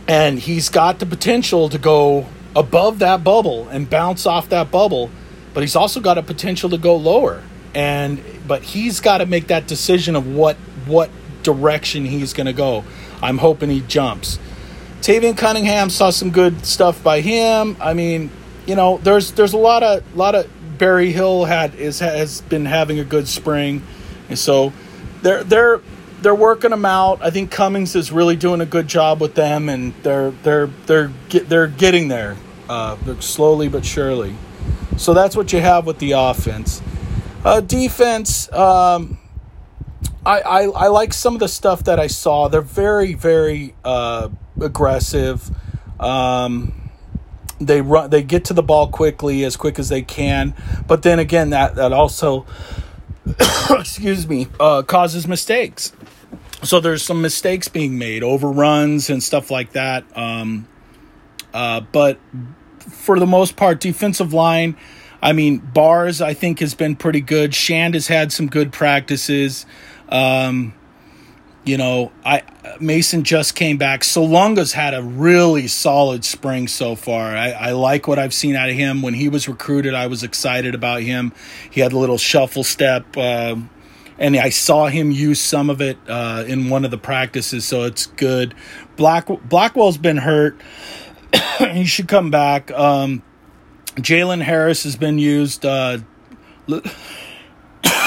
and 0.08 0.38
he's 0.38 0.68
got 0.68 0.98
the 0.98 1.06
potential 1.06 1.68
to 1.68 1.78
go 1.78 2.26
above 2.54 2.98
that 3.00 3.22
bubble 3.22 3.68
and 3.68 3.88
bounce 3.88 4.26
off 4.26 4.48
that 4.48 4.70
bubble, 4.70 5.10
but 5.54 5.62
he's 5.62 5.76
also 5.76 6.00
got 6.00 6.18
a 6.18 6.22
potential 6.22 6.70
to 6.70 6.78
go 6.78 6.96
lower. 6.96 7.42
And 7.74 8.22
but 8.48 8.62
he's 8.62 9.00
got 9.00 9.18
to 9.18 9.26
make 9.26 9.48
that 9.48 9.66
decision 9.66 10.16
of 10.16 10.26
what 10.26 10.56
what 10.86 11.10
direction 11.42 12.04
he's 12.06 12.32
going 12.32 12.46
to 12.46 12.52
go. 12.52 12.84
I'm 13.22 13.38
hoping 13.38 13.70
he 13.70 13.82
jumps. 13.82 14.38
Tayvion 15.00 15.36
Cunningham 15.36 15.90
saw 15.90 16.10
some 16.10 16.30
good 16.30 16.66
stuff 16.66 17.02
by 17.02 17.20
him. 17.20 17.76
I 17.78 17.94
mean, 17.94 18.30
you 18.66 18.74
know, 18.74 18.98
there's 18.98 19.32
there's 19.32 19.52
a 19.52 19.58
lot 19.58 19.82
of 19.82 20.16
lot 20.16 20.34
of 20.34 20.50
Barry 20.78 21.12
Hill 21.12 21.44
had 21.44 21.74
is 21.74 22.00
has 22.00 22.40
been 22.42 22.66
having 22.66 22.98
a 22.98 23.04
good 23.04 23.28
spring, 23.28 23.82
and 24.28 24.38
so 24.38 24.72
they're 25.22 25.44
they're 25.44 25.80
they're 26.22 26.34
working 26.34 26.70
them 26.70 26.84
out. 26.84 27.20
I 27.22 27.30
think 27.30 27.50
Cummings 27.50 27.94
is 27.94 28.10
really 28.10 28.36
doing 28.36 28.60
a 28.60 28.66
good 28.66 28.88
job 28.88 29.20
with 29.20 29.34
them, 29.34 29.68
and 29.68 29.94
they're 30.02 30.30
they're 30.30 30.66
they're 30.86 31.12
get, 31.28 31.48
they're 31.48 31.68
getting 31.68 32.08
there, 32.08 32.36
uh, 32.68 32.96
slowly 33.20 33.68
but 33.68 33.84
surely. 33.84 34.34
So 34.96 35.14
that's 35.14 35.36
what 35.36 35.52
you 35.52 35.60
have 35.60 35.86
with 35.86 35.98
the 35.98 36.12
offense. 36.12 36.80
Uh, 37.44 37.60
defense, 37.60 38.50
um, 38.52 39.18
I, 40.24 40.40
I 40.40 40.62
I 40.62 40.86
like 40.88 41.12
some 41.12 41.34
of 41.34 41.40
the 41.40 41.48
stuff 41.48 41.84
that 41.84 42.00
I 42.00 42.06
saw. 42.06 42.48
They're 42.48 42.60
very 42.60 43.14
very 43.14 43.74
uh, 43.84 44.30
aggressive. 44.60 45.50
Um, 46.00 46.85
they 47.60 47.80
run 47.80 48.10
they 48.10 48.22
get 48.22 48.44
to 48.46 48.54
the 48.54 48.62
ball 48.62 48.88
quickly 48.88 49.44
as 49.44 49.56
quick 49.56 49.78
as 49.78 49.88
they 49.88 50.02
can. 50.02 50.54
But 50.86 51.02
then 51.02 51.18
again 51.18 51.50
that 51.50 51.74
that 51.76 51.92
also 51.92 52.46
excuse 53.70 54.26
me 54.28 54.48
uh, 54.60 54.82
causes 54.82 55.26
mistakes. 55.26 55.92
So 56.62 56.80
there's 56.80 57.02
some 57.02 57.22
mistakes 57.22 57.68
being 57.68 57.98
made 57.98 58.22
overruns 58.22 59.10
and 59.10 59.22
stuff 59.22 59.50
like 59.50 59.72
that 59.72 60.04
um, 60.16 60.66
uh, 61.52 61.80
but 61.80 62.18
for 62.78 63.18
the 63.18 63.26
most 63.26 63.56
part 63.56 63.80
defensive 63.80 64.32
line 64.32 64.76
i 65.20 65.32
mean 65.32 65.58
Barrs 65.58 66.20
i 66.20 66.34
think 66.34 66.60
has 66.60 66.74
been 66.74 66.96
pretty 66.96 67.20
good. 67.20 67.54
Shand 67.54 67.94
has 67.94 68.06
had 68.08 68.32
some 68.32 68.46
good 68.46 68.72
practices 68.72 69.66
um, 70.08 70.72
you 71.66 71.76
know, 71.76 72.12
I 72.24 72.44
Mason 72.78 73.24
just 73.24 73.56
came 73.56 73.76
back. 73.76 74.04
Salonga's 74.04 74.72
had 74.72 74.94
a 74.94 75.02
really 75.02 75.66
solid 75.66 76.24
spring 76.24 76.68
so 76.68 76.94
far. 76.94 77.36
I, 77.36 77.50
I, 77.50 77.72
like 77.72 78.06
what 78.06 78.20
I've 78.20 78.32
seen 78.32 78.54
out 78.54 78.70
of 78.70 78.76
him. 78.76 79.02
When 79.02 79.14
he 79.14 79.28
was 79.28 79.48
recruited, 79.48 79.92
I 79.92 80.06
was 80.06 80.22
excited 80.22 80.76
about 80.76 81.02
him. 81.02 81.32
He 81.68 81.80
had 81.80 81.92
a 81.92 81.98
little 81.98 82.18
shuffle 82.18 82.62
step, 82.62 83.16
uh, 83.16 83.56
and 84.16 84.36
I 84.36 84.50
saw 84.50 84.86
him 84.86 85.10
use 85.10 85.40
some 85.40 85.68
of 85.68 85.80
it 85.80 85.98
uh, 86.08 86.44
in 86.46 86.70
one 86.70 86.84
of 86.84 86.92
the 86.92 86.98
practices, 86.98 87.64
so 87.64 87.82
it's 87.82 88.06
good. 88.06 88.54
Black 88.94 89.26
Blackwell's 89.26 89.98
been 89.98 90.18
hurt. 90.18 90.60
he 91.58 91.84
should 91.84 92.06
come 92.06 92.30
back. 92.30 92.70
Um, 92.70 93.24
Jalen 93.96 94.42
Harris 94.42 94.84
has 94.84 94.94
been 94.94 95.18
used. 95.18 95.66
Uh, 95.66 95.98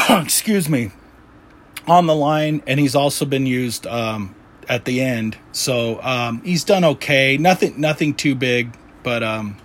excuse 0.09 0.69
me 0.69 0.91
on 1.89 2.05
the 2.05 2.15
line, 2.15 2.61
and 2.67 2.79
he's 2.79 2.95
also 2.95 3.25
been 3.25 3.45
used 3.45 3.87
um, 3.87 4.35
at 4.67 4.85
the 4.85 5.01
end. 5.01 5.37
So 5.51 6.01
um, 6.01 6.41
he's 6.43 6.63
done 6.63 6.83
okay. 6.83 7.37
Nothing, 7.37 7.81
nothing 7.81 8.13
too 8.13 8.35
big, 8.35 8.77
but 9.03 9.23
um, 9.23 9.57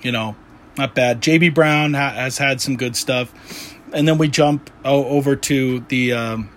you 0.00 0.10
know, 0.10 0.34
not 0.76 0.94
bad. 0.94 1.20
JB 1.20 1.54
Brown 1.54 1.94
ha- 1.94 2.12
has 2.12 2.38
had 2.38 2.60
some 2.60 2.76
good 2.76 2.96
stuff, 2.96 3.76
and 3.92 4.08
then 4.08 4.16
we 4.18 4.28
jump 4.28 4.70
o- 4.84 5.04
over 5.06 5.36
to 5.36 5.80
the 5.88 6.14
um, 6.14 6.50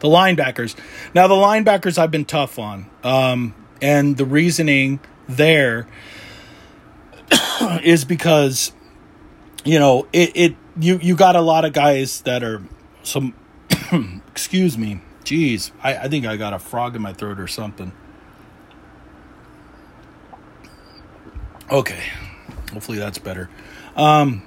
the 0.00 0.08
linebackers. 0.08 0.74
Now 1.14 1.28
the 1.28 1.34
linebackers 1.34 1.96
I've 1.96 2.10
been 2.10 2.24
tough 2.24 2.58
on, 2.58 2.90
um, 3.04 3.54
and 3.80 4.16
the 4.16 4.24
reasoning 4.24 4.98
there 5.28 5.86
is 7.82 8.04
because 8.04 8.72
you 9.64 9.78
know 9.78 10.08
it, 10.12 10.32
it 10.34 10.56
you 10.80 10.98
you 11.00 11.14
got 11.14 11.36
a 11.36 11.40
lot 11.40 11.64
of 11.64 11.72
guys 11.72 12.22
that 12.22 12.42
are 12.42 12.60
some 13.04 13.34
Excuse 14.28 14.78
me. 14.78 15.00
Jeez, 15.24 15.70
I, 15.82 15.96
I 15.96 16.08
think 16.08 16.26
I 16.26 16.36
got 16.36 16.52
a 16.52 16.58
frog 16.58 16.94
in 16.94 17.02
my 17.02 17.12
throat 17.12 17.40
or 17.40 17.48
something. 17.48 17.92
Okay, 21.70 22.02
hopefully 22.72 22.98
that's 22.98 23.18
better. 23.18 23.48
Um, 23.96 24.42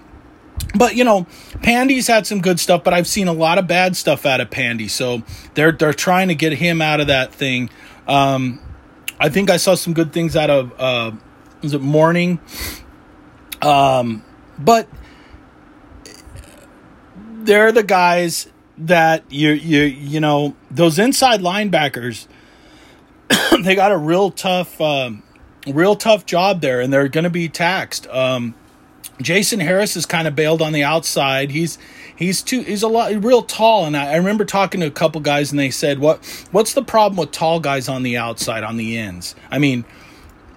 but 0.76 0.96
you 0.96 1.04
know, 1.04 1.26
Pandy's 1.64 2.08
had 2.08 2.28
some 2.28 2.42
good 2.42 2.60
stuff, 2.60 2.84
but 2.84 2.94
I've 2.94 3.08
seen 3.08 3.28
a 3.28 3.34
lot 3.34 3.58
of 3.58 3.68
bad 3.68 3.96
stuff 3.96 4.26
out 4.26 4.40
of 4.40 4.52
Pandy. 4.52 4.88
So 4.88 5.24
they're 5.56 5.72
they're 5.72 5.94
trying 5.94 6.28
to 6.28 6.36
get 6.36 6.54
him 6.54 6.82
out 6.82 7.00
of 7.00 7.08
that 7.08 7.34
thing. 7.34 7.70
Um, 8.08 8.60
I 9.20 9.30
think 9.30 9.50
I 9.50 9.58
saw 9.58 9.74
some 9.74 9.94
good 9.94 10.14
things 10.14 10.36
out 10.36 10.52
of 10.52 10.74
uh, 10.80 11.12
was 11.62 11.74
it 11.74 11.82
Mourning? 11.82 12.40
Um, 13.64 14.24
but 14.60 14.88
they're 17.40 17.72
the 17.72 17.84
guys 17.84 18.48
that 18.78 19.23
you 19.32 19.51
you 19.51 19.82
you 19.82 20.19
know 20.19 20.55
those 20.69 20.99
inside 20.99 21.41
linebackers 21.41 22.28
they 23.63 23.75
got 23.75 23.91
a 23.91 23.97
real 23.97 24.32
tough 24.32 24.80
um, 24.80 25.23
real 25.65 25.95
tough 25.95 26.25
job 26.25 26.61
there 26.61 26.80
and 26.82 26.91
they're 26.91 27.07
going 27.07 27.23
to 27.23 27.30
be 27.30 27.49
taxed. 27.49 28.07
Um, 28.07 28.55
Jason 29.21 29.59
Harris 29.59 29.95
is 29.95 30.05
kind 30.05 30.28
of 30.28 30.36
bailed 30.36 30.61
on 30.61 30.73
the 30.73 30.84
outside. 30.84 31.49
He's 31.51 31.78
he's 32.15 32.41
too 32.43 32.61
he's 32.61 32.84
a 32.84 32.88
lot 32.88 33.11
real 33.23 33.41
tall 33.41 33.86
and 33.86 33.97
I, 33.97 34.13
I 34.13 34.15
remember 34.17 34.45
talking 34.45 34.82
to 34.82 34.88
a 34.88 34.91
couple 34.91 35.21
guys 35.21 35.51
and 35.51 35.59
they 35.59 35.71
said 35.71 35.99
what 35.99 36.47
what's 36.51 36.73
the 36.73 36.84
problem 36.84 37.17
with 37.17 37.32
tall 37.32 37.59
guys 37.59 37.89
on 37.89 38.03
the 38.03 38.17
outside 38.17 38.63
on 38.63 38.78
the 38.78 38.97
ends? 38.97 39.36
I 39.49 39.59
mean 39.59 39.86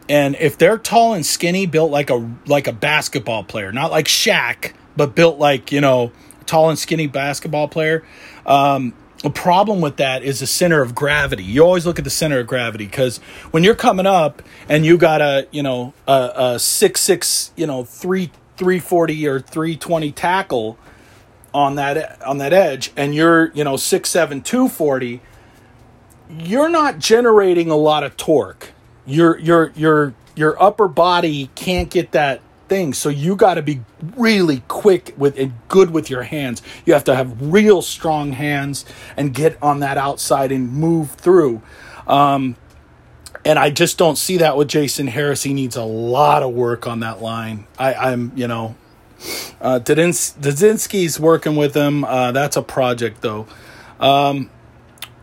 and 0.08 0.36
if 0.40 0.58
they're 0.58 0.78
tall 0.78 1.14
and 1.14 1.24
skinny 1.24 1.66
built 1.66 1.90
like 1.90 2.10
a 2.10 2.30
like 2.46 2.66
a 2.66 2.72
basketball 2.72 3.44
player 3.44 3.72
not 3.72 3.90
like 3.90 4.06
Shaq 4.06 4.72
but 4.96 5.14
built 5.14 5.38
like 5.38 5.72
you 5.72 5.80
know 5.80 6.12
tall 6.50 6.68
and 6.68 6.78
skinny 6.78 7.06
basketball 7.06 7.68
player. 7.68 8.04
Um, 8.44 8.92
a 9.22 9.30
problem 9.30 9.80
with 9.80 9.96
that 9.96 10.22
is 10.22 10.40
the 10.40 10.46
center 10.46 10.82
of 10.82 10.94
gravity. 10.94 11.44
You 11.44 11.62
always 11.62 11.86
look 11.86 11.98
at 11.98 12.04
the 12.04 12.10
center 12.10 12.40
of 12.40 12.46
gravity 12.46 12.86
because 12.86 13.18
when 13.50 13.62
you're 13.62 13.74
coming 13.74 14.06
up 14.06 14.42
and 14.68 14.84
you 14.84 14.98
got 14.98 15.20
a 15.20 15.46
you 15.50 15.62
know 15.62 15.92
a, 16.08 16.32
a 16.34 16.58
six 16.58 17.00
six 17.00 17.52
you 17.56 17.66
know 17.66 17.84
three 17.84 18.30
three 18.56 18.78
forty 18.78 19.26
or 19.26 19.38
three 19.38 19.76
twenty 19.76 20.10
tackle 20.10 20.78
on 21.52 21.76
that 21.76 22.20
on 22.22 22.38
that 22.38 22.52
edge, 22.52 22.92
and 22.96 23.14
you're 23.14 23.52
you 23.52 23.62
know 23.62 23.76
six 23.76 24.10
seven 24.10 24.40
two 24.40 24.68
forty, 24.68 25.20
you're 26.30 26.70
not 26.70 26.98
generating 26.98 27.70
a 27.70 27.76
lot 27.76 28.02
of 28.02 28.16
torque. 28.16 28.70
Your 29.06 29.38
your 29.38 29.72
your 29.76 30.14
your 30.34 30.60
upper 30.62 30.88
body 30.88 31.50
can't 31.54 31.90
get 31.90 32.12
that 32.12 32.40
things. 32.70 32.96
So 32.96 33.08
you 33.10 33.36
got 33.36 33.54
to 33.54 33.62
be 33.62 33.82
really 34.16 34.62
quick 34.68 35.12
with 35.18 35.38
and 35.38 35.52
good 35.68 35.90
with 35.90 36.08
your 36.08 36.22
hands. 36.22 36.62
You 36.86 36.94
have 36.94 37.04
to 37.04 37.16
have 37.16 37.52
real 37.52 37.82
strong 37.82 38.32
hands 38.32 38.86
and 39.16 39.34
get 39.34 39.60
on 39.60 39.80
that 39.80 39.98
outside 39.98 40.52
and 40.52 40.72
move 40.72 41.10
through. 41.10 41.60
Um, 42.06 42.56
and 43.44 43.58
I 43.58 43.70
just 43.70 43.98
don't 43.98 44.16
see 44.16 44.36
that 44.38 44.56
with 44.56 44.68
Jason 44.68 45.08
Harris. 45.08 45.42
He 45.42 45.52
needs 45.52 45.76
a 45.76 45.82
lot 45.82 46.42
of 46.42 46.52
work 46.52 46.86
on 46.86 47.00
that 47.00 47.20
line. 47.20 47.66
I, 47.76 48.12
am 48.12 48.32
you 48.36 48.46
know, 48.46 48.76
uh, 49.60 49.80
working 51.18 51.56
with 51.56 51.74
him. 51.74 52.04
Uh, 52.04 52.30
that's 52.32 52.56
a 52.56 52.62
project 52.62 53.20
though. 53.20 53.46
Um, 53.98 54.48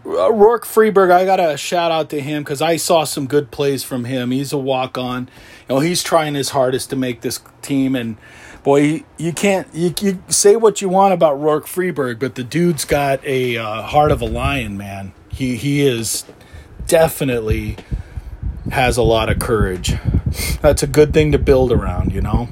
Rourke 0.03 0.65
Freeberg, 0.65 1.11
I 1.11 1.25
got 1.25 1.39
a 1.39 1.57
shout 1.57 1.91
out 1.91 2.09
to 2.11 2.21
him 2.21 2.43
because 2.43 2.61
I 2.61 2.77
saw 2.77 3.03
some 3.03 3.27
good 3.27 3.51
plays 3.51 3.83
from 3.83 4.05
him. 4.05 4.31
He's 4.31 4.53
a 4.53 4.57
walk 4.57 4.97
on. 4.97 5.29
Know, 5.69 5.79
he's 5.79 6.03
trying 6.03 6.35
his 6.35 6.49
hardest 6.49 6.89
to 6.91 6.95
make 6.95 7.21
this 7.21 7.39
team. 7.61 7.95
And 7.95 8.17
boy, 8.63 9.03
you 9.17 9.33
can't, 9.33 9.67
you, 9.73 9.93
you 10.01 10.23
say 10.27 10.55
what 10.55 10.81
you 10.81 10.89
want 10.89 11.13
about 11.13 11.39
Rourke 11.39 11.65
Freeberg, 11.65 12.19
but 12.19 12.35
the 12.35 12.43
dude's 12.43 12.85
got 12.85 13.23
a 13.25 13.57
uh, 13.57 13.81
heart 13.83 14.11
of 14.11 14.21
a 14.21 14.25
lion, 14.25 14.77
man. 14.77 15.13
He, 15.29 15.55
he 15.55 15.85
is 15.85 16.25
definitely 16.87 17.77
has 18.71 18.97
a 18.97 19.03
lot 19.03 19.29
of 19.29 19.39
courage. 19.39 19.93
That's 20.61 20.83
a 20.83 20.87
good 20.87 21.13
thing 21.13 21.31
to 21.31 21.39
build 21.39 21.71
around, 21.71 22.13
you 22.13 22.21
know? 22.21 22.49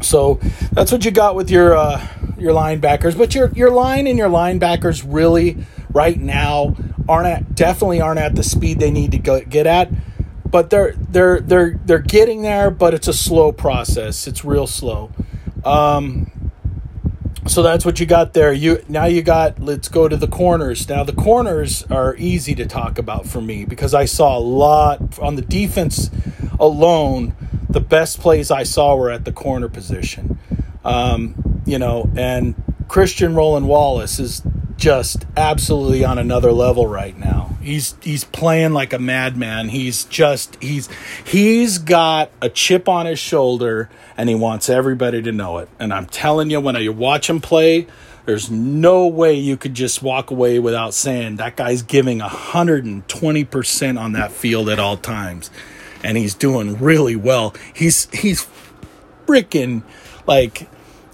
So 0.00 0.40
that's 0.72 0.92
what 0.92 1.04
you 1.04 1.10
got 1.10 1.34
with 1.34 1.50
your, 1.50 1.76
uh, 1.76 2.06
your 2.38 2.54
linebackers, 2.54 3.18
but 3.18 3.34
your 3.34 3.50
your 3.50 3.70
line 3.70 4.06
and 4.06 4.16
your 4.16 4.28
linebackers 4.28 5.04
really 5.06 5.56
right 5.90 6.18
now 6.18 6.76
aren't 7.08 7.26
at, 7.26 7.54
definitely 7.54 8.00
aren't 8.00 8.20
at 8.20 8.34
the 8.34 8.42
speed 8.42 8.78
they 8.78 8.90
need 8.90 9.10
to 9.12 9.18
go, 9.18 9.40
get 9.40 9.66
at. 9.66 9.90
But 10.50 10.70
they're 10.70 10.92
they're 10.92 11.40
they're 11.40 11.78
they're 11.84 11.98
getting 11.98 12.42
there, 12.42 12.70
but 12.70 12.94
it's 12.94 13.08
a 13.08 13.12
slow 13.12 13.52
process. 13.52 14.26
It's 14.26 14.44
real 14.44 14.66
slow. 14.66 15.10
Um, 15.64 16.50
so 17.46 17.62
that's 17.62 17.84
what 17.84 17.98
you 18.00 18.06
got 18.06 18.34
there. 18.34 18.52
You 18.52 18.84
now 18.88 19.06
you 19.06 19.22
got. 19.22 19.58
Let's 19.58 19.88
go 19.88 20.08
to 20.08 20.16
the 20.16 20.28
corners. 20.28 20.88
Now 20.88 21.04
the 21.04 21.12
corners 21.12 21.84
are 21.90 22.14
easy 22.16 22.54
to 22.54 22.66
talk 22.66 22.98
about 22.98 23.26
for 23.26 23.40
me 23.40 23.64
because 23.64 23.94
I 23.94 24.04
saw 24.04 24.38
a 24.38 24.40
lot 24.40 25.18
on 25.18 25.36
the 25.36 25.42
defense 25.42 26.10
alone. 26.58 27.34
The 27.68 27.80
best 27.80 28.20
plays 28.20 28.50
I 28.50 28.62
saw 28.62 28.96
were 28.96 29.10
at 29.10 29.24
the 29.24 29.32
corner 29.32 29.68
position. 29.68 30.38
Um, 30.84 31.62
you 31.66 31.78
know, 31.78 32.10
and 32.16 32.54
Christian 32.88 33.34
Roland 33.34 33.68
Wallace 33.68 34.18
is 34.18 34.42
just 34.76 35.26
absolutely 35.36 36.04
on 36.04 36.18
another 36.18 36.52
level 36.52 36.86
right 36.86 37.18
now. 37.18 37.57
He's 37.68 37.94
he's 38.02 38.24
playing 38.24 38.72
like 38.72 38.94
a 38.94 38.98
madman. 38.98 39.68
He's 39.68 40.04
just 40.04 40.56
he's 40.62 40.88
he's 41.22 41.76
got 41.76 42.30
a 42.40 42.48
chip 42.48 42.88
on 42.88 43.04
his 43.04 43.18
shoulder 43.18 43.90
and 44.16 44.30
he 44.30 44.34
wants 44.34 44.70
everybody 44.70 45.20
to 45.20 45.32
know 45.32 45.58
it. 45.58 45.68
And 45.78 45.92
I'm 45.92 46.06
telling 46.06 46.48
you 46.48 46.60
when 46.60 46.76
you 46.76 46.94
watch 46.94 47.28
him 47.28 47.42
play, 47.42 47.86
there's 48.24 48.50
no 48.50 49.06
way 49.06 49.34
you 49.34 49.58
could 49.58 49.74
just 49.74 50.02
walk 50.02 50.30
away 50.30 50.58
without 50.58 50.94
saying 50.94 51.36
that 51.36 51.56
guy's 51.56 51.82
giving 51.82 52.20
120% 52.20 54.00
on 54.00 54.12
that 54.12 54.32
field 54.32 54.70
at 54.70 54.78
all 54.78 54.96
times. 54.96 55.50
And 56.02 56.16
he's 56.16 56.32
doing 56.32 56.78
really 56.78 57.16
well. 57.16 57.54
He's 57.74 58.08
he's 58.14 58.46
freaking 59.26 59.82
like 60.26 60.70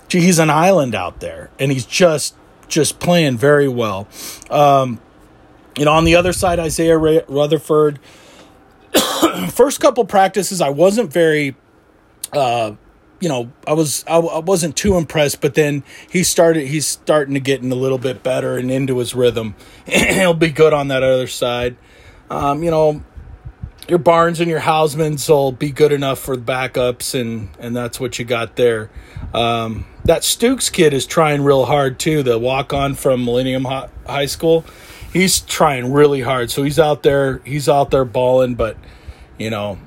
gee, 0.06 0.20
he's 0.20 0.38
an 0.38 0.50
island 0.50 0.94
out 0.94 1.18
there 1.18 1.50
and 1.58 1.72
he's 1.72 1.84
just 1.84 2.36
just 2.68 3.00
playing 3.00 3.38
very 3.38 3.68
well. 3.68 4.06
Um, 4.50 5.00
you 5.76 5.84
know, 5.84 5.92
on 5.92 6.04
the 6.04 6.16
other 6.16 6.32
side, 6.32 6.58
Isaiah 6.58 6.96
Rutherford. 6.96 7.98
first 9.50 9.80
couple 9.80 10.04
practices, 10.04 10.60
I 10.60 10.70
wasn't 10.70 11.12
very, 11.12 11.56
uh, 12.32 12.72
you 13.20 13.28
know, 13.28 13.50
I 13.66 13.72
was 13.72 14.04
I, 14.06 14.18
I, 14.18 14.38
wasn't 14.38 14.76
too 14.76 14.96
impressed. 14.96 15.40
But 15.40 15.54
then 15.54 15.82
he 16.10 16.22
started. 16.22 16.66
He's 16.68 16.86
starting 16.86 17.34
to 17.34 17.40
get 17.40 17.62
in 17.62 17.72
a 17.72 17.76
little 17.76 17.98
bit 17.98 18.22
better 18.22 18.56
and 18.56 18.70
into 18.70 18.98
his 18.98 19.14
rhythm. 19.14 19.54
He'll 19.86 20.34
be 20.34 20.50
good 20.50 20.72
on 20.72 20.88
that 20.88 21.02
other 21.02 21.26
side. 21.26 21.76
Um, 22.30 22.62
you 22.62 22.70
know, 22.70 23.02
your 23.88 23.98
Barnes 23.98 24.40
and 24.40 24.50
your 24.50 24.60
Hausmans 24.60 25.28
will 25.28 25.52
be 25.52 25.70
good 25.70 25.92
enough 25.92 26.18
for 26.18 26.36
backups, 26.36 27.18
and 27.18 27.50
and 27.58 27.76
that's 27.76 28.00
what 28.00 28.18
you 28.18 28.24
got 28.24 28.56
there. 28.56 28.90
Um, 29.32 29.86
that 30.04 30.22
Stukes 30.22 30.72
kid 30.72 30.94
is 30.94 31.06
trying 31.06 31.42
real 31.42 31.66
hard 31.66 31.98
too. 31.98 32.22
The 32.22 32.38
walk 32.38 32.72
on 32.72 32.94
from 32.94 33.24
Millennium 33.24 33.64
High 33.64 34.26
School, 34.26 34.64
he's 35.14 35.40
trying 35.40 35.90
really 35.92 36.20
hard. 36.20 36.50
So 36.50 36.62
he's 36.62 36.78
out 36.78 37.02
there, 37.02 37.38
he's 37.46 37.70
out 37.70 37.90
there 37.90 38.04
balling. 38.04 38.56
But 38.56 38.76
you 39.38 39.48
know, 39.48 39.78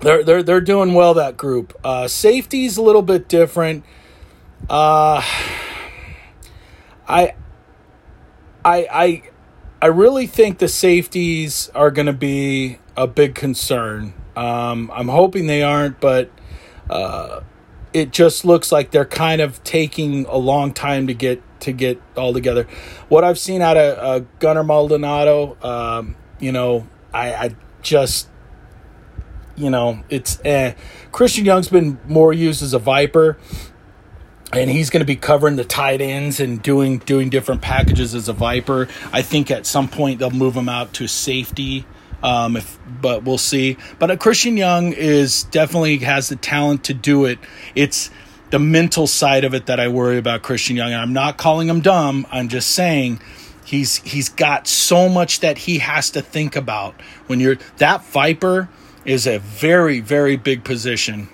they're 0.00 0.22
they're 0.22 0.44
they're 0.44 0.60
doing 0.60 0.94
well. 0.94 1.14
That 1.14 1.36
group. 1.36 1.76
Uh, 1.82 2.06
safety's 2.06 2.76
a 2.76 2.82
little 2.82 3.02
bit 3.02 3.28
different. 3.28 3.84
Uh, 4.70 5.20
I, 7.08 7.34
I, 8.64 8.86
I, 8.90 9.22
I 9.82 9.86
really 9.86 10.26
think 10.26 10.58
the 10.58 10.68
safeties 10.68 11.70
are 11.74 11.90
going 11.90 12.06
to 12.06 12.12
be 12.12 12.78
a 12.96 13.06
big 13.06 13.34
concern. 13.34 14.14
Um, 14.36 14.90
I'm 14.94 15.08
hoping 15.08 15.48
they 15.48 15.64
aren't, 15.64 15.98
but. 15.98 16.30
Uh, 16.88 17.40
it 17.92 18.12
just 18.12 18.44
looks 18.44 18.70
like 18.70 18.90
they're 18.90 19.06
kind 19.06 19.40
of 19.40 19.64
taking 19.64 20.26
a 20.26 20.36
long 20.36 20.74
time 20.74 21.06
to 21.06 21.14
get 21.14 21.42
to 21.60 21.72
get 21.72 22.00
all 22.16 22.32
together. 22.32 22.66
What 23.08 23.24
I've 23.24 23.38
seen 23.38 23.62
out 23.62 23.76
of 23.76 23.98
uh, 23.98 24.26
Gunner 24.38 24.64
Maldonado, 24.64 25.56
um, 25.62 26.16
you 26.38 26.52
know, 26.52 26.86
I, 27.12 27.34
I, 27.34 27.56
just, 27.82 28.28
you 29.54 29.70
know, 29.70 30.02
it's 30.08 30.40
eh. 30.44 30.74
Christian 31.12 31.44
Young's 31.44 31.68
been 31.68 31.98
more 32.06 32.32
used 32.32 32.62
as 32.62 32.74
a 32.74 32.78
viper, 32.78 33.38
and 34.52 34.70
he's 34.70 34.90
going 34.90 35.00
to 35.00 35.06
be 35.06 35.16
covering 35.16 35.56
the 35.56 35.64
tight 35.64 36.00
ends 36.00 36.40
and 36.40 36.60
doing 36.62 36.98
doing 36.98 37.30
different 37.30 37.62
packages 37.62 38.14
as 38.14 38.28
a 38.28 38.32
viper. 38.32 38.88
I 39.12 39.22
think 39.22 39.50
at 39.50 39.66
some 39.66 39.88
point 39.88 40.18
they'll 40.18 40.30
move 40.30 40.56
him 40.56 40.68
out 40.68 40.92
to 40.94 41.06
safety 41.06 41.86
um, 42.22 42.56
if, 42.56 42.78
but 43.00 43.24
we'll 43.24 43.38
see. 43.38 43.76
But 43.98 44.10
uh, 44.10 44.16
Christian 44.16 44.56
Young 44.56 44.92
is 44.92 45.44
definitely 45.44 45.98
has 45.98 46.28
the 46.28 46.36
talent 46.36 46.84
to 46.84 46.94
do 46.94 47.24
it. 47.24 47.38
It's 47.74 48.10
the 48.50 48.58
mental 48.58 49.06
side 49.06 49.44
of 49.44 49.54
it 49.54 49.66
that 49.66 49.80
I 49.80 49.88
worry 49.88 50.18
about 50.18 50.42
Christian 50.42 50.76
Young. 50.76 50.92
And 50.92 51.00
I'm 51.00 51.12
not 51.12 51.36
calling 51.36 51.68
him 51.68 51.80
dumb. 51.80 52.26
I'm 52.30 52.48
just 52.48 52.70
saying 52.72 53.20
he's 53.64 53.96
he's 53.98 54.28
got 54.28 54.66
so 54.66 55.08
much 55.08 55.40
that 55.40 55.58
he 55.58 55.78
has 55.78 56.10
to 56.10 56.22
think 56.22 56.56
about. 56.56 57.00
When 57.26 57.40
you're 57.40 57.58
that 57.78 58.04
Viper 58.04 58.68
is 59.04 59.26
a 59.26 59.38
very 59.38 60.00
very 60.00 60.36
big 60.36 60.64
position. 60.64 61.28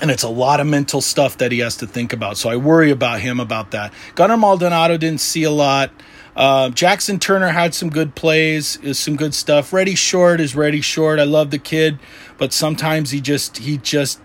And 0.00 0.10
it's 0.10 0.24
a 0.24 0.28
lot 0.28 0.58
of 0.58 0.66
mental 0.66 1.00
stuff 1.00 1.38
that 1.38 1.52
he 1.52 1.60
has 1.60 1.76
to 1.76 1.86
think 1.86 2.12
about. 2.12 2.36
So 2.36 2.50
I 2.50 2.56
worry 2.56 2.90
about 2.90 3.20
him 3.20 3.38
about 3.38 3.70
that. 3.70 3.92
Gunner 4.16 4.36
Maldonado 4.36 4.96
didn't 4.96 5.20
see 5.20 5.44
a 5.44 5.50
lot. 5.50 5.92
Uh, 6.34 6.70
Jackson 6.70 7.20
Turner 7.20 7.50
had 7.50 7.72
some 7.72 7.88
good 7.88 8.16
plays, 8.16 8.78
is 8.78 8.98
some 8.98 9.14
good 9.16 9.32
stuff. 9.32 9.70
Rhedi 9.70 9.96
Short 9.96 10.40
is 10.40 10.54
Rhedi 10.54 10.82
Short. 10.82 11.20
I 11.20 11.24
love 11.24 11.50
the 11.50 11.58
kid, 11.58 12.00
but 12.36 12.52
sometimes 12.52 13.10
he 13.10 13.20
just 13.20 13.58
he 13.58 13.78
just 13.78 14.20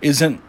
isn't, 0.00 0.40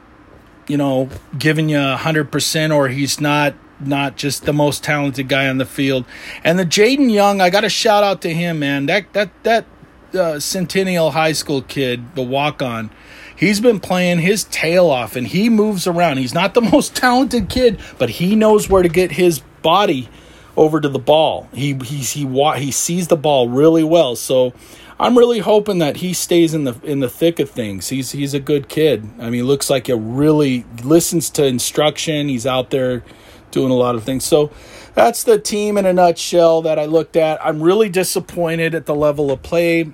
you 0.67 0.77
know, 0.77 1.09
giving 1.37 1.69
you 1.69 1.79
hundred 1.79 2.31
percent, 2.31 2.73
or 2.73 2.89
he's 2.89 3.19
not 3.19 3.53
not 3.79 4.15
just 4.17 4.45
the 4.45 4.53
most 4.53 4.83
talented 4.83 5.27
guy 5.27 5.47
on 5.47 5.57
the 5.57 5.65
field. 5.65 6.05
And 6.43 6.57
the 6.57 6.65
Jaden 6.65 7.11
Young, 7.11 7.41
I 7.41 7.49
got 7.49 7.61
to 7.61 7.69
shout 7.69 8.03
out 8.03 8.21
to 8.23 8.33
him, 8.33 8.59
man. 8.59 8.85
That 8.87 9.11
that 9.13 9.43
that 9.43 9.65
uh, 10.13 10.39
Centennial 10.39 11.11
High 11.11 11.33
School 11.33 11.61
kid, 11.61 12.15
the 12.15 12.23
walk 12.23 12.61
on. 12.61 12.89
He's 13.35 13.59
been 13.59 13.79
playing 13.79 14.19
his 14.19 14.45
tail 14.45 14.87
off 14.87 15.15
and 15.15 15.27
he 15.27 15.47
moves 15.49 15.85
around. 15.85 16.17
He's 16.17 16.33
not 16.33 16.53
the 16.53 16.61
most 16.73 16.95
talented 16.95 17.49
kid, 17.49 17.79
but 17.97 18.09
he 18.09 18.35
knows 18.35 18.69
where 18.69 18.81
to 18.81 18.89
get 18.89 19.11
his 19.11 19.39
body 19.61 20.09
over 20.55 20.81
to 20.81 20.89
the 20.89 20.99
ball. 20.99 21.47
He 21.53 21.73
he's, 21.73 22.11
he 22.11 22.25
he 22.57 22.71
sees 22.71 23.07
the 23.07 23.17
ball 23.17 23.47
really 23.47 23.83
well. 23.83 24.15
So 24.15 24.53
I'm 24.99 25.17
really 25.17 25.39
hoping 25.39 25.77
that 25.79 25.97
he 25.97 26.13
stays 26.13 26.53
in 26.53 26.63
the 26.63 26.79
in 26.83 27.01
the 27.01 27.09
thick 27.09 27.39
of 27.39 27.49
things. 27.49 27.89
He's 27.89 28.11
he's 28.11 28.33
a 28.33 28.39
good 28.39 28.67
kid. 28.67 29.07
I 29.19 29.29
mean, 29.29 29.43
looks 29.43 29.69
like 29.69 29.87
he 29.87 29.93
really 29.93 30.65
listens 30.83 31.29
to 31.31 31.45
instruction. 31.45 32.29
He's 32.29 32.47
out 32.47 32.71
there 32.71 33.03
doing 33.51 33.71
a 33.71 33.75
lot 33.75 33.95
of 33.95 34.03
things. 34.03 34.25
So 34.25 34.51
that's 34.95 35.23
the 35.23 35.37
team 35.37 35.77
in 35.77 35.85
a 35.85 35.93
nutshell 35.93 36.63
that 36.63 36.79
I 36.79 36.85
looked 36.85 37.15
at. 37.15 37.43
I'm 37.45 37.61
really 37.61 37.89
disappointed 37.89 38.73
at 38.73 38.87
the 38.87 38.95
level 38.95 39.31
of 39.31 39.43
play. 39.43 39.91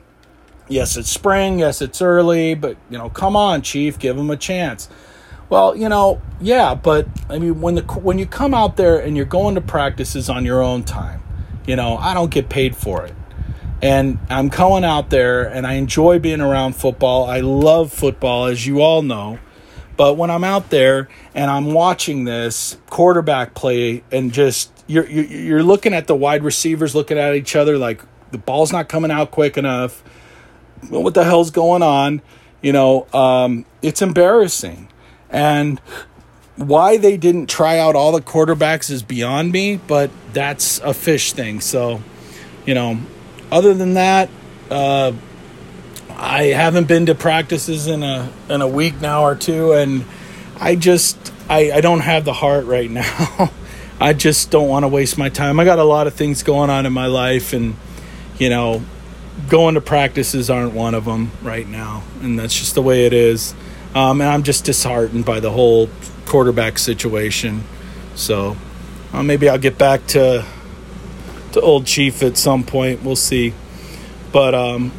Yes, 0.70 0.96
it's 0.96 1.10
spring. 1.10 1.60
Yes, 1.60 1.82
it's 1.82 2.02
early, 2.02 2.56
but 2.56 2.78
you 2.90 2.98
know, 2.98 3.10
come 3.10 3.36
on, 3.36 3.62
Chief, 3.62 4.00
give 4.00 4.18
him 4.18 4.30
a 4.30 4.38
chance. 4.38 4.90
Well, 5.50 5.76
you 5.76 5.90
know, 5.90 6.22
yeah, 6.40 6.74
but 6.74 7.08
I 7.30 7.38
mean, 7.38 7.62
when 7.62 7.76
the 7.76 7.82
when 7.82 8.18
you 8.18 8.26
come 8.26 8.54
out 8.54 8.78
there 8.78 8.98
and 9.00 9.18
you're 9.18 9.26
going 9.26 9.56
to 9.56 9.62
practices 9.62 10.30
on 10.30 10.46
your 10.46 10.64
own 10.64 10.84
time, 10.84 11.22
you 11.68 11.76
know, 11.76 11.98
I 11.98 12.14
don't 12.14 12.32
get 12.32 12.50
paid 12.50 12.76
for 12.76 13.06
it, 13.06 13.14
and 13.84 14.18
I'm 14.30 14.48
going 14.48 14.86
out 14.86 15.10
there 15.10 15.44
and 15.44 15.68
I 15.68 15.74
enjoy 15.74 16.18
being 16.18 16.40
around 16.40 16.78
football. 16.78 17.26
I 17.26 17.42
love 17.42 17.92
football, 17.92 18.46
as 18.46 18.66
you 18.66 18.82
all 18.82 19.02
know. 19.02 19.40
But 19.98 20.16
when 20.16 20.32
I'm 20.32 20.46
out 20.46 20.70
there 20.70 21.10
and 21.36 21.52
I'm 21.52 21.74
watching 21.74 22.24
this 22.24 22.78
quarterback 22.90 23.54
play 23.56 24.06
and 24.10 24.32
just 24.32 24.72
you're 24.88 25.06
you're 25.06 25.64
looking 25.64 25.94
at 25.94 26.08
the 26.08 26.16
wide 26.16 26.44
receivers 26.44 26.96
looking 26.96 27.18
at 27.18 27.36
each 27.36 27.58
other 27.58 27.78
like 27.78 28.02
the 28.32 28.38
ball's 28.38 28.72
not 28.72 28.88
coming 28.88 29.12
out 29.12 29.32
quick 29.32 29.58
enough. 29.58 30.02
What 30.90 31.14
the 31.14 31.26
hell's 31.26 31.52
going 31.52 31.84
on? 31.84 32.22
You 32.62 32.72
know, 32.72 33.06
um, 33.14 33.66
it's 33.82 34.02
embarrassing. 34.02 34.88
And 35.30 35.80
why 36.56 36.96
they 36.96 37.18
didn't 37.18 37.48
try 37.48 37.80
out 37.80 37.98
all 37.98 38.14
the 38.14 38.22
quarterbacks 38.22 38.90
is 38.90 39.04
beyond 39.04 39.52
me, 39.52 39.76
but 39.76 40.10
that's 40.32 40.80
a 40.80 40.94
Fisch 40.94 41.34
thing. 41.34 41.60
So, 41.60 42.02
you 42.66 42.74
know, 42.74 43.00
other 43.54 43.76
than 43.76 43.94
that, 43.94 44.32
uh, 44.72 45.12
I 46.10 46.46
haven't 46.46 46.88
been 46.88 47.06
to 47.06 47.14
practices 47.14 47.86
in 47.86 48.02
a 48.02 48.32
in 48.50 48.62
a 48.62 48.68
week 48.68 49.00
now 49.00 49.24
or 49.24 49.36
two, 49.36 49.74
and 49.74 50.06
I 50.60 50.76
just 50.76 51.32
I, 51.48 51.72
I 51.72 51.82
don't 51.82 52.00
have 52.00 52.26
the 52.26 52.34
heart 52.34 52.66
right 52.66 52.90
now. 53.02 53.52
I 54.02 54.14
just 54.14 54.50
don't 54.50 54.68
want 54.68 54.84
to 54.84 54.88
waste 54.88 55.20
my 55.20 55.30
time. 55.30 55.60
I 55.60 55.66
got 55.66 55.78
a 55.78 55.84
lot 55.84 56.08
of 56.08 56.16
things 56.16 56.42
going 56.42 56.72
on 56.72 56.88
in 56.88 56.94
my 56.94 57.06
life, 57.06 57.54
and 57.54 57.76
you 58.40 58.50
know, 58.50 58.82
going 59.50 59.76
to 59.76 59.82
practices 59.82 60.50
aren't 60.50 60.74
one 60.74 60.96
of 60.96 61.06
them 61.06 61.30
right 61.44 61.68
now, 61.68 62.02
and 62.24 62.40
that's 62.40 62.58
just 62.58 62.74
the 62.74 62.82
way 62.82 63.06
it 63.06 63.14
is. 63.14 63.54
Um, 63.94 64.20
and 64.20 64.30
I'm 64.32 64.42
just 64.42 64.66
disheartened 64.66 65.26
by 65.26 65.40
the 65.40 65.52
whole 65.52 65.90
quarterback 66.26 66.80
situation. 66.80 67.64
So 68.16 68.58
uh, 69.14 69.22
maybe 69.22 69.48
I'll 69.48 69.60
get 69.60 69.78
back 69.78 70.08
to 70.08 70.44
to 71.54 71.62
old 71.62 71.86
Chief 71.86 72.22
at 72.22 72.38
some 72.38 72.64
point. 72.64 73.04
We'll 73.04 73.16
see. 73.16 73.54
But 74.32 74.54
um, 74.54 74.92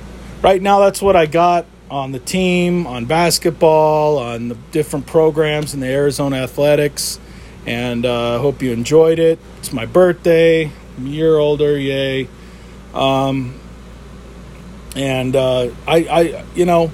right 0.43 0.61
now, 0.61 0.81
that's 0.81 1.03
what 1.03 1.17
I 1.17 1.27
got 1.27 1.67
on 1.91 2.13
the 2.13 2.19
team, 2.19 2.87
on 2.87 3.05
basketball, 3.05 4.19
on 4.19 4.49
the 4.49 4.55
different 4.73 5.07
programs 5.07 5.75
in 5.75 5.81
the 5.81 5.89
Arizona 5.89 6.37
Athletics. 6.37 7.21
And 7.67 8.05
I 8.07 8.35
uh, 8.35 8.39
hope 8.39 8.63
you 8.63 8.73
enjoyed 8.73 9.19
it. 9.19 9.39
It's 9.59 9.73
my 9.73 9.87
birthday. 9.87 10.71
I'm 10.97 11.07
a 11.07 11.09
year 11.09 11.37
older, 11.37 11.79
yay. 11.79 12.29
Um, 12.93 13.59
and 14.95 15.35
uh, 15.35 15.71
I, 15.87 15.97
I, 15.97 16.45
you 16.55 16.67
know, 16.67 16.93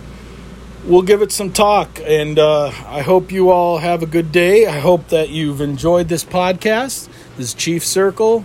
we'll 0.84 1.02
give 1.02 1.22
it 1.22 1.32
some 1.32 1.52
talk. 1.52 2.00
And 2.02 2.38
uh, 2.38 2.66
I 2.86 3.02
hope 3.02 3.32
you 3.32 3.50
all 3.50 3.78
have 3.78 4.02
a 4.02 4.06
good 4.06 4.32
day. 4.32 4.66
I 4.66 4.78
hope 4.78 5.08
that 5.08 5.28
you've 5.28 5.61
enjoyed 5.61 6.08
this 6.08 6.24
podcast. 6.24 7.08
This 7.36 7.48
is 7.48 7.54
Chief 7.54 7.84
Circle 7.84 8.44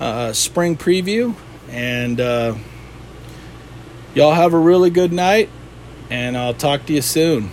uh, 0.00 0.32
spring 0.32 0.76
preview. 0.76 1.34
And 1.70 2.20
uh, 2.20 2.56
y'all 4.14 4.34
have 4.34 4.54
a 4.54 4.58
really 4.58 4.90
good 4.90 5.12
night. 5.12 5.48
And 6.10 6.36
I'll 6.36 6.54
talk 6.54 6.86
to 6.86 6.92
you 6.92 7.02
soon. 7.02 7.50